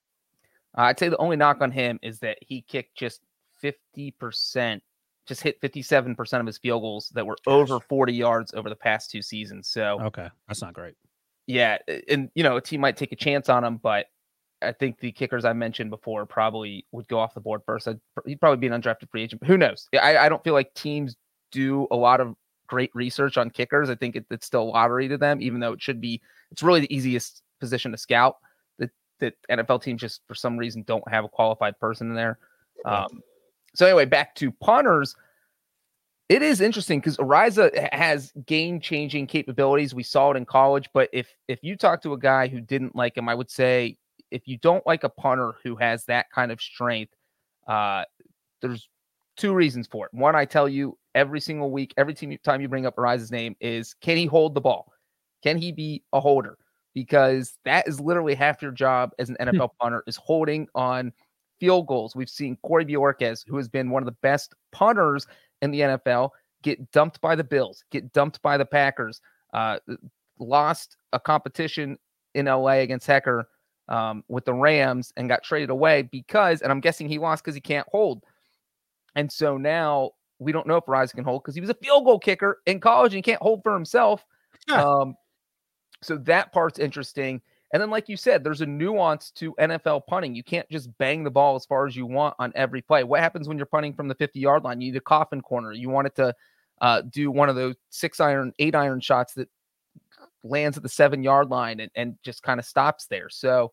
Uh, 0.77 0.83
I'd 0.83 0.99
say 0.99 1.09
the 1.09 1.17
only 1.19 1.37
knock 1.37 1.59
on 1.61 1.71
him 1.71 2.01
is 2.03 2.19
that 2.21 2.39
he 2.41 2.63
kicked 2.63 2.97
just 2.97 3.21
fifty 3.61 4.11
percent, 4.13 4.83
just 5.27 5.43
hit 5.43 5.61
fifty-seven 5.61 6.17
percent 6.17 6.41
of 6.41 6.47
his 6.47 6.59
field 6.59 6.83
goals 6.83 7.11
that 7.15 7.27
were 7.27 7.37
Gosh. 7.47 7.53
over 7.53 7.79
forty 7.79 8.15
yards 8.15 8.55
over 8.55 8.69
the 8.69 8.77
past 8.77 9.11
two 9.11 9.23
seasons. 9.23 9.69
So 9.69 10.01
okay, 10.01 10.29
that's 10.49 10.63
not 10.63 10.73
great. 10.73 10.95
Yeah, 11.47 11.79
and 12.09 12.31
you 12.35 12.43
know 12.43 12.57
a 12.57 12.61
team 12.61 12.81
might 12.81 12.97
take 12.97 13.13
a 13.13 13.17
chance 13.17 13.49
on 13.49 13.63
him, 13.63 13.77
but 13.77 14.07
I 14.63 14.73
think 14.73 14.99
the 14.99 15.13
kickers 15.13 15.45
I 15.45 15.53
mentioned 15.53 15.91
before 15.91 16.27
probably 16.27 16.87
would 16.93 17.09
go 17.09 17.19
off 17.19 17.35
the 17.35 17.41
board 17.41 17.63
first. 17.67 17.89
I'd, 17.89 18.01
he'd 18.27 18.41
probably 18.41 18.59
be 18.59 18.73
an 18.73 18.81
undrafted 18.81 19.11
free 19.11 19.23
agent. 19.23 19.45
Who 19.47 19.57
knows? 19.57 19.89
I, 19.95 20.19
I 20.19 20.29
don't 20.29 20.43
feel 20.45 20.55
like 20.55 20.73
teams 20.75 21.17
do 21.53 21.87
a 21.91 21.97
lot 21.97 22.21
of 22.21 22.35
great 22.71 22.91
research 22.95 23.37
on 23.37 23.51
kickers. 23.51 23.91
I 23.91 23.97
think 23.97 24.15
it, 24.15 24.25
it's 24.31 24.47
still 24.47 24.71
lottery 24.71 25.09
to 25.09 25.19
them, 25.19 25.43
even 25.43 25.61
though 25.61 25.73
it 25.73 25.83
should 25.83 26.01
be. 26.01 26.23
It's 26.53 26.63
really 26.63 26.81
the 26.81 26.95
easiest 26.95 27.43
position 27.59 27.91
to 27.91 27.99
scout. 27.99 28.37
That 28.79 28.91
that 29.19 29.35
NFL 29.51 29.83
teams 29.83 30.01
just 30.01 30.23
for 30.29 30.37
some 30.37 30.57
reason 30.57 30.85
don't 30.85 31.07
have 31.11 31.25
a 31.25 31.29
qualified 31.29 31.79
person 31.81 32.09
in 32.09 32.15
there. 32.15 32.39
Um, 32.85 33.21
so 33.75 33.87
anyway, 33.87 34.05
back 34.05 34.35
to 34.37 34.53
punters. 34.53 35.17
It 36.29 36.43
is 36.43 36.61
interesting 36.61 37.01
because 37.01 37.17
Araiza 37.17 37.93
has 37.93 38.33
game 38.47 38.81
changing 38.81 39.27
capabilities. 39.27 39.95
We 39.95 40.05
saw 40.05 40.31
it 40.31 40.37
in 40.37 40.47
college, 40.47 40.89
but 40.95 41.11
if 41.13 41.29
if 41.49 41.59
you 41.63 41.77
talk 41.77 42.03
to 42.03 42.13
a 42.13 42.19
guy 42.19 42.47
who 42.47 42.61
didn't 42.61 42.95
like 42.95 43.17
him, 43.17 43.29
I 43.29 43.35
would 43.35 43.51
say 43.51 43.97
if 44.31 44.47
you 44.47 44.57
don't 44.59 44.87
like 44.87 45.03
a 45.03 45.09
punter 45.09 45.55
who 45.65 45.75
has 45.75 46.05
that 46.05 46.31
kind 46.31 46.53
of 46.53 46.61
strength, 46.61 47.13
uh, 47.67 48.05
there's 48.63 48.89
two 49.41 49.55
reasons 49.55 49.87
for 49.87 50.07
it. 50.07 50.15
One, 50.15 50.37
I 50.37 50.45
tell 50.45 50.69
you 50.69 50.97
every 51.15 51.41
single 51.41 51.71
week, 51.71 51.95
every 51.97 52.15
time 52.15 52.61
you 52.61 52.69
bring 52.69 52.87
up 52.87 52.97
Araiza's 52.97 53.33
name 53.33 53.57
is 53.61 53.95
can 53.95 54.17
he 54.17 54.27
hold 54.27 54.55
the 54.55 54.61
ball? 54.61 54.93
Can 55.43 55.57
he 55.57 55.73
be 55.73 56.03
a 56.13 56.21
holder? 56.21 56.59
Because 56.95 57.59
that 57.65 57.89
is 57.89 58.01
literally 58.01 58.35
half 58.35 58.61
your 58.61 58.73
job 58.73 59.11
as 59.19 59.31
an 59.31 59.37
hmm. 59.41 59.49
NFL 59.49 59.71
punter 59.81 60.03
is 60.07 60.17
holding 60.17 60.69
on 60.75 61.13
field 61.59 61.87
goals. 61.87 62.15
We've 62.15 62.29
seen 62.29 62.57
Corey 62.63 62.85
Bojorquez, 62.85 63.45
who 63.47 63.57
has 63.57 63.69
been 63.69 63.91
one 63.91 64.03
of 64.03 64.07
the 64.07 64.17
best 64.23 64.55
punters 64.73 65.27
in 65.63 65.71
the 65.71 65.81
NFL, 65.81 66.31
get 66.63 66.91
dumped 66.91 67.21
by 67.21 67.35
the 67.35 67.45
Bills, 67.45 67.85
get 67.91 68.13
dumped 68.13 68.41
by 68.43 68.57
the 68.57 68.65
Packers, 68.65 69.21
uh, 69.55 69.79
lost 70.39 70.97
a 71.13 71.21
competition 71.21 71.99
in 72.35 72.47
LA 72.47 72.81
against 72.81 73.07
Hekker 73.07 73.45
um, 73.89 74.25
with 74.29 74.45
the 74.45 74.55
Rams 74.55 75.13
and 75.17 75.29
got 75.29 75.43
traded 75.43 75.71
away 75.71 76.03
because, 76.03 76.63
and 76.63 76.71
I'm 76.73 76.81
guessing 76.81 77.09
he 77.09 77.19
lost 77.19 77.45
because 77.45 77.55
he 77.55 77.61
can't 77.61 77.87
hold. 77.91 78.25
And 79.17 79.31
so 79.31 79.57
now 79.57 80.13
we 80.39 80.53
don't 80.53 80.67
know 80.67 80.77
if 80.77 80.85
Rise 80.87 81.13
can 81.13 81.25
hold 81.25 81.43
because 81.43 81.55
he 81.55 81.61
was 81.61 81.71
a 81.71 81.75
field 81.75 82.05
goal 82.05 82.19
kicker 82.19 82.61
in 82.67 82.81
college 82.81 83.13
and 83.13 83.19
he 83.19 83.23
can't 83.23 83.43
hold 83.43 83.63
for 83.63 83.75
himself. 83.75 84.25
Yeah. 84.69 84.83
Um, 84.83 85.15
so 86.03 86.17
that 86.19 86.53
part's 86.53 86.79
interesting. 86.79 87.43
And 87.73 87.81
then, 87.81 87.91
like 87.91 88.09
you 88.09 88.17
said, 88.17 88.43
there's 88.43 88.63
a 88.63 88.67
nuance 88.67 89.31
to 89.33 89.55
NFL 89.61 90.03
punting. 90.09 90.35
You 90.35 90.43
can't 90.43 90.69
just 90.71 90.97
bang 90.99 91.23
the 91.23 91.31
ball 91.31 91.55
as 91.55 91.65
far 91.65 91.87
as 91.87 91.95
you 91.95 92.05
want 92.05 92.35
on 92.39 92.53
every 92.57 92.83
play. 92.83 93.05
What 93.05 93.21
happens 93.21 93.47
when 93.47 93.59
you're 93.59 93.67
punting 93.67 93.95
from 93.95 94.09
the 94.09 94.15
50 94.17 94.41
yard 94.41 94.65
line? 94.65 94.81
You 94.81 94.91
need 94.91 94.99
a 94.99 95.03
coffin 95.03 95.41
corner. 95.41 95.73
You 95.73 95.89
want 95.89 96.09
it 96.09 96.17
to 96.17 96.35
uh, 96.81 97.03
do 97.03 97.31
one 97.31 97.49
of 97.49 97.55
those 97.55 97.77
six 97.91 98.19
iron, 98.19 98.53
eight 98.59 98.75
iron 98.75 99.01
shots 99.01 99.35
that 99.35 99.49
lands 100.43 100.77
at 100.77 100.83
the 100.83 100.89
seven 100.89 101.23
yard 101.23 101.49
line 101.49 101.81
and, 101.81 101.91
and 101.95 102.17
just 102.25 102.43
kind 102.43 102.59
of 102.59 102.67
stops 102.67 103.07
there. 103.07 103.29
So 103.29 103.71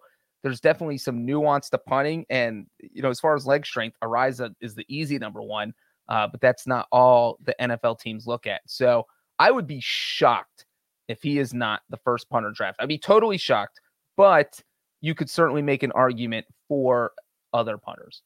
there's 0.48 0.62
definitely 0.62 0.98
some 0.98 1.26
nuance 1.26 1.70
to 1.70 1.78
punting. 1.78 2.26
And, 2.30 2.68
you 2.80 3.02
know, 3.02 3.10
as 3.10 3.20
far 3.20 3.36
as 3.36 3.46
leg 3.46 3.66
strength, 3.66 3.98
Araiza 4.04 4.54
is 4.62 4.76
the 4.76 4.86
easy 4.88 5.18
number 5.18 5.42
one 5.42 5.74
uh, 6.10 6.28
but 6.28 6.42
that's 6.42 6.66
not 6.68 6.88
all 6.92 7.38
the 7.44 7.56
NFL 7.60 8.00
teams 8.00 8.28
look 8.28 8.48
at. 8.48 8.62
So 8.66 9.06
I 9.40 9.52
would 9.52 9.68
be 9.68 9.80
shocked 9.82 10.66
if 11.08 11.22
he 11.22 11.40
is 11.40 11.54
not 11.54 11.82
the 11.90 11.98
first 11.98 12.30
punter 12.30 12.52
draft. 12.52 12.78
I'd 12.80 12.88
be 12.88 12.98
totally 12.98 13.38
shocked, 13.38 13.82
but 14.16 14.62
you 15.02 15.14
could 15.14 15.30
certainly 15.30 15.62
make 15.62 15.84
an 15.84 15.92
argument 15.94 16.46
for 16.68 17.12
other 17.54 17.78
punters. 17.78 18.24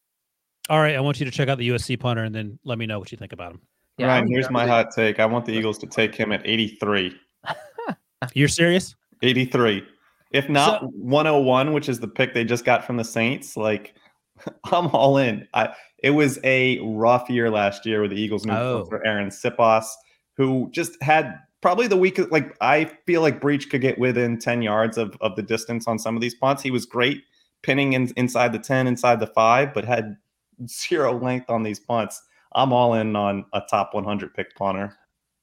All 0.70 0.80
right, 0.80 0.96
I 0.96 1.00
want 1.02 1.20
you 1.20 1.26
to 1.26 1.32
check 1.32 1.50
out 1.50 1.58
the 1.58 1.70
USC 1.70 2.00
punter 2.00 2.24
and 2.24 2.34
then 2.34 2.60
let 2.64 2.78
me 2.78 2.86
know 2.86 3.00
what 3.00 3.12
you 3.12 3.18
think 3.18 3.34
about 3.34 3.54
him. 3.54 3.62
Yeah, 3.98 4.08
Ryan, 4.08 4.28
here's 4.32 4.50
my 4.50 4.66
hot 4.66 4.92
take. 4.92 5.20
I 5.20 5.26
want 5.26 5.46
the 5.46 5.52
Eagles 5.52 5.78
to 5.80 5.88
take 5.88 6.16
him 6.16 6.32
at 6.32 6.42
83. 6.46 7.20
You're 8.34 8.48
serious? 8.48 8.96
83. 9.22 9.86
If 10.32 10.50
not 10.50 10.82
so, 10.82 10.88
101, 10.88 11.74
which 11.74 11.90
is 11.90 12.00
the 12.00 12.08
pick 12.08 12.34
they 12.34 12.44
just 12.44 12.66
got 12.66 12.86
from 12.86 12.98
the 12.98 13.04
Saints, 13.04 13.58
like 13.58 13.94
I'm 14.66 14.88
all 14.88 15.18
in. 15.18 15.48
I 15.54 15.74
it 16.00 16.12
was 16.12 16.40
a 16.44 16.80
rough 16.80 17.30
year 17.30 17.50
last 17.50 17.86
year 17.86 18.02
with 18.02 18.12
the 18.12 18.20
Eagles 18.20 18.46
new 18.46 18.54
oh. 18.54 18.86
for 18.86 19.02
Arryn 19.06 19.28
Siposs, 19.28 19.86
who 20.36 20.70
just 20.72 21.02
had 21.02 21.36
probably 21.62 21.88
the 21.88 21.98
weakest. 21.98 22.32
Like 22.32 22.56
I 22.62 22.86
feel 23.06 23.22
like 23.22 23.42
Breach 23.42 23.70
could 23.70 23.82
get 23.82 24.00
within 24.00 24.40
10 24.40 24.62
yards 24.62 24.98
of, 24.98 25.16
of 25.22 25.36
the 25.36 25.44
distance 25.44 25.88
on 25.88 26.00
some 26.00 26.16
of 26.16 26.22
these 26.22 26.36
punts. 26.36 26.64
He 26.64 26.72
was 26.72 26.86
great 26.86 27.24
pinning 27.62 27.94
in, 27.94 28.12
inside 28.18 28.52
the 28.52 28.60
10, 28.60 28.88
inside 28.88 29.20
the 29.20 29.28
five, 29.28 29.74
but 29.74 29.86
had 29.86 30.18
zero 30.68 31.18
length 31.18 31.50
on 31.50 31.64
these 31.64 31.80
punts. 31.80 32.22
I'm 32.54 32.74
all 32.74 32.96
in 32.96 33.16
on 33.16 33.46
a 33.54 33.62
top 33.70 33.94
100 33.94 34.34
pick 34.34 34.56
punter. 34.56 34.98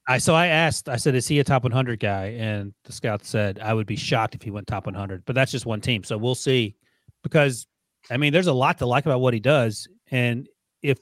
I 0.09 0.17
so 0.17 0.33
I 0.33 0.47
asked, 0.47 0.89
I 0.89 0.95
said, 0.95 1.13
is 1.13 1.27
he 1.27 1.39
a 1.39 1.43
top 1.43 1.61
100 1.61 1.99
guy? 1.99 2.35
And 2.39 2.73
the 2.83 2.91
scout 2.91 3.23
said 3.23 3.59
I 3.59 3.75
would 3.75 3.85
be 3.85 3.95
shocked 3.95 4.33
if 4.33 4.41
he 4.41 4.49
went 4.49 4.65
top 4.65 4.87
100, 4.87 5.23
but 5.23 5.35
that's 5.35 5.51
just 5.51 5.67
one 5.67 5.81
team, 5.81 6.03
so 6.03 6.17
we'll 6.17 6.33
see. 6.33 6.75
Because 7.21 7.67
I 8.09 8.17
mean, 8.17 8.33
there's 8.33 8.47
a 8.47 8.53
lot 8.53 8.79
to 8.79 8.87
like 8.87 9.05
about 9.05 9.21
what 9.21 9.35
he 9.35 9.39
does. 9.39 9.87
And 10.09 10.49
if 10.81 10.97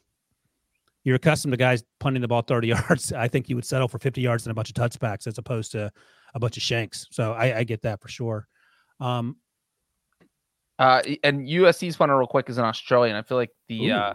you're 1.06 1.16
accustomed 1.16 1.54
to 1.54 1.58
guys 1.58 1.86
punting 2.02 2.22
the 2.22 2.28
ball 2.28 2.42
30 2.42 2.68
yards, 2.90 3.14
I 3.14 3.30
think 3.30 3.48
you 3.48 3.56
would 3.56 3.64
settle 3.64 3.88
for 3.88 3.98
50 3.98 4.20
yards 4.20 4.46
and 4.46 4.52
a 4.52 4.54
bunch 4.54 4.70
of 4.70 4.76
touchbacks 4.76 5.26
as 5.26 5.38
opposed 5.38 5.72
to 5.72 5.90
a 6.36 6.40
bunch 6.40 6.58
of 6.58 6.64
shanks. 6.64 7.08
So 7.10 7.32
I, 7.32 7.60
I 7.60 7.64
get 7.64 7.84
that 7.84 8.02
for 8.02 8.10
sure. 8.10 8.46
Um, 9.00 9.38
uh, 10.80 11.02
and 11.24 11.48
USC's 11.48 11.96
punter 11.96 12.18
real 12.18 12.28
quick 12.28 12.50
is 12.50 12.58
an 12.58 12.66
Australian. 12.66 13.16
I 13.16 13.22
feel 13.22 13.38
like 13.38 13.52
the 13.70 13.92
uh, 13.92 14.14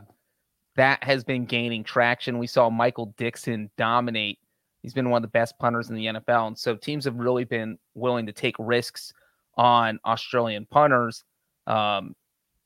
that 0.76 1.02
has 1.02 1.24
been 1.24 1.46
gaining 1.46 1.82
traction. 1.82 2.38
We 2.38 2.46
saw 2.46 2.68
Michael 2.68 3.14
Dickson 3.16 3.70
dominate. 3.78 4.38
He's 4.82 4.94
been 4.94 5.10
one 5.10 5.18
of 5.18 5.22
the 5.22 5.32
best 5.32 5.58
punters 5.58 5.90
in 5.90 5.96
the 5.96 6.06
NFL, 6.06 6.48
and 6.48 6.58
so 6.58 6.76
teams 6.76 7.04
have 7.04 7.16
really 7.16 7.44
been 7.44 7.78
willing 7.94 8.26
to 8.26 8.32
take 8.32 8.56
risks 8.58 9.12
on 9.56 9.98
Australian 10.04 10.66
punters. 10.66 11.24
Um, 11.66 12.14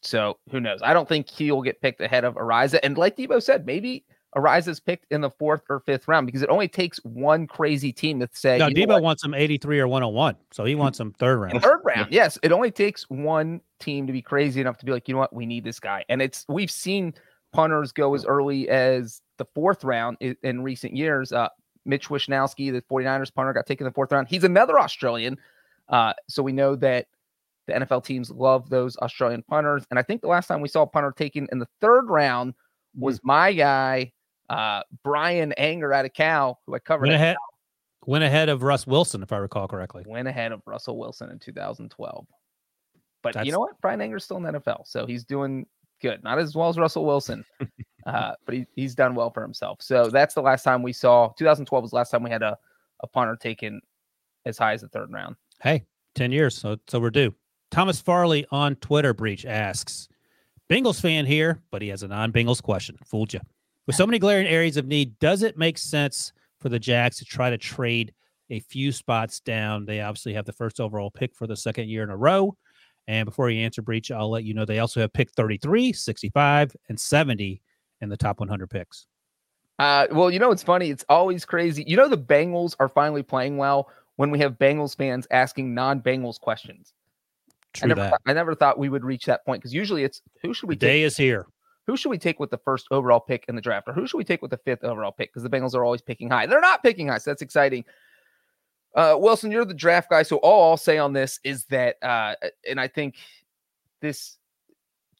so 0.03 0.39
who 0.51 0.61
knows? 0.61 0.81
I 0.83 0.95
don't 0.95 1.09
think 1.09 1.29
he 1.29 1.51
will 1.51 1.63
get 1.63 1.81
picked 1.81 2.01
ahead 2.01 2.25
of 2.25 2.35
Araiza. 2.35 2.79
And 2.83 2.97
like 2.97 3.17
Debo 3.17 3.43
said, 3.43 3.67
maybe 3.67 4.05
Araiza's 4.37 4.81
picked 4.81 5.07
in 5.11 5.21
the 5.21 5.31
fourth 5.31 5.63
or 5.69 5.81
fifth 5.81 6.07
round 6.09 6.27
because 6.27 6.43
it 6.43 6.51
only 6.51 6.69
takes 6.69 6.99
one 7.05 7.47
crazy 7.47 7.93
team 7.93 8.21
to 8.21 8.29
say. 8.33 8.59
No, 8.59 8.69
Debo 8.69 9.01
wants 9.03 9.25
him 9.25 9.35
83 9.35 9.81
or 9.81 9.89
101. 9.89 10.37
So 10.53 10.65
he 10.65 10.75
wants 10.75 11.01
him 11.01 11.13
third 11.19 11.39
round. 11.39 11.63
Third 11.63 11.81
round. 11.85 12.13
Yes. 12.13 12.39
It 12.43 12.53
only 12.53 12.71
takes 12.71 13.05
one 13.09 13.61
team 13.81 14.07
to 14.07 14.13
be 14.13 14.23
crazy 14.23 14.61
enough 14.61 14.79
to 14.79 14.85
be 14.85 14.93
like, 14.93 15.09
you 15.09 15.15
know 15.15 15.21
what? 15.21 15.35
We 15.35 15.47
need 15.47 15.65
this 15.65 15.81
guy. 15.81 16.05
And 16.09 16.21
it's, 16.21 16.45
we've 16.49 16.71
seen 16.71 17.15
punters 17.53 17.93
go 17.93 18.15
as 18.15 18.25
early 18.27 18.69
as 18.69 19.23
the 19.39 19.47
fourth 19.55 19.85
round 19.85 20.19
in, 20.21 20.37
in 20.43 20.63
recent 20.63 20.95
years. 20.95 21.33
Uh, 21.33 21.49
Mitch 21.87 22.09
Wishnowsky, 22.09 22.73
the 22.73 22.83
49ers 22.83 23.33
punter, 23.33 23.53
got 23.53 23.67
taken 23.67 23.87
in 23.87 23.91
the 23.91 23.95
fourth 23.95 24.13
round. 24.13 24.29
He's 24.29 24.45
another 24.45 24.79
Australian. 24.79 25.39
Uh, 25.89 26.13
so 26.29 26.43
we 26.43 26.53
know 26.53 26.77
that 26.77 27.07
the 27.67 27.75
NFL 27.75 28.05
teams 28.05 28.31
love 28.31 28.69
those 28.69 28.97
Australian 28.99 29.43
punters. 29.43 29.85
And 29.91 29.99
I 29.99 30.03
think 30.03 30.21
the 30.21 30.29
last 30.29 30.47
time 30.47 30.61
we 30.61 30.69
saw 30.69 30.83
a 30.83 30.87
punter 30.87 31.13
taken 31.13 31.49
in 31.53 31.59
the 31.59 31.69
third 31.81 32.09
round 32.09 32.55
was 32.95 33.19
mm-hmm. 33.19 33.29
my 33.29 33.53
guy, 33.53 34.13
uh, 34.49 34.83
Bryan 35.03 35.53
Anger 35.55 35.93
out 35.93 36.05
of 36.05 36.13
Cal, 36.13 36.61
who 36.67 36.75
I 36.75 36.79
covered. 36.79 37.09
Went 37.09 37.15
ahead, 37.15 37.37
Went 38.07 38.23
ahead 38.23 38.49
of 38.49 38.63
Russ 38.63 38.87
Wilson, 38.87 39.23
if 39.25 39.33
I 39.33 39.39
recall 39.39 39.67
correctly. 39.67 40.05
Went 40.07 40.29
ahead 40.29 40.53
of 40.53 40.63
Russell 40.65 40.97
Wilson 40.97 41.29
in 41.31 41.41
2012. 41.41 42.27
But 43.23 43.35
That's- 43.35 43.45
you 43.45 43.53
know 43.53 43.59
what? 43.59 43.81
Bryan 43.81 44.01
Anger's 44.01 44.25
still 44.25 44.37
in 44.37 44.45
the 44.45 44.53
NFL, 44.53 44.87
so 44.87 45.07
he's 45.07 45.25
doing 45.25 45.67
good. 46.01 46.23
Not 46.23 46.39
as 46.39 46.55
well 46.55 46.69
as 46.69 46.79
Russell 46.79 47.05
Wilson, 47.05 47.45
uh, 48.07 48.33
but 48.45 48.55
he, 48.55 48.67
he's 48.75 48.95
done 48.95 49.15
well 49.15 49.31
for 49.31 49.43
himself. 49.43 49.83
So 49.83 50.09
that's 50.09 50.35
the 50.35 50.41
last 50.41 50.63
time 50.63 50.83
we 50.83 50.93
saw. 50.93 51.29
2012 51.37 51.83
was 51.83 51.91
the 51.91 51.97
last 51.97 52.11
time 52.11 52.23
we 52.23 52.31
had 52.31 52.43
a, 52.43 52.57
a 53.01 53.07
punter 53.07 53.37
taken 53.37 53.81
as 54.47 54.57
high 54.57 54.73
as 54.73 54.81
the 54.81 54.89
third 54.89 55.13
round. 55.13 55.37
Hey, 55.61 55.85
10 56.15 56.33
years, 56.33 56.57
so 56.57 56.77
so 56.87 57.01
we're 57.01 57.11
due. 57.11 57.35
Thomas 57.71 58.01
Farley 58.01 58.47
on 58.51 58.77
Twitter 58.77 59.13
breach 59.13 59.45
asks, 59.45 60.09
Bengals 60.71 61.01
fan 61.01 61.27
here, 61.27 61.61
but 61.71 61.83
he 61.83 61.89
has 61.89 62.05
a 62.05 62.09
non-Bengals 62.09 62.63
question. 62.63 62.97
Fooled 63.05 63.33
you. 63.33 63.41
With 63.87 63.97
so 63.97 64.07
many 64.07 64.19
glaring 64.19 64.47
areas 64.47 64.77
of 64.77 64.87
need, 64.87 65.19
does 65.19 65.43
it 65.43 65.59
make 65.59 65.79
sense 65.79 66.33
for 66.61 66.69
the 66.69 66.79
Jags 66.79 67.19
to 67.19 67.25
try 67.25 67.51
to 67.51 67.59
trade 67.59 68.15
a 68.51 68.61
few 68.61 68.93
spots 68.93 69.41
down? 69.41 69.85
They 69.85 70.01
obviously 70.01 70.33
have 70.35 70.45
the 70.45 70.53
first 70.53 70.81
overall 70.81 71.11
pick 71.11 71.35
for 71.35 71.47
the 71.47 71.57
second 71.57 71.89
year 71.89 72.03
in 72.03 72.11
a 72.11 72.17
row. 72.17 72.57
And 73.09 73.25
before 73.25 73.51
you 73.51 73.65
answer 73.65 73.83
breach, 73.83 74.11
I'll 74.11 74.31
let 74.31 74.45
you 74.45 74.55
know 74.55 74.65
they 74.65 74.81
also 74.81 75.01
have 75.01 75.13
pick 75.13 75.31
33, 75.33 75.93
65, 75.93 76.77
and 76.89 76.99
70 76.99 77.61
in 78.01 78.09
the 78.09 78.17
top 78.17 78.41
100 78.41 78.69
picks. 78.69 79.07
Uh, 79.79 80.07
well, 80.11 80.31
you 80.31 80.39
know 80.39 80.51
it's 80.51 80.63
funny. 80.63 80.91
It's 80.91 81.05
always 81.09 81.45
crazy. 81.45 81.85
You 81.87 81.97
know 81.97 82.09
the 82.09 82.17
Bengals 82.17 82.75
are 82.81 82.89
finally 82.89 83.23
playing 83.23 83.57
well 83.59 83.91
when 84.17 84.31
we 84.31 84.39
have 84.39 84.53
Bengals 84.59 84.97
fans 84.97 85.27
asking 85.31 85.75
non-Bengals 85.75 86.41
questions. 86.41 86.95
I 87.49 87.79
True 87.81 87.89
never, 87.89 88.01
that. 88.01 88.11
thought, 88.13 88.21
I 88.27 88.33
never 88.33 88.55
thought 88.55 88.79
we 88.79 88.89
would 88.89 89.05
reach 89.05 89.27
that 89.27 89.45
point 89.45 89.61
because 89.61 89.75
usually 89.75 90.03
it's 90.03 90.23
who 90.43 90.55
should 90.55 90.69
we 90.71 90.77
The 90.77 90.81
take? 90.81 90.89
day 90.89 91.03
is 91.03 91.17
here. 91.17 91.47
Who 91.87 91.97
should 91.97 92.09
we 92.09 92.19
take 92.19 92.41
with 92.41 92.51
the 92.51 92.59
first 92.59 92.87
overall 92.91 93.21
pick 93.21 93.45
in 93.49 93.55
the 93.55 93.61
draft, 93.61 93.87
or 93.87 93.93
who 93.93 94.07
should 94.07 94.17
we 94.17 94.25
take 94.25 94.41
with 94.43 94.51
the 94.51 94.57
fifth 94.57 94.83
overall 94.83 95.13
pick? 95.13 95.31
Because 95.31 95.43
the 95.43 95.51
Bengals 95.51 95.75
are 95.75 95.85
always 95.85 96.01
picking 96.03 96.31
high. 96.31 96.47
They're 96.47 96.61
not 96.61 96.83
picking 96.83 97.09
high, 97.09 97.19
so 97.19 97.31
that's 97.31 97.43
exciting. 97.43 97.85
Uh, 98.95 99.15
Wilson, 99.19 99.53
you're 99.53 99.67
the 99.67 99.75
draft 99.75 100.09
guy, 100.11 100.23
so 100.23 100.39
all 100.39 100.71
I'll 100.71 100.77
say 100.79 100.97
on 100.97 101.13
this 101.13 101.39
is 101.45 101.65
that, 101.67 102.03
uh, 102.03 102.35
and 102.69 102.81
I 102.81 102.89
think 102.89 103.17
this 104.01 104.39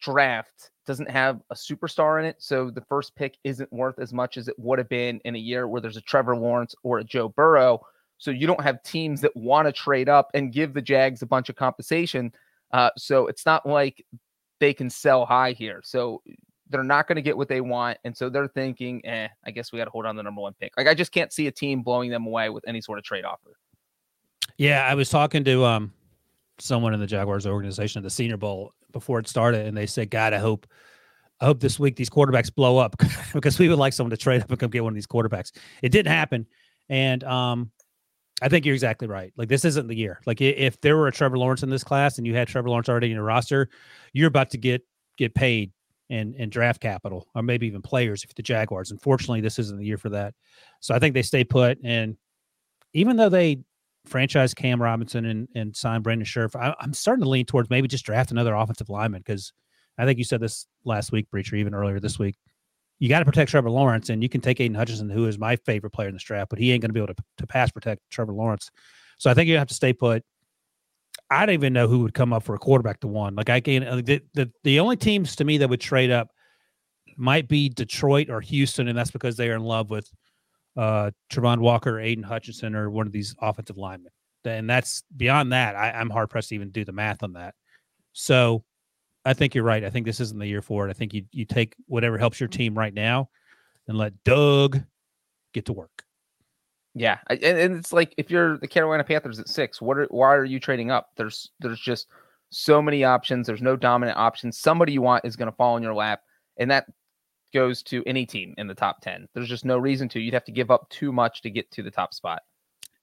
draft 0.01 0.71
doesn't 0.87 1.11
have 1.11 1.41
a 1.51 1.55
superstar 1.55 2.21
in 2.21 2.27
it, 2.27 2.37
so 2.39 2.71
the 2.71 2.81
first 2.83 3.15
pick 3.17 3.39
isn't 3.45 3.73
worth 3.73 3.99
as 3.99 4.13
much 4.13 4.37
as 4.37 4.49
it 4.49 4.55
would 4.59 4.79
have 4.79 4.89
been 4.89 5.21
in 5.25 5.35
a 5.35 5.39
year 5.39 5.67
where 5.67 5.81
there's 5.81 5.97
a 5.97 6.03
Trevor 6.03 6.37
Lawrence 6.37 6.75
or 6.83 6.99
a 6.99 7.05
Joe 7.05 7.29
Burrow. 7.29 7.81
So 8.19 8.31
you 8.31 8.47
don't 8.47 8.63
have 8.63 8.83
teams 8.83 9.21
that 9.21 9.37
want 9.37 9.67
to 9.67 9.73
trade 9.73 10.09
up 10.09 10.31
and 10.35 10.53
give 10.53 10.73
the 10.73 10.81
Jags 10.81 11.23
a 11.23 11.27
bunch 11.27 11.49
of 11.49 11.57
compensation. 11.57 12.33
Uh, 12.73 12.91
so 12.97 13.27
it's 13.27 13.45
not 13.45 13.67
like 13.67 14.05
they 14.59 14.73
can 14.73 14.89
sell 14.89 15.27
high 15.27 15.53
here. 15.53 15.81
So 15.85 16.23
they're 16.69 16.83
not 16.83 17.07
going 17.07 17.17
to 17.17 17.23
get 17.23 17.37
what 17.37 17.49
they 17.49 17.61
want. 17.61 17.99
And 18.05 18.17
so 18.17 18.29
they're 18.29 18.49
thinking, 18.49 19.05
eh, 19.05 19.29
I 19.45 19.51
guess 19.51 19.73
we 19.73 19.79
got 19.79 19.85
to 19.85 19.91
hold 19.91 20.07
on 20.07 20.17
the 20.17 20.23
number 20.23 20.41
one 20.41 20.55
pick. 20.61 20.73
Like 20.77 20.89
I 20.89 20.95
just 20.95 21.13
can't 21.13 21.33
see 21.33 21.47
a 21.47 21.53
team 21.53 21.83
blowing 21.83 22.11
them 22.11 22.27
away 22.27 22.49
with 22.49 22.65
any 22.67 22.81
sort 22.81 22.99
of 22.99 23.05
trade 23.05 23.25
offer. 23.25 23.53
Yeah, 24.57 24.87
I 24.87 24.95
was 24.95 25.11
talking 25.11 25.45
to 25.45 25.65
um 25.65 25.93
someone 26.59 26.95
in 26.95 27.01
the 27.01 27.07
Jaguars 27.07 27.47
organization 27.47 28.01
at 28.01 28.03
the 28.03 28.11
Senior 28.11 28.39
Bowl 28.39 28.73
before 28.97 29.19
it 29.19 29.29
started, 29.29 29.67
and 29.67 29.77
they 29.77 29.87
said, 29.87 30.11
"God, 30.11 30.33
I 30.33 30.39
hope, 30.39 30.67
I 31.41 31.45
hope 31.45 31.61
this 31.61 31.79
week 31.79 31.97
these 31.97 32.11
quarterbacks 32.11 32.55
blow 32.55 32.79
up 32.79 32.97
because 33.35 33.59
we 33.59 33.69
would 33.69 33.79
like 33.79 33.93
someone 33.93 34.11
to 34.11 34.17
trade 34.17 34.43
up 34.43 34.51
and 34.51 34.59
come 34.59 34.71
get 34.71 34.83
one 34.83 34.93
of 34.93 34.95
these 34.95 35.07
quarterbacks." 35.07 35.53
It 35.83 35.91
didn't 35.91 36.13
happen, 36.13 36.47
and 36.89 37.23
um, 37.25 37.71
I 38.43 38.49
think 38.49 38.67
you're 38.67 38.75
exactly 38.75 39.09
right. 39.09 39.33
Like 39.37 39.49
this 39.49 39.65
isn't 39.65 39.87
the 39.87 39.97
year. 39.97 40.21
Like 40.27 40.41
if 40.41 40.81
there 40.81 40.97
were 40.97 41.09
a 41.09 41.13
Trevor 41.13 41.39
Lawrence 41.39 41.63
in 41.63 41.71
this 41.71 41.85
class 41.85 42.19
and 42.19 42.27
you 42.27 42.35
had 42.35 42.49
Trevor 42.49 42.69
Lawrence 42.69 42.89
already 42.89 43.07
in 43.07 43.15
your 43.15 43.25
roster, 43.25 43.69
you're 44.13 44.29
about 44.29 44.51
to 44.51 44.59
get 44.59 44.83
get 45.17 45.35
paid 45.35 45.73
and 46.11 46.35
and 46.39 46.53
draft 46.53 46.81
capital 46.81 47.27
or 47.35 47.43
maybe 47.43 47.67
even 47.67 47.83
players 47.83 48.25
if 48.25 48.35
the 48.35 48.43
Jaguars. 48.43 48.91
Unfortunately, 48.91 49.41
this 49.41 49.59
isn't 49.59 49.79
the 49.79 49.87
year 49.87 49.99
for 49.99 50.11
that. 50.11 50.35
So 50.81 50.95
I 50.95 50.99
think 50.99 51.15
they 51.15 51.23
stay 51.23 51.45
put. 51.45 51.79
And 51.83 52.17
even 52.93 53.17
though 53.17 53.31
they 53.31 53.61
franchise 54.07 54.55
Cam 54.55 54.83
Robinson 54.83 55.25
and, 55.25 55.49
and 55.55 55.77
sign 55.77 56.03
Brandon 56.03 56.25
Scherff, 56.25 56.57
I, 56.57 56.75
I'm 56.81 56.93
starting 56.93 57.23
to 57.23 57.29
lean 57.29 57.47
towards 57.47 57.71
maybe 57.71 57.89
just 57.89 58.05
draft 58.05 58.31
another 58.31 58.55
offensive 58.55 58.89
lineman 58.89 59.21
because 59.21 59.53
I 59.99 60.05
think 60.05 60.19
you 60.19 60.25
said 60.25 60.41
this 60.41 60.67
last 60.85 61.13
week, 61.13 61.27
Breacher, 61.33 61.55
even 61.55 61.75
earlier 61.75 62.01
this 62.01 62.19
week. 62.19 62.37
You 62.99 63.09
got 63.09 63.19
to 63.19 63.25
protect 63.27 63.51
Trevor 63.51 63.71
Lawrence, 63.71 64.09
and 64.09 64.23
you 64.23 64.29
can 64.29 64.41
take 64.41 64.59
Aidan 64.59 64.75
Hutchinson, 64.75 65.11
who 65.11 65.27
is 65.27 65.39
my 65.39 65.57
favorite 65.57 65.91
player 65.91 66.09
in 66.09 66.15
this 66.15 66.23
draft, 66.23 66.49
but 66.49 66.59
he 66.59 66.73
ain't 66.73 66.81
going 66.81 66.89
to 66.89 66.95
be 66.95 67.01
able 67.01 67.15
to, 67.15 67.23
to 67.39 67.47
pass 67.47 67.71
protect 67.71 68.01
Trevor 68.11 68.33
Lawrence. 68.33 68.71
So 69.19 69.31
I 69.31 69.35
think 69.35 69.49
you 69.49 69.59
have 69.59 69.69
to 69.69 69.75
stay 69.75 69.93
put. 69.93 70.23
I 71.31 71.45
don't 71.45 71.55
even 71.55 71.73
know 71.73 71.89
who 71.89 72.01
would 72.01 72.15
come 72.15 72.33
up 72.33 72.43
for 72.43 72.55
a 72.55 72.59
quarterback 72.59 73.01
to 73.01 73.09
one. 73.09 73.35
Like 73.35 73.51
I 73.51 73.61
can, 73.61 73.83
uh, 73.83 73.97
the, 73.97 74.23
the 74.35 74.51
the 74.65 74.81
only 74.81 74.97
teams 74.97 75.37
to 75.37 75.45
me 75.45 75.59
that 75.59 75.69
would 75.69 75.81
trade 75.81 76.11
up 76.11 76.29
might 77.17 77.49
be 77.49 77.69
Detroit 77.69 78.31
or 78.31 78.41
Houston, 78.41 78.89
and 78.89 78.97
that's 78.97 79.11
because 79.11 79.37
they 79.37 79.51
are 79.51 79.57
in 79.57 79.63
love 79.63 79.91
with 79.91 80.11
uh 80.77 81.11
Travon 81.33 81.59
Walker, 81.59 81.99
Aidan 81.99 82.25
Hutchinson, 82.25 82.75
or 82.75 82.91
one 82.91 83.07
of 83.07 83.13
these 83.13 83.35
offensive 83.41 83.77
linemen. 83.77 84.13
And 84.45 84.71
that's 84.71 85.03
beyond 85.17 85.53
that. 85.53 85.75
I, 85.75 85.91
I'm 85.91 86.11
hard 86.11 86.31
pressed 86.31 86.51
to 86.51 86.55
even 86.55 86.71
do 86.71 86.85
the 86.85 86.93
math 86.93 87.23
on 87.23 87.33
that. 87.33 87.55
So 88.13 88.65
I 89.25 89.35
think 89.35 89.55
you're 89.55 89.65
right. 89.65 89.85
I 89.85 89.91
think 89.91 90.07
this 90.07 90.21
isn't 90.21 90.39
the 90.39 90.47
year 90.47 90.63
for 90.63 90.87
it. 90.87 90.91
I 90.91 90.93
think 90.93 91.13
you 91.13 91.25
you 91.33 91.45
take 91.45 91.75
whatever 91.87 92.17
helps 92.17 92.39
your 92.39 92.49
team 92.49 92.79
right 92.79 92.95
now 92.95 93.29
and 93.89 93.99
let 93.99 94.23
Doug 94.25 94.81
get 95.53 95.67
to 95.67 95.73
work. 95.73 96.05
Yeah, 96.95 97.19
and, 97.29 97.43
and 97.43 97.77
it's 97.77 97.93
like 97.93 98.15
if 98.17 98.31
you're 98.31 98.57
the 98.59 98.69
Carolina 98.69 99.05
Panthers 99.05 99.39
at 99.39 99.49
six, 99.49 99.83
what 99.83 99.99
are 99.99 100.07
why 100.11 100.35
are 100.35 100.45
you 100.45 100.61
trading 100.61 100.91
up? 100.91 101.11
There's 101.17 101.51
there's 101.61 101.81
just 101.81 102.07
so 102.51 102.81
many 102.81 103.05
options. 103.05 103.47
There's 103.47 103.61
no 103.61 103.77
dominant 103.77 104.17
options. 104.17 104.59
Somebody 104.59 104.93
you 104.93 105.03
want 105.03 105.25
is 105.25 105.37
going 105.37 105.51
to 105.51 105.57
fall 105.57 105.77
in 105.77 105.83
your 105.83 105.95
lap, 105.95 106.21
and 106.57 106.71
that 106.71 106.87
goes 107.57 107.83
to 107.85 108.03
any 108.05 108.27
team 108.27 108.55
in 108.59 108.67
the 108.67 108.75
top 108.75 109.01
ten. 109.01 109.27
There's 109.35 109.49
just 109.49 109.65
no 109.65 109.79
reason 109.79 110.11
to. 110.11 110.21
You'd 110.21 110.35
have 110.35 110.45
to 110.45 110.53
give 110.53 110.71
up 110.71 110.91
too 110.91 111.11
much 111.11 111.41
to 111.41 111.51
get 111.51 111.71
to 111.73 111.83
the 111.83 111.91
top 111.91 112.13
spot. 112.13 112.43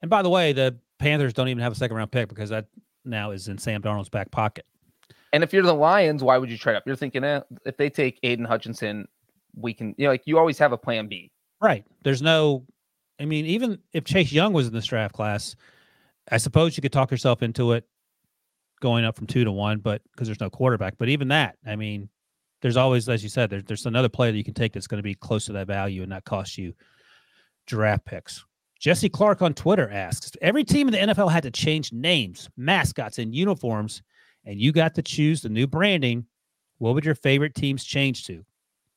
And 0.02 0.10
by 0.10 0.22
the 0.22 0.30
way, 0.30 0.54
the 0.54 0.78
Panthers 1.00 1.34
don't 1.34 1.48
even 1.48 1.64
have 1.64 1.72
a 1.72 1.76
second 1.76 1.98
round 1.98 2.12
pick 2.12 2.30
because 2.30 2.52
that 2.52 2.68
now 3.04 3.32
is 3.32 3.48
in 3.48 3.58
Sam 3.58 3.82
Darnold's 3.82 4.10
back 4.10 4.30
pocket. 4.30 4.66
And 5.34 5.44
if 5.44 5.52
you're 5.52 5.64
the 5.64 5.74
Lions, 5.74 6.24
why 6.24 6.38
would 6.38 6.52
you 6.52 6.58
trade 6.60 6.76
up? 6.76 6.84
You're 6.86 6.96
thinking, 6.96 7.24
eh, 7.24 7.42
if 7.66 7.78
they 7.78 7.90
take 7.90 8.20
Aidan 8.22 8.46
Hutchinson, 8.46 9.08
we 9.56 9.74
can. 9.74 9.96
You 9.98 10.06
know, 10.06 10.12
like 10.12 10.24
you 10.26 10.38
always 10.38 10.60
have 10.60 10.72
a 10.72 10.78
plan 10.78 11.08
B. 11.08 11.32
Right. 11.60 11.84
There's 12.04 12.22
no, 12.22 12.66
I 13.20 13.26
mean, 13.26 13.48
even 13.48 13.80
if 13.92 14.04
Chase 14.04 14.32
Young 14.32 14.54
was 14.54 14.68
in 14.68 14.74
this 14.74 14.86
draft 14.86 15.16
class, 15.16 15.56
I 16.30 16.38
suppose 16.38 16.78
you 16.78 16.82
could 16.82 16.94
talk 16.94 17.10
yourself 17.10 17.42
into 17.42 17.72
it 17.72 17.86
going 18.82 19.04
up 19.04 19.16
from 19.16 19.26
two 19.26 19.44
to 19.46 19.52
one, 19.52 19.80
but 19.80 20.04
because 20.12 20.28
there's 20.28 20.42
no 20.42 20.50
quarterback. 20.50 20.96
But 21.00 21.10
even 21.10 21.30
that, 21.30 21.56
I 21.66 21.76
mean, 21.76 22.10
there's 22.64 22.78
always, 22.78 23.08
as 23.08 23.22
you 23.22 23.30
said, 23.30 23.52
there's, 23.52 23.64
there's 23.66 23.86
another 23.86 24.10
player 24.10 24.32
that 24.32 24.38
you 24.38 24.44
can 24.44 24.56
take 24.56 24.74
that's 24.74 24.88
going 24.88 24.98
to 24.98 25.04
be 25.04 25.14
close 25.14 25.46
to 25.46 25.54
that 25.54 25.68
value 25.68 26.02
and 26.02 26.10
not 26.10 26.26
cost 26.26 26.58
you 26.58 26.74
draft 27.68 28.06
picks. 28.06 28.44
Jesse 28.80 29.10
Clark 29.10 29.44
on 29.44 29.54
Twitter 29.54 29.90
asks 29.92 30.32
Every 30.42 30.64
team 30.64 30.88
in 30.88 30.94
the 30.94 31.14
NFL 31.14 31.32
had 31.32 31.44
to 31.44 31.52
change 31.52 31.94
names, 31.94 32.50
mascots, 32.58 33.20
and 33.20 33.36
uniforms, 33.36 34.02
and 34.46 34.60
you 34.60 34.72
got 34.72 34.96
to 34.96 35.04
choose 35.04 35.42
the 35.42 35.50
new 35.50 35.68
branding. 35.68 36.26
What 36.80 36.96
would 36.96 37.06
your 37.06 37.16
favorite 37.16 37.54
teams 37.54 37.84
change 37.84 38.26
to? 38.26 38.44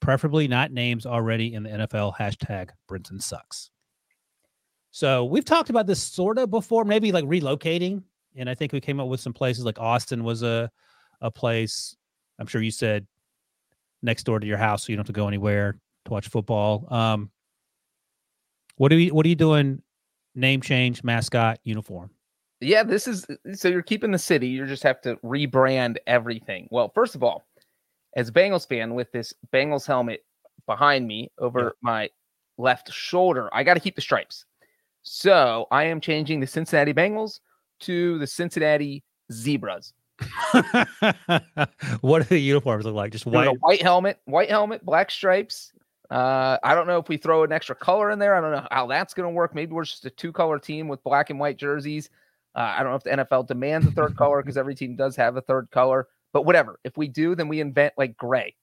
preferably 0.00 0.46
not 0.46 0.70
names 0.70 1.06
already 1.06 1.54
in 1.54 1.62
the 1.62 1.70
NFL. 1.70 2.16
Hashtag 2.16 2.70
Brinson 2.88 3.20
sucks. 3.20 3.70
So 4.90 5.24
we've 5.24 5.44
talked 5.44 5.68
about 5.68 5.86
this 5.86 6.02
sort 6.02 6.38
of 6.38 6.50
before, 6.50 6.84
maybe 6.84 7.12
like 7.12 7.24
relocating. 7.24 8.02
And 8.36 8.48
I 8.48 8.54
think 8.54 8.72
we 8.72 8.80
came 8.80 9.00
up 9.00 9.08
with 9.08 9.20
some 9.20 9.32
places 9.32 9.64
like 9.64 9.78
Austin 9.78 10.24
was 10.24 10.42
a 10.42 10.70
a 11.22 11.30
place. 11.30 11.96
I'm 12.38 12.46
sure 12.46 12.62
you 12.62 12.70
said 12.70 13.06
next 14.07 14.24
door 14.24 14.40
to 14.40 14.46
your 14.46 14.57
house, 14.57 14.86
so 14.86 14.92
you 14.92 14.96
don't 14.96 15.07
have 15.07 15.14
to 15.14 15.18
go 15.20 15.28
anywhere 15.28 15.76
to 16.07 16.11
watch 16.11 16.28
football. 16.28 16.86
Um, 16.90 17.30
what 18.76 18.90
are 18.92 18.98
you 18.98 19.12
What 19.14 19.26
are 19.26 19.28
you 19.28 19.34
doing? 19.34 19.82
Name 20.34 20.61
change, 20.62 21.02
mascot, 21.04 21.59
uniform. 21.64 22.11
Yeah, 22.61 22.82
this 22.82 23.07
is 23.07 23.26
so 23.54 23.68
you're 23.68 23.82
keeping 23.82 24.11
the 24.12 24.18
city. 24.18 24.48
You 24.48 24.64
just 24.66 24.82
have 24.82 25.00
to 25.02 25.16
rebrand 25.16 25.96
everything. 26.07 26.68
Well, 26.70 26.90
first 26.94 27.14
of 27.14 27.22
all, 27.22 27.46
as 28.16 28.30
a 28.30 28.32
Bengals 28.32 28.66
fan 28.66 28.94
with 28.94 29.12
this 29.12 29.34
Bengals 29.52 29.86
helmet 29.86 30.24
behind 30.66 31.07
me 31.07 31.30
over 31.38 31.61
Yeah. 31.64 31.70
my 31.82 32.11
left 32.59 32.90
shoulder, 32.92 33.50
I 33.52 33.62
got 33.62 33.74
to 33.74 33.80
keep 33.80 33.94
the 33.94 34.00
stripes. 34.00 34.46
So 35.02 35.66
I 35.70 35.84
am 35.84 36.00
changing 36.00 36.40
the 36.40 36.46
Cincinnati 36.46 36.92
Bengals 36.94 37.40
to 37.80 38.18
the 38.18 38.26
Cincinnati 38.26 39.04
Zebras. 39.32 39.92
what 42.00 42.22
do 42.22 42.28
the 42.28 42.38
uniforms 42.38 42.84
look 42.84 42.94
like? 42.94 43.12
Just 43.12 43.26
white. 43.26 43.48
a 43.48 43.52
white 43.52 43.82
helmet, 43.82 44.20
white 44.24 44.50
helmet, 44.50 44.84
black 44.84 45.10
stripes. 45.10 45.72
Uh, 46.10 46.56
I 46.62 46.74
don't 46.74 46.86
know 46.86 46.98
if 46.98 47.08
we 47.08 47.16
throw 47.16 47.42
an 47.44 47.52
extra 47.52 47.74
color 47.74 48.10
in 48.10 48.18
there. 48.18 48.34
I 48.34 48.40
don't 48.40 48.52
know 48.52 48.66
how 48.70 48.86
that's 48.86 49.14
going 49.14 49.28
to 49.28 49.34
work. 49.34 49.54
Maybe 49.54 49.72
we're 49.72 49.84
just 49.84 50.04
a 50.04 50.10
two 50.10 50.32
color 50.32 50.58
team 50.58 50.88
with 50.88 51.02
black 51.02 51.30
and 51.30 51.38
white 51.38 51.56
jerseys. 51.56 52.08
Uh, 52.54 52.74
I 52.76 52.82
don't 52.82 52.92
know 52.92 52.96
if 52.96 53.02
the 53.04 53.24
NFL 53.24 53.48
demands 53.48 53.86
a 53.86 53.90
third 53.90 54.16
color 54.18 54.42
because 54.42 54.56
every 54.56 54.74
team 54.74 54.96
does 54.96 55.16
have 55.16 55.36
a 55.36 55.42
third 55.42 55.70
color, 55.70 56.08
but 56.32 56.46
whatever. 56.46 56.78
If 56.84 56.96
we 56.96 57.08
do, 57.08 57.34
then 57.34 57.48
we 57.48 57.60
invent 57.60 57.94
like 57.98 58.16
gray, 58.16 58.54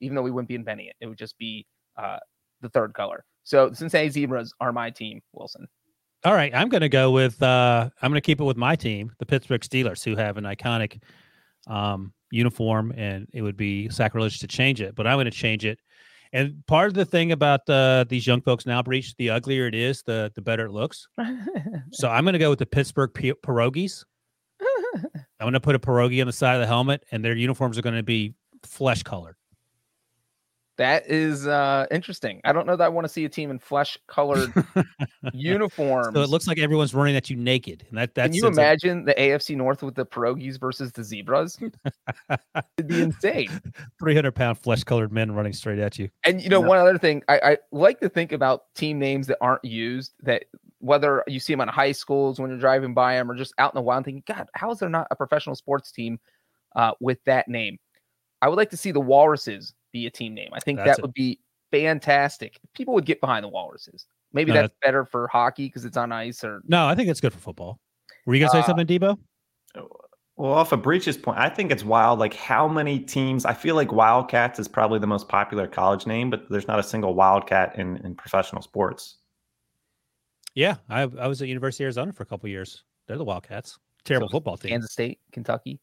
even 0.00 0.16
though 0.16 0.22
we 0.22 0.30
wouldn't 0.30 0.48
be 0.48 0.54
inventing 0.54 0.86
it. 0.86 0.96
It 1.00 1.06
would 1.06 1.18
just 1.18 1.38
be 1.38 1.66
uh, 1.96 2.18
the 2.62 2.70
third 2.70 2.94
color. 2.94 3.24
So 3.44 3.68
the 3.68 3.76
Cincinnati 3.76 4.10
Zebras 4.10 4.52
are 4.60 4.72
my 4.72 4.90
team, 4.90 5.22
Wilson. 5.32 5.68
All 6.24 6.34
right, 6.34 6.52
I'm 6.54 6.68
going 6.68 6.80
to 6.80 6.88
go 6.88 7.10
with. 7.12 7.40
Uh, 7.42 7.88
I'm 8.02 8.10
going 8.10 8.20
to 8.20 8.24
keep 8.24 8.40
it 8.40 8.44
with 8.44 8.56
my 8.56 8.74
team, 8.74 9.12
the 9.18 9.26
Pittsburgh 9.26 9.60
Steelers, 9.60 10.04
who 10.04 10.16
have 10.16 10.36
an 10.38 10.44
iconic 10.44 11.00
um, 11.68 12.12
uniform, 12.30 12.92
and 12.96 13.28
it 13.32 13.42
would 13.42 13.56
be 13.56 13.88
sacrilege 13.90 14.40
to 14.40 14.46
change 14.48 14.80
it. 14.80 14.94
But 14.94 15.06
I'm 15.06 15.16
going 15.16 15.26
to 15.26 15.30
change 15.30 15.64
it, 15.64 15.78
And 16.32 16.64
part 16.66 16.88
of 16.88 16.94
the 16.94 17.04
thing 17.04 17.32
about 17.32 17.68
uh, 17.68 18.04
these 18.08 18.26
young 18.26 18.40
folks 18.40 18.66
now, 18.66 18.82
Breach, 18.82 19.14
the 19.16 19.30
uglier 19.30 19.66
it 19.66 19.74
is, 19.74 20.02
the 20.02 20.32
the 20.34 20.42
better 20.42 20.66
it 20.66 20.72
looks. 20.72 21.06
So 21.92 22.08
I'm 22.08 22.24
going 22.24 22.32
to 22.32 22.38
go 22.38 22.50
with 22.50 22.58
the 22.58 22.66
Pittsburgh 22.66 23.14
P- 23.14 23.32
Pierogies. 23.32 24.04
I'm 24.94 25.24
going 25.40 25.52
to 25.52 25.60
put 25.60 25.76
a 25.76 25.78
pierogi 25.78 26.20
on 26.20 26.26
the 26.26 26.32
side 26.32 26.54
of 26.54 26.60
the 26.60 26.66
helmet, 26.66 27.04
and 27.12 27.24
their 27.24 27.36
uniforms 27.36 27.78
are 27.78 27.82
going 27.82 27.94
to 27.94 28.02
be 28.02 28.34
flesh 28.64 29.02
colored. 29.02 29.35
That 30.78 31.10
is 31.10 31.46
uh 31.46 31.86
interesting. 31.90 32.40
I 32.44 32.52
don't 32.52 32.66
know 32.66 32.76
that 32.76 32.84
I 32.84 32.88
want 32.88 33.06
to 33.06 33.08
see 33.08 33.24
a 33.24 33.28
team 33.30 33.50
in 33.50 33.58
flesh 33.58 33.96
colored 34.08 34.52
uniforms. 35.32 36.06
So 36.16 36.22
it 36.22 36.28
looks 36.28 36.46
like 36.46 36.58
everyone's 36.58 36.94
running 36.94 37.16
at 37.16 37.30
you 37.30 37.36
naked, 37.36 37.84
and 37.88 37.96
that 37.98 38.14
that's 38.14 38.28
Can 38.28 38.34
you 38.34 38.46
imagine 38.46 39.04
the 39.04 39.14
AFC 39.14 39.56
North 39.56 39.82
with 39.82 39.94
the 39.94 40.04
pierogies 40.04 40.60
versus 40.60 40.92
the 40.92 41.02
zebras? 41.02 41.58
It'd 42.76 42.86
be 42.86 43.00
insane. 43.00 43.60
300 43.98 44.32
pound 44.32 44.58
flesh 44.58 44.84
colored 44.84 45.12
men 45.12 45.32
running 45.32 45.52
straight 45.54 45.78
at 45.78 45.98
you. 45.98 46.10
And 46.24 46.42
you 46.42 46.50
know, 46.50 46.60
No. 46.60 46.68
one 46.68 46.78
other 46.78 46.98
thing, 46.98 47.22
I, 47.28 47.40
I 47.42 47.58
like 47.72 48.00
to 48.00 48.08
think 48.08 48.32
about 48.32 48.74
team 48.74 48.98
names 48.98 49.26
that 49.28 49.38
aren't 49.40 49.64
used. 49.64 50.12
That 50.22 50.44
whether 50.80 51.24
you 51.26 51.40
see 51.40 51.54
them 51.54 51.62
on 51.62 51.68
high 51.68 51.92
schools 51.92 52.38
when 52.38 52.50
you're 52.50 52.60
driving 52.60 52.92
by 52.92 53.14
them, 53.14 53.30
or 53.30 53.34
just 53.34 53.54
out 53.58 53.72
in 53.72 53.78
the 53.78 53.82
wild, 53.82 54.04
thinking, 54.04 54.22
God, 54.26 54.46
how 54.54 54.70
is 54.70 54.78
there 54.78 54.90
not 54.90 55.06
a 55.10 55.16
professional 55.16 55.56
sports 55.56 55.90
team 55.90 56.20
uh, 56.76 56.92
with 57.00 57.18
that 57.24 57.48
name? 57.48 57.78
I 58.42 58.48
would 58.48 58.56
like 58.56 58.70
to 58.70 58.76
see 58.76 58.92
the 58.92 59.00
Walruses 59.00 59.72
be 59.92 60.06
a 60.06 60.10
team 60.10 60.34
name. 60.34 60.50
I 60.52 60.60
think 60.60 60.78
That's 60.78 60.90
that 60.90 60.98
it. 60.98 61.02
would 61.02 61.14
be 61.14 61.40
fantastic. 61.70 62.58
People 62.74 62.94
would 62.94 63.06
get 63.06 63.20
behind 63.20 63.44
the 63.44 63.48
Walruses. 63.48 64.06
Maybe 64.32 64.52
No, 64.52 64.62
that's 64.62 64.74
better 64.82 65.04
for 65.04 65.28
hockey 65.28 65.66
because 65.66 65.84
it's 65.84 65.96
on 65.96 66.12
ice. 66.12 66.42
Or 66.44 66.60
No, 66.66 66.86
I 66.86 66.94
think 66.94 67.08
it's 67.08 67.20
good 67.20 67.32
for 67.32 67.38
football. 67.38 67.78
Were 68.26 68.34
you 68.34 68.40
going 68.40 68.50
to 68.50 68.56
say 68.56 68.60
Uh, 68.60 68.66
something, 68.66 68.86
Debo? 68.86 69.18
Well, 70.38 70.52
off 70.52 70.72
of 70.72 70.82
Breach's 70.82 71.16
point, 71.16 71.38
I 71.38 71.48
think 71.48 71.70
it's 71.72 71.84
wild. 71.84 72.18
Like 72.18 72.34
how 72.34 72.68
many 72.68 72.98
teams? 72.98 73.46
I 73.46 73.54
feel 73.54 73.74
like 73.74 73.90
Wildcats 73.92 74.58
is 74.58 74.68
probably 74.68 74.98
the 74.98 75.06
most 75.06 75.28
popular 75.28 75.66
college 75.66 76.06
name, 76.06 76.28
but 76.28 76.50
there's 76.50 76.68
not 76.68 76.78
a 76.78 76.82
single 76.82 77.14
Wildcat 77.14 77.78
in 77.78 77.96
in 78.04 78.14
professional 78.14 78.60
sports. 78.60 79.16
Yeah, 80.54 80.76
I, 80.90 81.02
I 81.02 81.26
was 81.26 81.40
at 81.40 81.48
University 81.48 81.84
of 81.84 81.86
Arizona 81.86 82.12
for 82.12 82.22
a 82.22 82.26
couple 82.26 82.48
years. 82.50 82.84
They're 83.06 83.16
the 83.16 83.24
Wildcats. 83.24 83.78
Terrible 84.04 84.28
So 84.28 84.32
football 84.32 84.56
team. 84.58 84.70
Kansas 84.70 84.92
State, 84.92 85.20
Kentucky, 85.32 85.80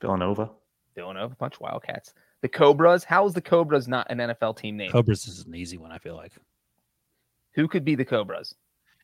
Villanova. 0.00 0.50
Villanova, 0.94 1.32
a 1.32 1.36
bunch 1.36 1.54
of 1.54 1.60
Wildcats. 1.60 2.12
The 2.42 2.48
Cobras. 2.48 3.04
How 3.04 3.24
is 3.26 3.34
the 3.34 3.40
Cobras 3.40 3.88
not 3.88 4.06
an 4.10 4.18
NFL 4.18 4.56
team 4.56 4.76
name? 4.76 4.90
Cobras 4.90 5.26
is 5.26 5.44
an 5.46 5.54
easy 5.54 5.78
one, 5.78 5.92
I 5.92 5.98
feel 5.98 6.16
like. 6.16 6.32
Who 7.54 7.68
could 7.68 7.84
be 7.84 7.94
the 7.94 8.04
Cobras? 8.04 8.54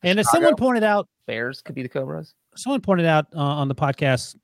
And 0.02 0.18
as 0.18 0.30
someone 0.30 0.56
pointed 0.56 0.84
out, 0.84 1.08
Bears 1.26 1.60
could 1.60 1.74
be 1.74 1.82
the 1.82 1.88
Cobras. 1.88 2.34
someone 2.54 2.80
pointed 2.80 3.06
out 3.06 3.26
uh, 3.34 3.40
on 3.40 3.68
the 3.68 3.74
podcast 3.74 4.36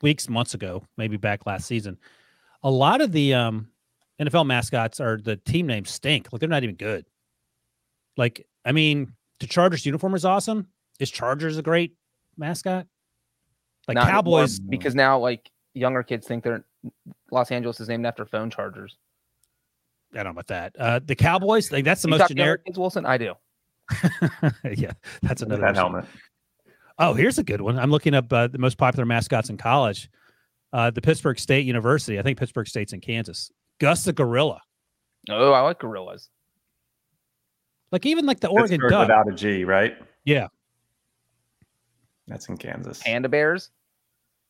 weeks, 0.00 0.28
months 0.28 0.54
ago, 0.54 0.84
maybe 0.96 1.16
back 1.16 1.46
last 1.46 1.66
season, 1.66 1.98
a 2.62 2.70
lot 2.70 3.00
of 3.00 3.12
the 3.12 3.34
um, 3.34 3.68
NFL 4.20 4.46
mascots 4.46 5.00
are 5.00 5.18
the 5.18 5.36
team 5.36 5.66
names 5.66 5.90
stink. 5.90 6.32
Like 6.32 6.40
they're 6.40 6.48
not 6.48 6.62
even 6.62 6.76
good. 6.76 7.06
Like, 8.16 8.46
I 8.64 8.72
mean, 8.72 9.12
the 9.40 9.46
Chargers 9.46 9.86
uniform 9.86 10.14
is 10.14 10.24
awesome. 10.24 10.68
Is 11.00 11.10
Chargers 11.10 11.58
a 11.58 11.62
great 11.62 11.94
mascot? 12.36 12.86
Like 13.88 13.96
Not 13.96 14.08
Cowboys, 14.08 14.60
because 14.60 14.94
now 14.94 15.18
like 15.18 15.50
younger 15.74 16.02
kids 16.02 16.26
think 16.26 16.44
they're 16.44 16.64
Los 17.30 17.50
Angeles 17.50 17.80
is 17.80 17.88
named 17.88 18.06
after 18.06 18.24
phone 18.24 18.50
chargers. 18.50 18.96
I 20.12 20.16
don't 20.16 20.24
know 20.26 20.30
about 20.32 20.48
that. 20.48 20.76
Uh, 20.78 21.00
the 21.04 21.14
Cowboys, 21.14 21.72
like 21.72 21.84
that's 21.84 22.02
the 22.02 22.08
You 22.08 22.12
most 22.12 22.20
talk 22.20 22.28
generic. 22.28 22.64
kids, 22.64 22.78
Wilson. 22.78 23.06
I 23.06 23.16
do. 23.18 23.34
yeah, 24.76 24.92
that's 25.22 25.42
another 25.42 25.62
that 25.62 25.74
helmet. 25.76 26.04
Oh, 26.98 27.14
here's 27.14 27.38
a 27.38 27.42
good 27.44 27.60
one. 27.60 27.78
I'm 27.78 27.90
looking 27.90 28.14
up 28.14 28.30
uh, 28.32 28.46
the 28.48 28.58
most 28.58 28.76
popular 28.78 29.06
mascots 29.06 29.48
in 29.50 29.56
college. 29.56 30.10
Uh, 30.72 30.90
the 30.90 31.00
Pittsburgh 31.00 31.38
State 31.38 31.66
University. 31.66 32.18
I 32.18 32.22
think 32.22 32.38
Pittsburgh 32.38 32.66
State's 32.68 32.92
in 32.92 33.00
Kansas. 33.00 33.50
Gus 33.80 34.04
the 34.04 34.12
Gorilla. 34.12 34.60
Oh, 35.30 35.52
I 35.52 35.60
like 35.60 35.78
gorillas. 35.78 36.28
Like 37.90 38.06
even 38.06 38.26
like 38.26 38.40
the 38.40 38.48
Oregon 38.48 38.80
Pittsburgh 38.80 38.90
Duck. 38.90 39.08
without 39.08 39.28
a 39.28 39.32
G, 39.34 39.64
right? 39.64 39.96
Yeah. 40.24 40.48
That's 42.26 42.48
in 42.48 42.56
Kansas. 42.56 43.02
Panda 43.02 43.28
bears. 43.28 43.70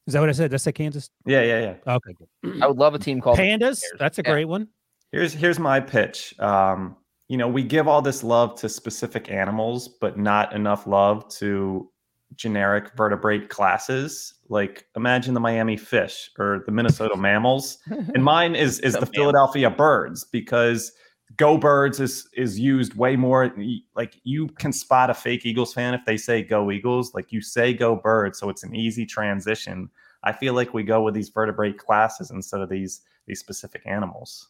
Is 0.07 0.15
that 0.15 0.21
what 0.21 0.29
I 0.29 0.33
said? 0.33 0.51
Did 0.51 0.55
I 0.55 0.59
say 0.59 0.73
Kansas? 0.73 1.11
yeah, 1.27 1.43
yeah, 1.43 1.61
yeah. 1.87 1.95
Okay, 1.95 2.13
good. 2.15 2.63
I 2.63 2.67
would 2.67 2.79
love 2.79 2.95
a 2.95 2.99
team 2.99 3.21
called 3.21 3.39
Pandas. 3.39 3.81
Bears. 3.81 3.93
That's 3.99 4.19
a 4.19 4.23
Yeah. 4.25 4.33
great 4.33 4.45
one. 4.47 4.69
Here's 5.13 5.33
here's 5.33 5.59
my 5.59 5.79
pitch. 5.81 6.35
Um, 6.41 6.97
you 7.29 7.37
know, 7.37 7.49
we 7.49 7.63
give 7.63 7.87
all 7.87 8.03
this 8.03 8.25
love 8.25 8.57
to 8.61 8.69
specific 8.69 9.31
animals, 9.31 9.89
but 10.01 10.19
not 10.19 10.53
enough 10.55 10.87
love 10.87 11.29
to 11.37 11.89
generic 12.35 12.91
vertebrate 12.97 13.49
classes. 13.51 14.35
Like 14.49 14.87
imagine 14.97 15.35
the 15.35 15.41
Miami 15.41 15.77
fish 15.77 16.31
or 16.39 16.63
the 16.67 16.73
Minnesota 16.73 17.17
mammals. 17.17 17.79
And 17.87 18.25
mine 18.25 18.55
is 18.55 18.81
is 18.81 18.95
The 18.95 19.01
the. 19.01 19.07
Philadelphia 19.07 19.71
birds 19.71 20.25
because 20.25 20.93
Go 21.37 21.57
Birds 21.57 22.01
is 22.01 22.29
is 22.35 22.59
used 22.59 22.95
way 22.95 23.17
more. 23.17 23.55
Like 23.95 24.21
you 24.25 24.49
can 24.49 24.73
spot 24.73 25.09
a 25.11 25.15
fake 25.15 25.47
Eagles 25.47 25.73
fan 25.73 25.95
if 25.95 26.05
they 26.05 26.17
say 26.17 26.43
Go 26.43 26.71
Eagles. 26.71 27.15
Like 27.15 27.33
you 27.33 27.41
say 27.41 27.73
Go 27.73 27.97
Birds, 27.97 28.39
so 28.39 28.49
it's 28.49 28.65
an 28.65 28.75
easy 28.75 29.07
transition. 29.07 29.89
I 30.25 30.33
feel 30.33 30.55
like 30.55 30.75
we 30.75 30.83
go 30.83 31.03
with 31.03 31.15
these 31.15 31.29
vertebrate 31.31 31.79
classes 31.79 32.31
instead 32.31 32.61
of 32.61 32.69
these 32.69 33.03
these 33.27 33.39
specific 33.41 33.83
animals. 33.87 34.49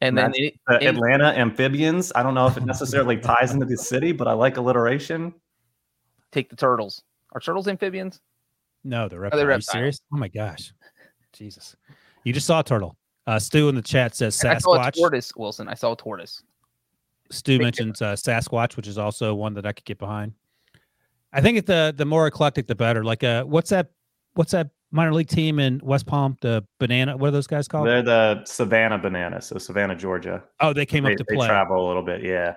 and 0.00 0.18
then 0.18 0.32
it, 0.34 0.54
The 0.66 0.80
in- 0.80 0.96
Atlanta 0.96 1.26
amphibians. 1.38 2.12
I 2.14 2.22
don't 2.24 2.34
know 2.34 2.46
if 2.48 2.56
it 2.56 2.64
necessarily 2.64 3.16
ties 3.16 3.52
into 3.52 3.64
the 3.66 3.76
city, 3.76 4.10
but 4.12 4.26
I 4.26 4.32
like 4.32 4.56
alliteration. 4.56 5.32
take 6.32 6.50
the 6.50 6.56
turtles. 6.56 7.02
Are 7.32 7.40
turtles 7.40 7.68
amphibians? 7.68 8.20
No, 8.82 9.08
the 9.08 9.16
oh, 9.16 9.18
they 9.18 9.18
reptile. 9.18 9.38
Are 9.38 9.42
you 9.42 9.48
reptiles. 9.48 9.66
serious? 9.70 10.00
Oh 10.12 10.16
my 10.16 10.28
gosh, 10.28 10.72
Jesus! 11.32 11.74
You 12.24 12.32
just 12.32 12.46
saw 12.46 12.60
a 12.60 12.64
turtle. 12.64 12.96
Uh, 13.26 13.38
Stu 13.38 13.68
in 13.68 13.74
the 13.74 13.82
chat 13.82 14.14
says 14.14 14.38
And 14.42 14.52
I 14.52 14.58
saw 14.58 14.74
a 14.74 14.78
Sasquatch. 14.78 14.94
tortoise, 14.94 15.32
Wilson. 15.36 15.68
I 15.68 15.74
saw 15.74 15.92
a 15.92 15.96
tortoise. 15.96 16.42
Stu 17.30 17.54
Big 17.58 17.62
mentions 17.62 18.02
uh, 18.02 18.12
Sasquatch, 18.12 18.76
which 18.76 18.86
is 18.86 18.98
also 18.98 19.34
one 19.34 19.54
that 19.54 19.64
I 19.66 19.72
could 19.72 19.84
get 19.86 19.98
behind. 19.98 20.32
I 21.32 21.40
think 21.40 21.58
it, 21.58 21.66
the 21.66 21.92
the 21.96 22.04
more 22.04 22.26
eclectic, 22.26 22.66
the 22.66 22.74
better. 22.74 23.02
Like, 23.02 23.24
uh, 23.24 23.44
what's 23.44 23.70
that? 23.70 23.90
What's 24.34 24.52
that 24.52 24.68
minor 24.92 25.12
league 25.14 25.28
team 25.28 25.58
in 25.58 25.80
West 25.82 26.06
Palm? 26.06 26.36
The 26.42 26.64
Banana. 26.78 27.16
What 27.16 27.28
are 27.28 27.30
those 27.32 27.46
guys 27.46 27.66
called? 27.66 27.88
They're 27.88 28.02
the 28.02 28.44
Savannah 28.44 28.98
Bananas, 28.98 29.46
so 29.46 29.58
Savannah, 29.58 29.96
Georgia. 29.96 30.44
oh, 30.60 30.72
they 30.72 30.86
came 30.86 31.04
They, 31.04 31.12
up 31.12 31.18
to 31.18 31.24
they 31.28 31.34
play. 31.36 31.48
travel 31.48 31.84
a 31.84 31.86
little 31.86 32.02
bit, 32.02 32.22
yeah. 32.22 32.54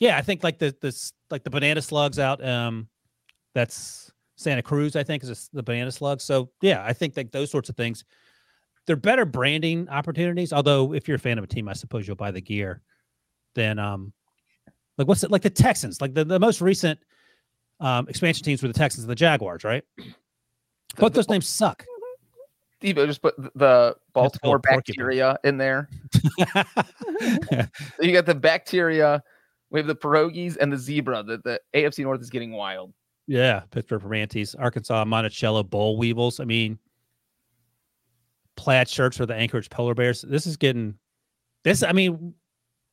Yeah, 0.00 0.16
I 0.16 0.22
think 0.22 0.42
like 0.42 0.58
the 0.58 0.74
this 0.80 1.12
like 1.30 1.44
the 1.44 1.50
banana 1.50 1.82
slugs 1.82 2.18
out. 2.18 2.44
Um, 2.44 2.88
that's 3.54 4.10
Santa 4.36 4.62
Cruz. 4.62 4.96
I 4.96 5.04
think 5.04 5.22
is 5.22 5.50
the 5.52 5.62
banana 5.62 5.92
slug. 5.92 6.20
So 6.22 6.50
yeah, 6.62 6.82
I 6.84 6.94
think 6.94 7.16
like 7.16 7.30
those 7.30 7.50
sorts 7.50 7.68
of 7.68 7.76
things. 7.76 8.04
They're 8.86 8.96
better 8.96 9.24
branding 9.24 9.88
opportunities. 9.88 10.52
Although 10.52 10.92
if 10.92 11.06
you're 11.06 11.16
a 11.16 11.20
fan 11.20 11.38
of 11.38 11.44
a 11.44 11.46
team, 11.46 11.68
I 11.68 11.72
suppose 11.72 12.06
you'll 12.06 12.16
buy 12.16 12.30
the 12.30 12.40
gear. 12.40 12.82
Then 13.54 13.78
um, 13.78 14.12
like 14.98 15.06
what's 15.06 15.22
it 15.22 15.30
like 15.30 15.42
the 15.42 15.50
Texans? 15.50 16.00
Like 16.00 16.14
the, 16.14 16.24
the 16.24 16.40
most 16.40 16.60
recent 16.60 16.98
um 17.80 18.08
expansion 18.08 18.44
teams 18.44 18.62
were 18.62 18.68
the 18.68 18.74
Texans 18.74 19.04
and 19.04 19.10
the 19.10 19.16
Jaguars, 19.16 19.64
right? 19.64 19.84
Both 20.96 21.14
those 21.14 21.28
names 21.28 21.48
suck. 21.48 21.84
Debo 22.82 23.06
just 23.06 23.22
put 23.22 23.36
the 23.36 23.96
Baltimore 24.12 24.58
porcupine. 24.58 24.78
bacteria 24.78 25.38
in 25.44 25.56
there. 25.56 25.88
So 26.20 27.64
you 28.00 28.12
got 28.12 28.26
the 28.26 28.34
bacteria. 28.34 29.22
We 29.70 29.78
have 29.80 29.86
the 29.86 29.96
pierogies 29.96 30.56
and 30.60 30.72
the 30.72 30.76
zebra. 30.76 31.22
The, 31.22 31.38
the 31.38 31.60
AFC 31.74 32.00
North 32.02 32.20
is 32.20 32.28
getting 32.28 32.52
wild. 32.52 32.92
Yeah, 33.26 33.62
Pittsburgh 33.70 34.02
Perantes, 34.02 34.54
Arkansas 34.56 35.04
Monticello 35.04 35.62
Boll 35.62 35.96
Weevils. 35.96 36.40
I 36.40 36.44
mean, 36.44 36.78
plaid 38.62 38.88
shirts 38.88 39.16
for 39.16 39.26
the 39.26 39.34
Anchorage 39.34 39.68
Polar 39.70 39.92
Bears. 39.92 40.22
This 40.22 40.46
is 40.46 40.56
getting 40.56 40.94
this. 41.64 41.82
I 41.82 41.90
mean, 41.90 42.32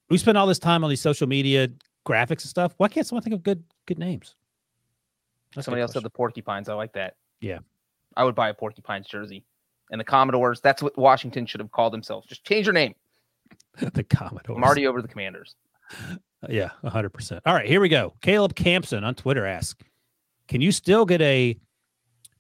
we 0.10 0.18
spend 0.18 0.36
all 0.36 0.48
this 0.48 0.58
time 0.58 0.84
on 0.84 0.90
these 0.90 1.00
social 1.00 1.28
media 1.28 1.68
graphics 2.08 2.42
and 2.42 2.50
stuff. 2.50 2.74
Why 2.78 2.88
can't 2.88 3.06
someone 3.06 3.22
think 3.22 3.36
of 3.36 3.44
good 3.44 3.64
good 3.86 4.00
names? 4.00 4.34
That's 5.54 5.66
Somebody 5.66 5.84
else 5.84 5.94
said 5.94 6.02
the 6.02 6.10
porcupines. 6.10 6.70
I 6.70 6.74
like 6.74 6.94
that. 6.94 7.18
Yeah. 7.40 7.60
I 8.18 8.24
would 8.24 8.34
buy 8.34 8.50
a 8.50 8.54
porcupines 8.54 9.08
jersey. 9.08 9.46
And 9.92 10.00
the 10.00 10.06
Commodores, 10.06 10.60
that's 10.60 10.82
what 10.82 10.98
Washington 10.98 11.46
should 11.46 11.60
have 11.60 11.72
called 11.72 11.94
themselves. 11.94 12.28
Just 12.28 12.44
change 12.44 12.66
your 12.66 12.74
name. 12.74 12.96
the 13.94 14.04
Commodores. 14.04 14.58
I'm 14.58 14.64
already 14.64 14.88
over 14.88 15.02
the 15.02 15.08
Commanders. 15.08 15.56
Yeah, 16.48 16.70
hundred 16.86 17.10
percent. 17.10 17.42
All 17.46 17.54
right, 17.54 17.66
here 17.66 17.82
we 17.82 17.90
go. 17.90 18.14
Caleb 18.22 18.56
Campson 18.56 19.04
on 19.04 19.14
Twitter 19.14 19.46
asks, 19.46 19.84
"Can 20.48 20.62
you 20.62 20.72
still 20.72 21.06
get 21.06 21.20
a 21.20 21.60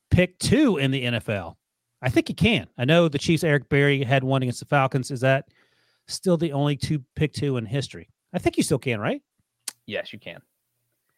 pick 0.09 0.39
two 0.39 0.77
in 0.77 0.91
the 0.91 1.03
NFL?" 1.03 1.57
I 2.01 2.09
think 2.09 2.29
you 2.29 2.35
can. 2.35 2.67
I 2.77 2.85
know 2.85 3.07
the 3.07 3.17
Chiefs. 3.17 3.43
Eric 3.43 3.69
Berry 3.69 4.03
had 4.03 4.23
one 4.23 4.41
against 4.41 4.59
the 4.59 4.65
Falcons. 4.65 5.11
Is 5.11 5.19
that 5.21 5.49
still 6.07 6.37
the 6.37 6.53
only 6.53 6.77
two 6.77 7.03
pick 7.15 7.33
two 7.33 7.57
in 7.57 7.65
history? 7.65 8.09
I 8.33 8.39
think 8.39 8.57
you 8.57 8.63
still 8.63 8.79
can, 8.79 8.99
right? 8.99 9.21
Yes, 9.85 10.13
you 10.13 10.19
can. 10.19 10.41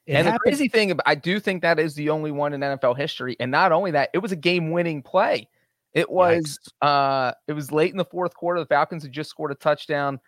It 0.07 0.15
and 0.15 0.27
the 0.27 0.39
crazy 0.39 0.67
thing, 0.67 0.97
I 1.05 1.13
do 1.13 1.39
think 1.39 1.61
that 1.61 1.79
is 1.79 1.93
the 1.93 2.09
only 2.09 2.32
one 2.32 2.53
in 2.53 2.61
NFL 2.61 2.97
history. 2.97 3.36
And 3.39 3.51
not 3.51 3.71
only 3.71 3.91
that, 3.91 4.09
it 4.13 4.17
was 4.17 4.32
a 4.32 4.36
game-winning 4.36 5.03
play. 5.03 5.47
It 5.93 6.09
was 6.09 6.57
Yikes. 6.82 6.88
uh 6.88 7.34
it 7.47 7.53
was 7.53 7.71
late 7.71 7.91
in 7.91 7.97
the 7.97 8.05
fourth 8.05 8.34
quarter. 8.34 8.59
The 8.59 8.65
Falcons 8.65 9.03
had 9.03 9.11
just 9.11 9.29
scored 9.29 9.51
a 9.51 9.55
touchdown, 9.55 10.19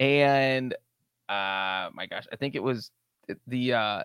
and 0.00 0.72
uh 1.28 1.90
my 1.92 2.06
gosh, 2.10 2.24
I 2.32 2.36
think 2.36 2.54
it 2.54 2.62
was 2.62 2.90
the 3.46 3.74
uh 3.74 4.02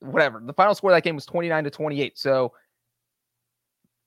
whatever. 0.00 0.40
The 0.44 0.52
final 0.52 0.74
score 0.74 0.90
of 0.90 0.96
that 0.96 1.02
game 1.02 1.14
was 1.14 1.26
29 1.26 1.64
to 1.64 1.70
28. 1.70 2.18
So 2.18 2.52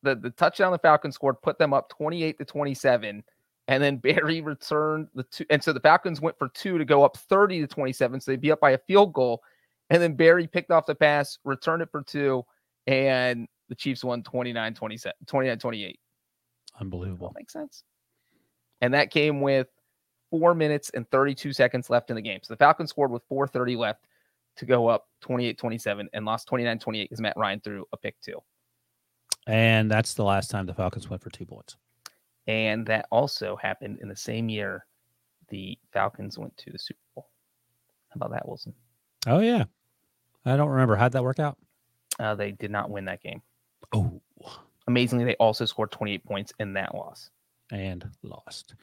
the 0.03 0.15
the 0.15 0.29
touchdown 0.31 0.71
the 0.71 0.79
Falcons 0.79 1.15
scored 1.15 1.41
put 1.41 1.57
them 1.57 1.73
up 1.73 1.89
28 1.89 2.37
to 2.37 2.45
27. 2.45 3.23
and 3.67 3.83
then 3.83 3.97
Berry 4.03 4.41
returned 4.41 5.07
the 5.15 5.23
two, 5.23 5.45
and 5.49 5.63
so 5.63 5.73
the 5.73 5.79
Falcons 5.79 6.21
went 6.21 6.37
for 6.37 6.49
two 6.49 6.77
to 6.77 6.85
go 6.85 7.03
up 7.03 7.17
30 7.17 7.61
to 7.61 7.67
27. 7.67 8.21
So 8.21 8.31
they'd 8.31 8.41
be 8.41 8.51
up 8.51 8.59
by 8.59 8.71
a 8.71 8.77
field 8.77 9.13
goal. 9.13 9.41
And 9.89 10.01
then 10.01 10.15
Berry 10.15 10.47
picked 10.47 10.71
off 10.71 10.85
the 10.85 10.95
pass, 10.95 11.37
returned 11.45 11.81
it 11.81 11.89
for 11.91 12.01
two, 12.01 12.43
and 12.87 13.47
the 13.69 13.75
Chiefs 13.75 14.03
won 14.03 14.23
29 14.23 14.73
27, 14.73 15.13
29 15.25 15.59
28. 15.59 15.99
Unbelievable. 16.79 17.33
Makes 17.35 17.53
sense. 17.53 17.83
And 18.81 18.93
that 18.93 19.11
came 19.11 19.41
with 19.41 19.67
four 20.29 20.53
minutes 20.53 20.91
and 20.93 21.09
32 21.09 21.53
seconds 21.53 21.89
left 21.89 22.09
in 22.09 22.15
the 22.15 22.21
game. 22.21 22.39
So 22.43 22.53
the 22.53 22.57
Falcons 22.57 22.89
scored 22.89 23.11
with 23.11 23.23
430 23.29 23.75
left 23.75 24.05
to 24.57 24.65
go 24.65 24.87
up 24.87 25.07
28 25.21 25.57
27 25.57 26.09
and 26.13 26.25
lost 26.25 26.47
29 26.47 26.79
28 26.79 27.03
because 27.03 27.21
Matt 27.21 27.37
Ryan 27.37 27.59
threw 27.61 27.85
a 27.93 27.97
pick 27.97 28.19
two. 28.21 28.39
And 29.47 29.89
that's 29.89 30.13
the 30.13 30.23
last 30.23 30.51
time 30.51 30.65
the 30.65 30.73
Falcons 30.73 31.09
went 31.09 31.23
for 31.23 31.29
two 31.29 31.45
points. 31.45 31.77
And 32.47 32.85
that 32.85 33.07
also 33.11 33.55
happened 33.55 33.99
in 34.01 34.09
the 34.09 34.15
same 34.15 34.49
year 34.49 34.85
the 35.49 35.77
Falcons 35.93 36.37
went 36.37 36.55
to 36.57 36.71
the 36.71 36.77
Super 36.77 36.99
Bowl. 37.15 37.29
How 38.09 38.13
about 38.15 38.31
that, 38.31 38.47
Wilson? 38.47 38.73
Oh 39.25 39.39
yeah. 39.39 39.63
I 40.45 40.55
don't 40.57 40.69
remember. 40.69 40.95
How'd 40.95 41.13
that 41.13 41.23
work 41.23 41.39
out? 41.39 41.57
Uh, 42.19 42.35
they 42.35 42.51
did 42.51 42.71
not 42.71 42.89
win 42.89 43.05
that 43.05 43.21
game. 43.21 43.41
Oh. 43.93 44.21
Amazingly, 44.87 45.25
they 45.25 45.35
also 45.35 45.65
scored 45.65 45.91
28 45.91 46.25
points 46.25 46.53
in 46.59 46.73
that 46.73 46.95
loss. 46.95 47.29
And 47.71 48.09
lost. 48.23 48.75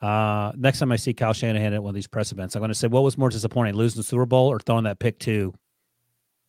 Uh, 0.00 0.52
next 0.56 0.78
time 0.78 0.92
I 0.92 0.96
see 0.96 1.12
Kyle 1.12 1.32
Shanahan 1.32 1.74
at 1.74 1.82
one 1.82 1.90
of 1.90 1.94
these 1.94 2.06
press 2.06 2.32
events, 2.32 2.54
I'm 2.54 2.60
going 2.60 2.70
to 2.70 2.74
say, 2.74 2.88
what 2.88 3.02
was 3.02 3.18
more 3.18 3.28
disappointing, 3.28 3.74
losing 3.74 3.98
the 4.00 4.04
Super 4.04 4.26
Bowl 4.26 4.48
or 4.48 4.58
throwing 4.58 4.84
that 4.84 4.98
pick 4.98 5.18
two 5.18 5.54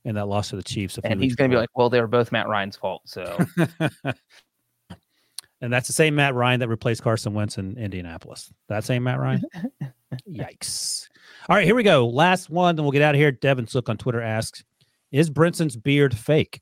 in 0.06 0.16
that 0.16 0.28
loss 0.28 0.50
to 0.50 0.56
the 0.56 0.64
Chiefs? 0.64 1.00
And 1.04 1.22
he's 1.22 1.36
going 1.36 1.50
to 1.50 1.56
be 1.56 1.60
like, 1.60 1.70
well, 1.76 1.90
they 1.90 2.02
were 2.02 2.08
both 2.08 2.32
Matt 2.32 2.48
Ryan's 2.48 2.76
fault. 2.76 3.02
So, 3.06 3.38
and 5.62 5.74
that's 5.74 5.88
the 5.88 5.94
same 5.94 6.16
Matt 6.16 6.36
Ryan 6.36 6.60
that 6.60 6.70
replaced 6.70 7.04
Carson 7.04 7.34
Wentz 7.34 7.58
in 7.58 7.78
Indianapolis. 7.78 8.52
That 8.70 8.84
same 8.84 9.04
Matt 9.04 9.20
Ryan. 9.20 9.44
Yikes! 10.30 11.08
All 11.50 11.56
right, 11.56 11.66
here 11.66 11.76
we 11.76 11.84
go. 11.84 12.08
Last 12.08 12.50
one, 12.50 12.76
then 12.76 12.84
we'll 12.86 12.92
get 12.92 13.02
out 13.02 13.16
of 13.16 13.20
here. 13.20 13.32
Devin 13.32 13.68
Sook 13.68 13.90
on 13.90 13.98
Twitter 13.98 14.22
asks, 14.22 14.64
"Is 15.12 15.30
Brinson's 15.30 15.76
beard 15.76 16.18
fake?" 16.18 16.62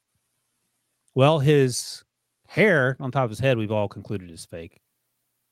Well, 1.14 1.40
his 1.40 2.04
hair 2.48 2.98
on 3.00 3.12
top 3.12 3.26
of 3.26 3.30
his 3.30 3.40
head, 3.40 3.58
we've 3.58 3.72
all 3.72 3.88
concluded 3.88 4.30
is 4.32 4.46
fake. 4.46 4.82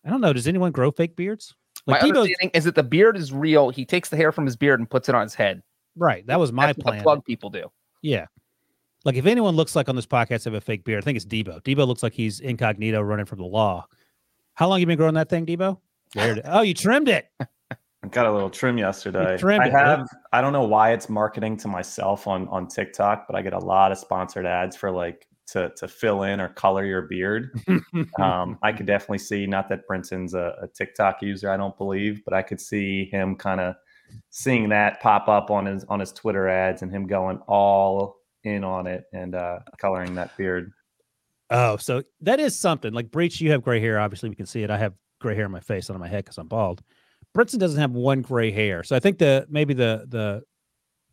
I 0.05 0.09
don't 0.09 0.21
know. 0.21 0.34
Does 0.34 0.47
anyone 0.47 0.71
grow 0.71 0.91
fake 0.91 1.15
beards? 1.15 1.55
Like 1.86 2.01
my 2.01 2.07
understanding 2.09 2.51
is 2.53 2.63
that 2.65 2.75
the 2.75 2.84
beard 2.84 3.17
is 3.17 3.34
real. 3.34 3.69
He 3.69 3.86
takes 3.86 4.09
the 4.09 4.17
hair 4.17 4.31
from 4.31 4.45
his 4.45 4.55
beard 4.55 4.79
and 4.79 4.89
puts 4.89 5.09
it 5.09 5.15
on 5.15 5.23
his 5.23 5.36
head. 5.36 5.61
Right. 5.95 6.25
That 6.27 6.39
was 6.39 6.51
my 6.51 6.67
That's 6.67 6.79
plan. 6.79 7.03
plug 7.03 7.23
people 7.25 7.49
do. 7.49 7.71
Yeah. 8.01 8.25
Like 9.05 9.15
if 9.15 9.25
anyone 9.25 9.55
looks 9.55 9.75
like 9.75 9.89
on 9.89 9.95
this 9.95 10.05
podcast 10.05 10.45
have 10.45 10.53
a 10.53 10.61
fake 10.61 10.85
beard, 10.85 11.03
I 11.03 11.05
think 11.05 11.17
it's 11.17 11.25
Debo. 11.25 11.61
Debo 11.63 11.85
looks 11.85 12.03
like 12.03 12.13
he's 12.13 12.39
incognito 12.39 13.01
running 13.01 13.25
from 13.25 13.39
the 13.39 13.45
law. 13.45 13.85
How 14.53 14.67
long 14.67 14.79
you 14.79 14.85
been 14.85 14.97
growing 14.97 15.15
that 15.15 15.29
thing, 15.29 15.45
Debo? 15.45 15.79
There 16.13 16.41
oh, 16.45 16.61
you 16.61 16.73
trimmed 16.73 17.09
it. 17.09 17.27
I 17.41 18.07
got 18.09 18.25
a 18.25 18.31
little 18.31 18.49
trim 18.49 18.77
yesterday. 18.77 19.37
trimmed 19.37 19.63
I 19.63 19.67
it, 19.67 19.71
have. 19.71 19.99
yeah. 19.99 20.19
I 20.31 20.41
don't 20.41 20.53
know 20.53 20.65
why 20.65 20.91
it's 20.91 21.09
marketing 21.09 21.57
to 21.57 21.67
myself 21.67 22.27
on 22.27 22.47
on 22.49 22.67
TikTok, 22.67 23.25
but 23.27 23.35
I 23.35 23.41
get 23.41 23.53
a 23.53 23.59
lot 23.59 23.91
of 23.91 23.97
sponsored 23.97 24.45
ads 24.45 24.75
for 24.75 24.91
like 24.91 25.27
to 25.47 25.71
to 25.77 25.87
fill 25.87 26.23
in 26.23 26.39
or 26.39 26.49
color 26.49 26.85
your 26.85 27.03
beard. 27.03 27.51
um, 28.21 28.59
I 28.61 28.73
could 28.73 28.85
definitely 28.85 29.19
see. 29.19 29.45
Not 29.45 29.69
that 29.69 29.87
Brinson's 29.87 30.33
a, 30.33 30.55
a 30.61 30.67
TikTok 30.67 31.21
user, 31.21 31.49
I 31.49 31.57
don't 31.57 31.77
believe, 31.77 32.23
but 32.25 32.33
I 32.33 32.41
could 32.41 32.59
see 32.59 33.05
him 33.05 33.35
kind 33.35 33.61
of 33.61 33.75
seeing 34.30 34.70
that 34.70 35.01
pop 35.01 35.28
up 35.28 35.49
on 35.49 35.66
his 35.66 35.84
on 35.86 35.99
his 35.99 36.11
Twitter 36.11 36.47
ads 36.47 36.82
and 36.82 36.91
him 36.91 37.07
going 37.07 37.38
all 37.47 38.16
in 38.43 38.64
on 38.64 38.88
it 38.88 39.05
and 39.14 39.36
uh, 39.36 39.59
coloring 39.80 40.16
that 40.16 40.36
beard. 40.38 40.72
Oh, 41.49 41.78
so 41.78 42.03
that 42.22 42.39
is 42.39 42.57
something. 42.57 42.93
Like 42.93 43.11
Breach, 43.11 43.39
you 43.39 43.51
have 43.51 43.61
gray 43.61 43.80
hair. 43.80 43.99
Obviously, 43.99 44.30
we 44.30 44.36
can 44.36 44.45
see 44.45 44.64
it. 44.64 44.70
I 44.70 44.78
have 44.78 44.93
gray 45.22 45.36
hair 45.36 45.45
on 45.45 45.51
my 45.51 45.59
face, 45.59 45.89
not 45.89 45.95
on 45.95 46.01
my 46.01 46.07
head 46.07 46.26
because 46.26 46.38
I'm 46.38 46.47
bald. 46.47 46.82
Brinson 47.36 47.59
doesn't 47.59 47.80
have 47.80 47.91
one 47.91 48.22
gray 48.22 48.51
hair. 48.51 48.84
So 48.84 48.95
I 48.95 48.99
think 48.99 49.18
the 49.18 49.45
maybe 49.49 49.74
the 49.74 50.05
the 50.07 50.43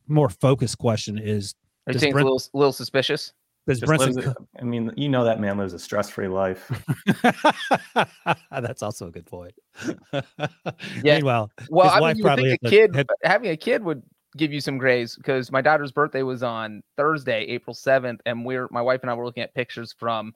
more 0.08 0.28
focused 0.28 0.78
question 0.78 1.18
is 1.18 1.54
Are 1.86 1.90
you 1.90 1.94
Does 1.94 2.02
saying 2.02 2.12
Brin- 2.12 2.26
a 2.26 2.30
little, 2.30 2.42
little 2.52 2.72
suspicious? 2.72 3.32
Does 3.66 3.80
Just 3.80 3.90
lives 3.90 4.16
Brinson 4.16 4.26
a- 4.34 4.60
I 4.60 4.64
mean, 4.64 4.92
you 4.96 5.08
know 5.08 5.24
that 5.24 5.40
man 5.40 5.58
lives 5.58 5.72
a 5.74 5.78
stress 5.78 6.08
free 6.10 6.28
life. 6.28 6.70
That's 8.50 8.82
also 8.82 9.06
a 9.08 9.10
good 9.10 9.26
point. 9.26 9.54
Yeah. 11.02 11.16
Meanwhile, 11.16 11.50
Well, 11.68 11.86
His 11.88 11.94
I 11.96 12.00
wife 12.00 12.14
mean, 12.14 12.18
you 12.18 12.24
would 12.24 12.28
probably 12.28 12.50
think 12.50 12.60
a 12.64 12.68
kid 12.70 12.94
had- 12.94 13.08
having 13.22 13.50
a 13.50 13.56
kid 13.56 13.82
would 13.82 14.02
give 14.36 14.52
you 14.52 14.60
some 14.60 14.78
grays 14.78 15.16
because 15.16 15.50
my 15.50 15.60
daughter's 15.60 15.92
birthday 15.92 16.22
was 16.22 16.42
on 16.42 16.82
Thursday, 16.96 17.44
April 17.44 17.74
seventh, 17.74 18.20
and 18.26 18.44
we're 18.44 18.68
my 18.70 18.80
wife 18.82 19.00
and 19.02 19.10
I 19.10 19.14
were 19.14 19.24
looking 19.24 19.42
at 19.42 19.54
pictures 19.54 19.94
from 19.98 20.34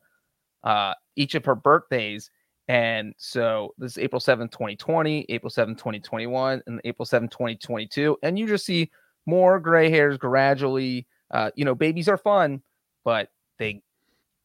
uh, 0.65 0.95
each 1.17 1.35
of 1.35 1.45
her 1.45 1.55
birthdays. 1.55 2.31
And 2.69 3.15
so 3.19 3.75
this 3.77 3.93
is 3.93 3.99
April 3.99 4.21
7th, 4.21 4.51
2020, 4.53 5.27
April 5.29 5.51
7th, 5.51 5.77
2021, 5.77 6.63
and 6.67 6.81
April 6.85 7.05
7th, 7.05 7.31
2022. 7.31 8.17
And 8.23 8.39
you 8.39 8.47
just 8.47 8.65
see 8.65 8.91
more 9.27 9.61
gray 9.61 9.91
hairs 9.91 10.17
gradually. 10.17 11.07
Uh, 11.31 11.51
you 11.57 11.67
know, 11.67 11.75
babies 11.75 12.09
are 12.09 12.17
fun, 12.17 12.63
but 13.05 13.29
they 13.59 13.83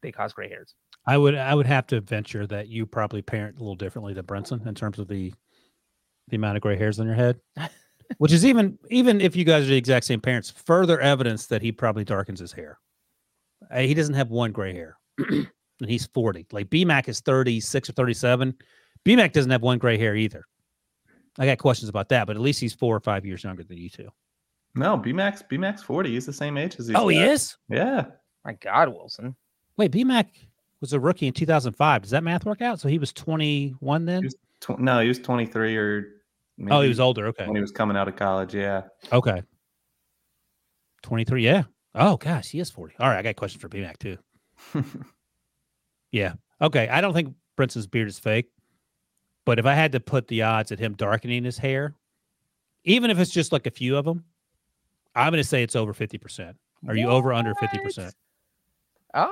they 0.01 0.12
cause 0.12 0.34
gray 0.34 0.49
hairs. 0.49 0.76
I 1.05 1.18
would 1.18 1.36
I 1.36 1.55
would 1.55 1.66
have 1.66 1.88
to 1.88 2.01
venture 2.01 2.45
that 2.47 2.68
you 2.68 2.86
probably 2.86 3.22
parent 3.22 3.57
a 3.57 3.60
little 3.60 3.76
differently 3.76 4.14
than 4.14 4.26
Brinson 4.26 4.66
in 4.66 4.76
terms 4.76 4.99
of 4.99 5.07
the 5.07 5.34
the 6.28 6.36
amount 6.36 6.57
of 6.57 6.62
gray 6.62 6.78
hairs 6.78 6.99
on 6.99 7.05
your 7.05 7.16
head. 7.16 7.39
Which 8.18 8.32
is 8.32 8.45
even 8.45 8.78
even 8.89 9.22
if 9.22 9.36
you 9.36 9.43
guys 9.43 9.66
are 9.66 9.70
the 9.70 9.78
exact 9.78 10.05
same 10.05 10.22
parents, 10.22 10.49
further 10.49 10.99
evidence 10.99 11.47
that 11.47 11.62
he 11.62 11.72
probably 11.72 12.03
darkens 12.03 12.39
his 12.39 12.51
hair. 12.51 12.80
Uh, 13.72 13.80
he 13.80 13.93
doesn't 13.93 14.16
have 14.16 14.30
one 14.30 14.51
gray 14.51 14.74
hair. 14.74 14.97
and 15.30 15.89
he's 15.89 16.07
40. 16.07 16.47
Like 16.51 16.70
BMAC 16.70 17.07
is 17.07 17.20
36 17.22 17.89
or 17.89 17.93
37. 17.93 18.53
BMAC 19.05 19.32
doesn't 19.32 19.51
have 19.51 19.62
one 19.62 19.78
gray 19.78 19.97
hair 19.97 20.16
either. 20.16 20.45
I 21.38 21.45
got 21.45 21.57
questions 21.57 21.89
about 21.89 22.10
that, 22.10 22.28
but 22.28 22.36
at 22.36 22.41
least 22.41 22.60
he's 22.60 22.74
four 22.74 22.95
or 22.95 22.99
five 22.99 23.26
years 23.26 23.43
younger 23.43 23.64
than 23.64 23.78
you 23.78 23.89
two. 23.89 24.10
No, 24.76 24.97
BMAX 24.97 25.47
BMAX 25.49 25.82
forty. 25.82 26.12
He's 26.12 26.26
the 26.26 26.34
same 26.34 26.57
age 26.57 26.76
as 26.80 26.88
these. 26.88 26.95
Oh, 26.95 27.07
he 27.07 27.20
is? 27.20 27.57
Yeah. 27.70 28.05
My 28.45 28.53
God, 28.53 28.89
Wilson. 28.89 29.35
Wait, 29.77 29.91
BMAC 29.91 30.27
was 30.81 30.93
a 30.93 30.99
rookie 30.99 31.27
in 31.27 31.33
2005. 31.33 32.01
Does 32.01 32.11
that 32.11 32.23
math 32.23 32.45
work 32.45 32.61
out? 32.61 32.79
So 32.79 32.87
he 32.87 32.97
was 32.97 33.11
21 33.13 34.05
then? 34.05 34.21
He 34.21 34.25
was 34.27 34.35
tw- 34.61 34.79
no, 34.79 34.99
he 34.99 35.07
was 35.07 35.19
twenty 35.19 35.45
three 35.45 35.75
or. 35.77 36.07
Maybe 36.57 36.71
oh, 36.73 36.81
he 36.81 36.89
was 36.89 36.99
older. 36.99 37.27
Okay. 37.27 37.45
when 37.45 37.55
he 37.55 37.61
was 37.61 37.71
coming 37.71 37.95
out 37.95 38.09
of 38.09 38.17
college. 38.17 38.53
Yeah. 38.53 38.83
Okay. 39.13 39.41
23. 41.03 41.45
Yeah. 41.45 41.63
Oh, 41.95 42.17
gosh. 42.17 42.49
He 42.49 42.59
is 42.59 42.69
40. 42.69 42.95
All 42.99 43.07
right. 43.07 43.17
I 43.17 43.21
got 43.21 43.29
a 43.29 43.33
question 43.33 43.61
for 43.61 43.69
BMAC 43.69 43.97
too. 43.97 44.17
Yeah. 46.11 46.33
Okay. 46.61 46.87
I 46.89 47.01
don't 47.01 47.13
think 47.13 47.33
Brinson's 47.55 47.87
beard 47.87 48.07
is 48.07 48.19
fake, 48.19 48.47
but 49.45 49.59
if 49.59 49.65
I 49.65 49.73
had 49.73 49.91
to 49.91 49.99
put 49.99 50.27
the 50.27 50.41
odds 50.43 50.71
at 50.71 50.79
him 50.79 50.95
darkening 50.95 51.43
his 51.43 51.57
hair, 51.57 51.95
even 52.83 53.11
if 53.11 53.19
it's 53.19 53.31
just 53.31 53.51
like 53.51 53.67
a 53.67 53.71
few 53.71 53.97
of 53.97 54.05
them, 54.05 54.23
I'm 55.15 55.31
going 55.31 55.41
to 55.41 55.47
say 55.47 55.63
it's 55.63 55.75
over 55.75 55.93
50%. 55.93 56.55
Are 56.87 56.95
you 56.95 57.07
over 57.07 57.33
under 57.33 57.53
50%? 57.53 58.11
Ah, 59.14 59.32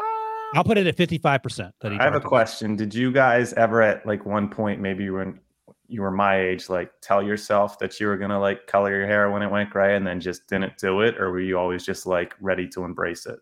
I'll 0.56 0.64
put 0.64 0.78
it 0.78 0.88
at 0.88 0.96
55% 0.96 1.72
that 1.82 1.92
he 1.92 1.98
I 2.00 2.04
have 2.04 2.14
a 2.14 2.20
darkens. 2.20 2.30
question. 2.30 2.76
Did 2.76 2.94
you 2.96 3.12
guys 3.12 3.54
ever 3.54 3.82
at 3.82 4.06
like 4.06 4.26
one 4.26 4.50
point, 4.50 4.80
maybe 4.82 5.10
when 5.10 5.40
you 5.88 6.02
were 6.02 6.12
my 6.12 6.40
age, 6.40 6.70
like 6.70 6.92
tell 7.02 7.22
yourself 7.24 7.80
that 7.80 8.00
you 8.00 8.08
were 8.08 8.18
gonna 8.18 8.40
like 8.40 8.68
color 8.68 8.96
your 8.98 9.08
hair 9.08 9.30
when 9.32 9.42
it 9.42 9.50
went 9.52 9.70
gray 9.70 9.96
and 9.96 10.06
then 10.06 10.20
just 10.20 10.48
didn't 10.48 10.78
do 10.78 11.02
it, 11.02 11.18
or 11.20 11.32
were 11.32 11.40
you 11.40 11.58
always 11.58 11.86
just 11.86 12.06
like 12.06 12.34
ready 12.42 12.68
to 12.70 12.84
embrace 12.84 13.26
it? 13.26 13.40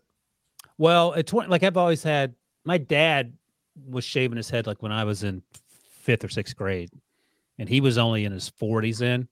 Well, 0.78 1.14
at 1.14 1.26
20, 1.26 1.48
like 1.48 1.62
I've 1.62 1.76
always 1.76 2.02
had, 2.02 2.34
my 2.64 2.76
dad 2.78 3.32
was 3.88 4.04
shaving 4.04 4.36
his 4.36 4.50
head 4.50 4.66
like 4.66 4.82
when 4.82 4.92
I 4.92 5.04
was 5.04 5.22
in 5.22 5.42
fifth 6.02 6.22
or 6.24 6.28
sixth 6.28 6.54
grade, 6.56 6.90
and 7.58 7.68
he 7.68 7.80
was 7.80 7.98
only 7.98 8.24
in 8.24 8.32
his 8.32 8.50
40s 8.60 8.98
then. 8.98 9.28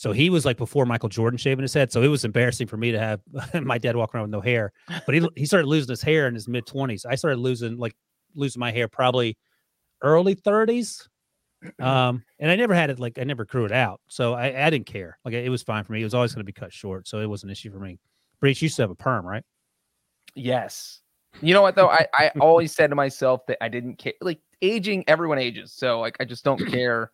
So 0.00 0.12
he 0.12 0.30
was 0.30 0.46
like 0.46 0.56
before 0.56 0.86
Michael 0.86 1.10
Jordan 1.10 1.36
shaving 1.36 1.60
his 1.60 1.74
head. 1.74 1.92
So 1.92 2.00
it 2.00 2.08
was 2.08 2.24
embarrassing 2.24 2.68
for 2.68 2.78
me 2.78 2.90
to 2.90 2.98
have 2.98 3.20
my 3.62 3.76
dad 3.76 3.96
walk 3.96 4.14
around 4.14 4.22
with 4.22 4.30
no 4.30 4.40
hair. 4.40 4.72
But 5.04 5.14
he 5.14 5.28
he 5.36 5.44
started 5.44 5.66
losing 5.66 5.90
his 5.90 6.00
hair 6.00 6.26
in 6.26 6.32
his 6.32 6.48
mid 6.48 6.64
20s. 6.64 7.04
I 7.04 7.16
started 7.16 7.38
losing 7.38 7.76
like 7.76 7.94
losing 8.34 8.60
my 8.60 8.72
hair 8.72 8.88
probably 8.88 9.36
early 10.00 10.34
30s. 10.34 11.06
Um, 11.78 12.24
and 12.38 12.50
I 12.50 12.56
never 12.56 12.72
had 12.72 12.88
it 12.88 12.98
like 12.98 13.18
I 13.18 13.24
never 13.24 13.44
grew 13.44 13.66
it 13.66 13.72
out. 13.72 14.00
So 14.08 14.32
I, 14.32 14.68
I 14.68 14.70
didn't 14.70 14.86
care. 14.86 15.18
Like 15.22 15.34
it 15.34 15.50
was 15.50 15.62
fine 15.62 15.84
for 15.84 15.92
me. 15.92 16.00
It 16.00 16.04
was 16.04 16.14
always 16.14 16.32
going 16.32 16.46
to 16.46 16.50
be 16.50 16.58
cut 16.58 16.72
short. 16.72 17.06
So 17.06 17.20
it 17.20 17.26
was 17.26 17.44
an 17.44 17.50
issue 17.50 17.70
for 17.70 17.78
me. 17.78 17.98
Breach 18.40 18.62
used 18.62 18.76
to 18.76 18.82
have 18.84 18.90
a 18.90 18.94
perm, 18.94 19.26
right? 19.26 19.44
yes. 20.34 21.02
You 21.42 21.52
know 21.52 21.60
what 21.60 21.74
though? 21.74 21.90
I, 21.90 22.06
I 22.14 22.30
always 22.40 22.72
said 22.72 22.88
to 22.88 22.96
myself 22.96 23.44
that 23.48 23.62
I 23.62 23.68
didn't 23.68 23.96
care. 23.96 24.14
Like 24.22 24.40
aging, 24.62 25.04
everyone 25.08 25.36
ages. 25.38 25.74
So 25.74 26.00
like 26.00 26.16
I 26.20 26.24
just 26.24 26.42
don't 26.42 26.64
care. 26.70 27.10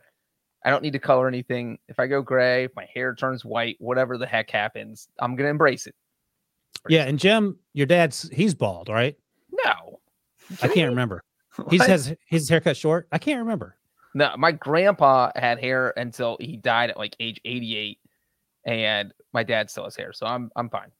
I 0.64 0.70
don't 0.70 0.82
need 0.82 0.92
to 0.92 0.98
color 0.98 1.28
anything. 1.28 1.78
If 1.88 2.00
I 2.00 2.06
go 2.06 2.22
gray, 2.22 2.64
if 2.64 2.72
my 2.74 2.88
hair 2.92 3.14
turns 3.14 3.44
white, 3.44 3.76
whatever 3.78 4.18
the 4.18 4.26
heck 4.26 4.50
happens, 4.50 5.08
I'm 5.20 5.36
gonna 5.36 5.50
embrace 5.50 5.86
it. 5.86 5.94
Yeah, 6.88 7.04
and 7.04 7.18
Jim, 7.18 7.58
your 7.72 7.86
dad's 7.86 8.28
he's 8.32 8.54
bald, 8.54 8.88
right? 8.88 9.16
No. 9.52 10.00
I 10.62 10.68
can't 10.68 10.90
remember. 10.90 11.22
He 11.70 11.78
has 11.78 12.14
his 12.26 12.50
haircut 12.50 12.76
short. 12.76 13.08
I 13.12 13.16
can't 13.16 13.38
remember. 13.38 13.78
No, 14.14 14.30
my 14.36 14.52
grandpa 14.52 15.30
had 15.36 15.58
hair 15.58 15.94
until 15.96 16.36
he 16.38 16.58
died 16.58 16.90
at 16.90 16.98
like 16.98 17.16
age 17.18 17.40
88, 17.46 17.98
and 18.66 19.14
my 19.32 19.42
dad 19.42 19.70
still 19.70 19.84
has 19.84 19.96
hair, 19.96 20.12
so 20.12 20.26
I'm 20.26 20.50
I'm 20.54 20.68
fine. 20.68 20.92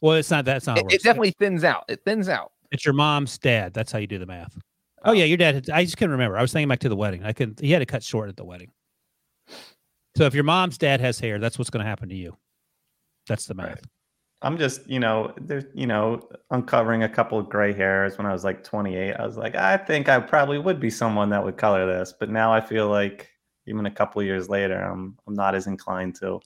Well, 0.00 0.16
it's 0.16 0.32
not 0.32 0.44
that's 0.44 0.66
not. 0.66 0.78
It, 0.78 0.86
it 0.88 1.02
definitely 1.04 1.32
thins 1.38 1.62
out. 1.62 1.84
It 1.88 2.00
thins 2.04 2.28
out. 2.28 2.50
It's 2.72 2.84
your 2.84 2.94
mom's 2.94 3.38
dad. 3.38 3.72
That's 3.72 3.92
how 3.92 4.00
you 4.00 4.08
do 4.08 4.18
the 4.18 4.26
math. 4.26 4.58
Oh 5.04 5.12
yeah, 5.12 5.24
your 5.24 5.36
dad. 5.36 5.54
Had, 5.54 5.70
I 5.70 5.84
just 5.84 5.96
couldn't 5.96 6.12
remember. 6.12 6.36
I 6.38 6.42
was 6.42 6.52
thinking 6.52 6.68
back 6.68 6.80
to 6.80 6.88
the 6.88 6.96
wedding. 6.96 7.24
I 7.24 7.32
couldn't. 7.32 7.60
He 7.60 7.70
had 7.70 7.80
to 7.80 7.86
cut 7.86 8.02
short 8.02 8.28
at 8.28 8.36
the 8.36 8.44
wedding. 8.44 8.72
So 10.16 10.24
if 10.24 10.34
your 10.34 10.44
mom's 10.44 10.78
dad 10.78 11.00
has 11.00 11.20
hair, 11.20 11.38
that's 11.38 11.58
what's 11.58 11.70
going 11.70 11.84
to 11.84 11.88
happen 11.88 12.08
to 12.08 12.14
you. 12.14 12.36
That's 13.28 13.46
the 13.46 13.54
math. 13.54 13.66
Right. 13.66 13.84
I'm 14.42 14.58
just, 14.58 14.88
you 14.88 15.00
know, 15.00 15.34
there's, 15.40 15.64
you 15.74 15.86
know, 15.86 16.20
uncovering 16.50 17.02
a 17.02 17.08
couple 17.08 17.38
of 17.38 17.48
gray 17.48 17.72
hairs 17.72 18.16
when 18.16 18.26
I 18.26 18.32
was 18.32 18.44
like 18.44 18.62
28. 18.62 19.14
I 19.14 19.26
was 19.26 19.36
like, 19.36 19.56
I 19.56 19.76
think 19.76 20.08
I 20.08 20.20
probably 20.20 20.58
would 20.58 20.78
be 20.78 20.90
someone 20.90 21.30
that 21.30 21.44
would 21.44 21.56
color 21.56 21.86
this, 21.86 22.14
but 22.18 22.30
now 22.30 22.52
I 22.52 22.60
feel 22.60 22.88
like 22.88 23.28
even 23.66 23.86
a 23.86 23.90
couple 23.90 24.20
of 24.20 24.26
years 24.26 24.48
later, 24.48 24.78
I'm 24.78 25.16
I'm 25.26 25.34
not 25.34 25.54
as 25.54 25.66
inclined 25.66 26.14
to. 26.20 26.40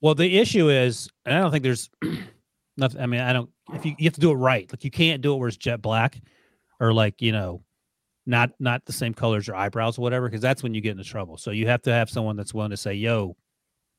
Well, 0.00 0.14
the 0.14 0.38
issue 0.38 0.70
is, 0.70 1.08
and 1.26 1.34
I 1.34 1.40
don't 1.40 1.50
think 1.50 1.62
there's 1.62 1.90
nothing. 2.76 3.00
I 3.00 3.06
mean, 3.06 3.20
I 3.20 3.32
don't. 3.32 3.50
If 3.72 3.84
you 3.84 3.94
you 3.98 4.04
have 4.04 4.14
to 4.14 4.20
do 4.20 4.30
it 4.30 4.36
right, 4.36 4.70
like 4.72 4.84
you 4.84 4.90
can't 4.90 5.22
do 5.22 5.34
it 5.34 5.38
where 5.38 5.48
it's 5.48 5.56
jet 5.56 5.82
black, 5.82 6.20
or 6.78 6.92
like 6.92 7.20
you 7.20 7.32
know, 7.32 7.62
not 8.26 8.50
not 8.58 8.84
the 8.84 8.92
same 8.92 9.14
colors 9.14 9.46
your 9.46 9.56
eyebrows 9.56 9.98
or 9.98 10.02
whatever, 10.02 10.28
because 10.28 10.40
that's 10.40 10.62
when 10.62 10.74
you 10.74 10.80
get 10.80 10.92
into 10.92 11.04
trouble. 11.04 11.36
So 11.36 11.50
you 11.50 11.66
have 11.68 11.82
to 11.82 11.92
have 11.92 12.10
someone 12.10 12.36
that's 12.36 12.54
willing 12.54 12.70
to 12.70 12.76
say, 12.76 12.94
"Yo, 12.94 13.36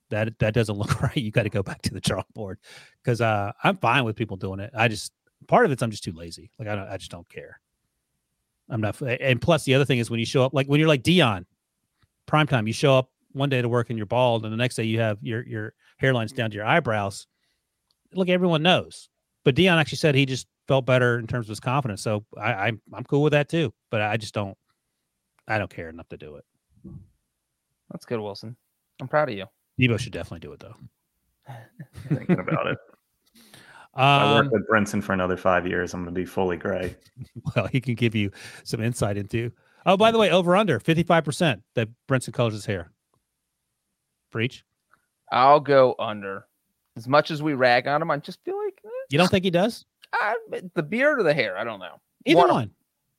that 0.09 0.37
that 0.39 0.53
doesn't 0.53 0.75
look 0.77 1.01
right. 1.01 1.17
You 1.17 1.31
got 1.31 1.43
to 1.43 1.49
go 1.49 1.63
back 1.63 1.81
to 1.83 1.93
the 1.93 2.01
drawing 2.01 2.25
board." 2.33 2.59
Because 3.03 3.21
uh, 3.21 3.51
I'm 3.63 3.77
fine 3.77 4.03
with 4.03 4.15
people 4.15 4.37
doing 4.37 4.59
it. 4.59 4.71
I 4.75 4.87
just 4.87 5.11
part 5.47 5.65
of 5.65 5.71
it's 5.71 5.81
I'm 5.81 5.91
just 5.91 6.03
too 6.03 6.13
lazy. 6.13 6.51
Like 6.59 6.67
I 6.67 6.75
don't, 6.75 6.87
I 6.87 6.97
just 6.97 7.11
don't 7.11 7.27
care. 7.29 7.59
I'm 8.69 8.81
not. 8.81 8.99
And 9.01 9.41
plus, 9.41 9.63
the 9.63 9.75
other 9.75 9.85
thing 9.85 9.99
is 9.99 10.09
when 10.09 10.19
you 10.19 10.25
show 10.25 10.43
up, 10.43 10.53
like 10.53 10.67
when 10.67 10.79
you're 10.79 10.89
like 10.89 11.03
Deion, 11.03 11.45
prime 12.25 12.47
time, 12.47 12.67
you 12.67 12.73
show 12.73 12.97
up 12.97 13.09
one 13.33 13.49
day 13.49 13.61
to 13.61 13.69
work 13.69 13.89
and 13.89 13.97
you're 13.97 14.05
bald, 14.05 14.43
and 14.43 14.53
the 14.53 14.57
next 14.57 14.75
day 14.75 14.83
you 14.83 14.99
have 14.99 15.17
your 15.21 15.45
your 15.45 15.73
hairlines 16.01 16.33
down 16.33 16.51
to 16.51 16.55
your 16.55 16.65
eyebrows. 16.65 17.27
Look, 18.13 18.29
everyone 18.29 18.63
knows. 18.63 19.09
But 19.43 19.55
Deion 19.55 19.77
actually 19.77 19.97
said 19.97 20.15
he 20.15 20.25
just 20.25 20.47
felt 20.71 20.85
better 20.85 21.19
in 21.19 21.27
terms 21.27 21.47
of 21.47 21.49
his 21.49 21.59
confidence. 21.59 22.01
So 22.01 22.23
I, 22.37 22.53
I'm 22.53 22.81
I'm 22.93 23.03
cool 23.03 23.23
with 23.23 23.33
that 23.33 23.49
too. 23.49 23.73
But 23.89 24.01
I 24.01 24.15
just 24.15 24.33
don't 24.33 24.57
I 25.45 25.57
don't 25.57 25.69
care 25.69 25.89
enough 25.89 26.07
to 26.09 26.17
do 26.17 26.37
it. 26.37 26.45
That's 27.91 28.05
good, 28.05 28.21
Wilson. 28.21 28.55
I'm 29.01 29.09
proud 29.09 29.27
of 29.27 29.35
you. 29.35 29.47
Debo 29.77 29.99
should 29.99 30.13
definitely 30.13 30.39
do 30.39 30.53
it 30.53 30.61
though. 30.61 30.75
Thinking 32.07 32.39
about 32.39 32.67
it. 32.67 32.77
Um, 33.93 34.05
I 34.05 34.33
work 34.35 34.51
with 34.53 34.69
Brinson 34.69 35.03
for 35.03 35.11
another 35.11 35.35
five 35.35 35.67
years. 35.67 35.93
I'm 35.93 36.05
going 36.05 36.15
to 36.15 36.17
be 36.17 36.23
fully 36.23 36.55
gray. 36.55 36.95
well, 37.57 37.67
he 37.67 37.81
can 37.81 37.95
give 37.95 38.15
you 38.15 38.31
some 38.63 38.81
insight 38.81 39.17
into. 39.17 39.51
Oh, 39.85 39.97
by 39.97 40.11
the 40.11 40.17
way, 40.17 40.31
over 40.31 40.55
under 40.55 40.79
55% 40.79 41.61
that 41.75 41.89
Brinson 42.07 42.31
colors 42.31 42.53
his 42.53 42.65
hair. 42.65 42.89
Preach. 44.31 44.63
I'll 45.29 45.59
go 45.59 45.95
under. 45.99 46.45
As 46.95 47.05
much 47.05 47.31
as 47.31 47.43
we 47.43 47.53
rag 47.53 47.85
on 47.85 48.01
him, 48.01 48.09
I 48.09 48.15
just 48.15 48.41
feel 48.45 48.57
like 48.63 48.79
eh, 48.85 48.89
You 49.09 49.17
don't 49.17 49.29
think 49.29 49.43
he 49.43 49.51
does? 49.51 49.85
I, 50.13 50.35
the 50.75 50.83
beard 50.83 51.19
or 51.19 51.23
the 51.23 51.33
hair. 51.33 51.57
I 51.57 51.63
don't 51.63 51.79
know. 51.79 51.99
Either 52.25 52.37
One 52.37 52.49
one. 52.49 52.63
of- 52.65 52.69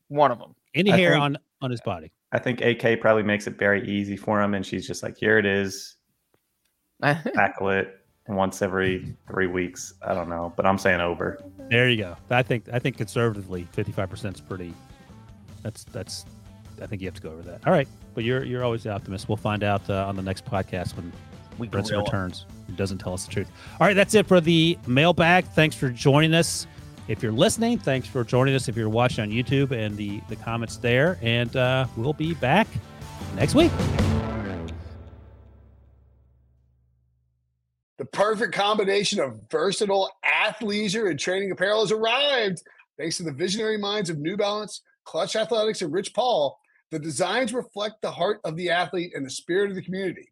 One 0.08 0.30
of 0.30 0.38
them. 0.38 0.54
Any 0.74 0.92
I 0.92 0.96
hair 0.96 1.12
think- 1.12 1.22
on 1.22 1.38
on 1.60 1.70
his 1.70 1.80
body. 1.80 2.12
I 2.32 2.38
think 2.38 2.60
AK 2.62 3.00
probably 3.00 3.22
makes 3.22 3.46
it 3.46 3.58
very 3.58 3.86
easy 3.88 4.16
for 4.16 4.40
him, 4.40 4.54
and 4.54 4.64
she's 4.64 4.86
just 4.86 5.02
like, 5.02 5.16
"Here 5.18 5.38
it 5.38 5.44
is, 5.46 5.96
tackle 7.02 7.68
it 7.70 7.98
once 8.26 8.62
every 8.62 9.14
three 9.28 9.46
weeks." 9.46 9.94
I 10.06 10.14
don't 10.14 10.28
know, 10.28 10.52
but 10.56 10.64
I'm 10.66 10.78
saying 10.78 11.00
over. 11.00 11.42
There 11.70 11.88
you 11.90 11.96
go. 11.98 12.16
I 12.30 12.42
think 12.42 12.68
I 12.72 12.78
think 12.78 12.96
conservatively 12.96 13.68
55% 13.76 14.34
is 14.34 14.40
pretty 14.40 14.72
that's 15.62 15.84
that's 15.84 16.24
I 16.80 16.86
think 16.86 17.02
you 17.02 17.08
have 17.08 17.14
to 17.14 17.22
go 17.22 17.30
over 17.30 17.42
that. 17.42 17.60
All 17.66 17.72
right. 17.72 17.86
But 18.14 18.24
you're 18.24 18.44
you're 18.44 18.64
always 18.64 18.82
the 18.82 18.90
optimist. 18.90 19.28
We'll 19.28 19.36
find 19.36 19.62
out 19.62 19.88
uh, 19.90 20.06
on 20.06 20.16
the 20.16 20.22
next 20.22 20.44
podcast 20.44 20.96
when 20.96 21.12
we 21.58 21.68
Brinson 21.68 22.02
returns 22.02 22.46
and 22.66 22.76
doesn't 22.76 22.98
tell 22.98 23.12
us 23.12 23.26
the 23.26 23.32
truth. 23.32 23.50
All 23.78 23.86
right, 23.86 23.94
that's 23.94 24.14
it 24.14 24.26
for 24.26 24.40
the 24.40 24.78
mailbag. 24.86 25.44
Thanks 25.48 25.76
for 25.76 25.90
joining 25.90 26.32
us. 26.34 26.66
If 27.08 27.22
you're 27.22 27.32
listening, 27.32 27.78
thanks 27.78 28.06
for 28.06 28.24
joining 28.24 28.54
us. 28.54 28.68
If 28.68 28.76
you're 28.76 28.88
watching 28.88 29.22
on 29.22 29.30
YouTube 29.30 29.72
and 29.72 29.96
the 29.96 30.20
the 30.28 30.36
comments 30.36 30.76
there, 30.76 31.18
and 31.20 31.54
uh, 31.56 31.86
we'll 31.96 32.12
be 32.12 32.34
back 32.34 32.66
next 33.34 33.54
week. 33.54 33.72
The 37.98 38.04
perfect 38.06 38.52
combination 38.52 39.20
of 39.20 39.40
versatile 39.50 40.10
athleisure 40.24 41.10
and 41.10 41.18
training 41.18 41.50
apparel 41.52 41.82
has 41.82 41.92
arrived. 41.92 42.62
Thanks 42.98 43.16
to 43.18 43.22
the 43.22 43.32
visionary 43.32 43.78
minds 43.78 44.10
of 44.10 44.18
New 44.18 44.36
Balance, 44.36 44.82
Clutch 45.04 45.36
Athletics, 45.36 45.82
and 45.82 45.92
Rich 45.92 46.14
Paul, 46.14 46.58
the 46.90 46.98
designs 46.98 47.54
reflect 47.54 48.02
the 48.02 48.10
heart 48.10 48.40
of 48.44 48.56
the 48.56 48.70
athlete 48.70 49.12
and 49.14 49.24
the 49.24 49.30
spirit 49.30 49.70
of 49.70 49.76
the 49.76 49.82
community. 49.82 50.31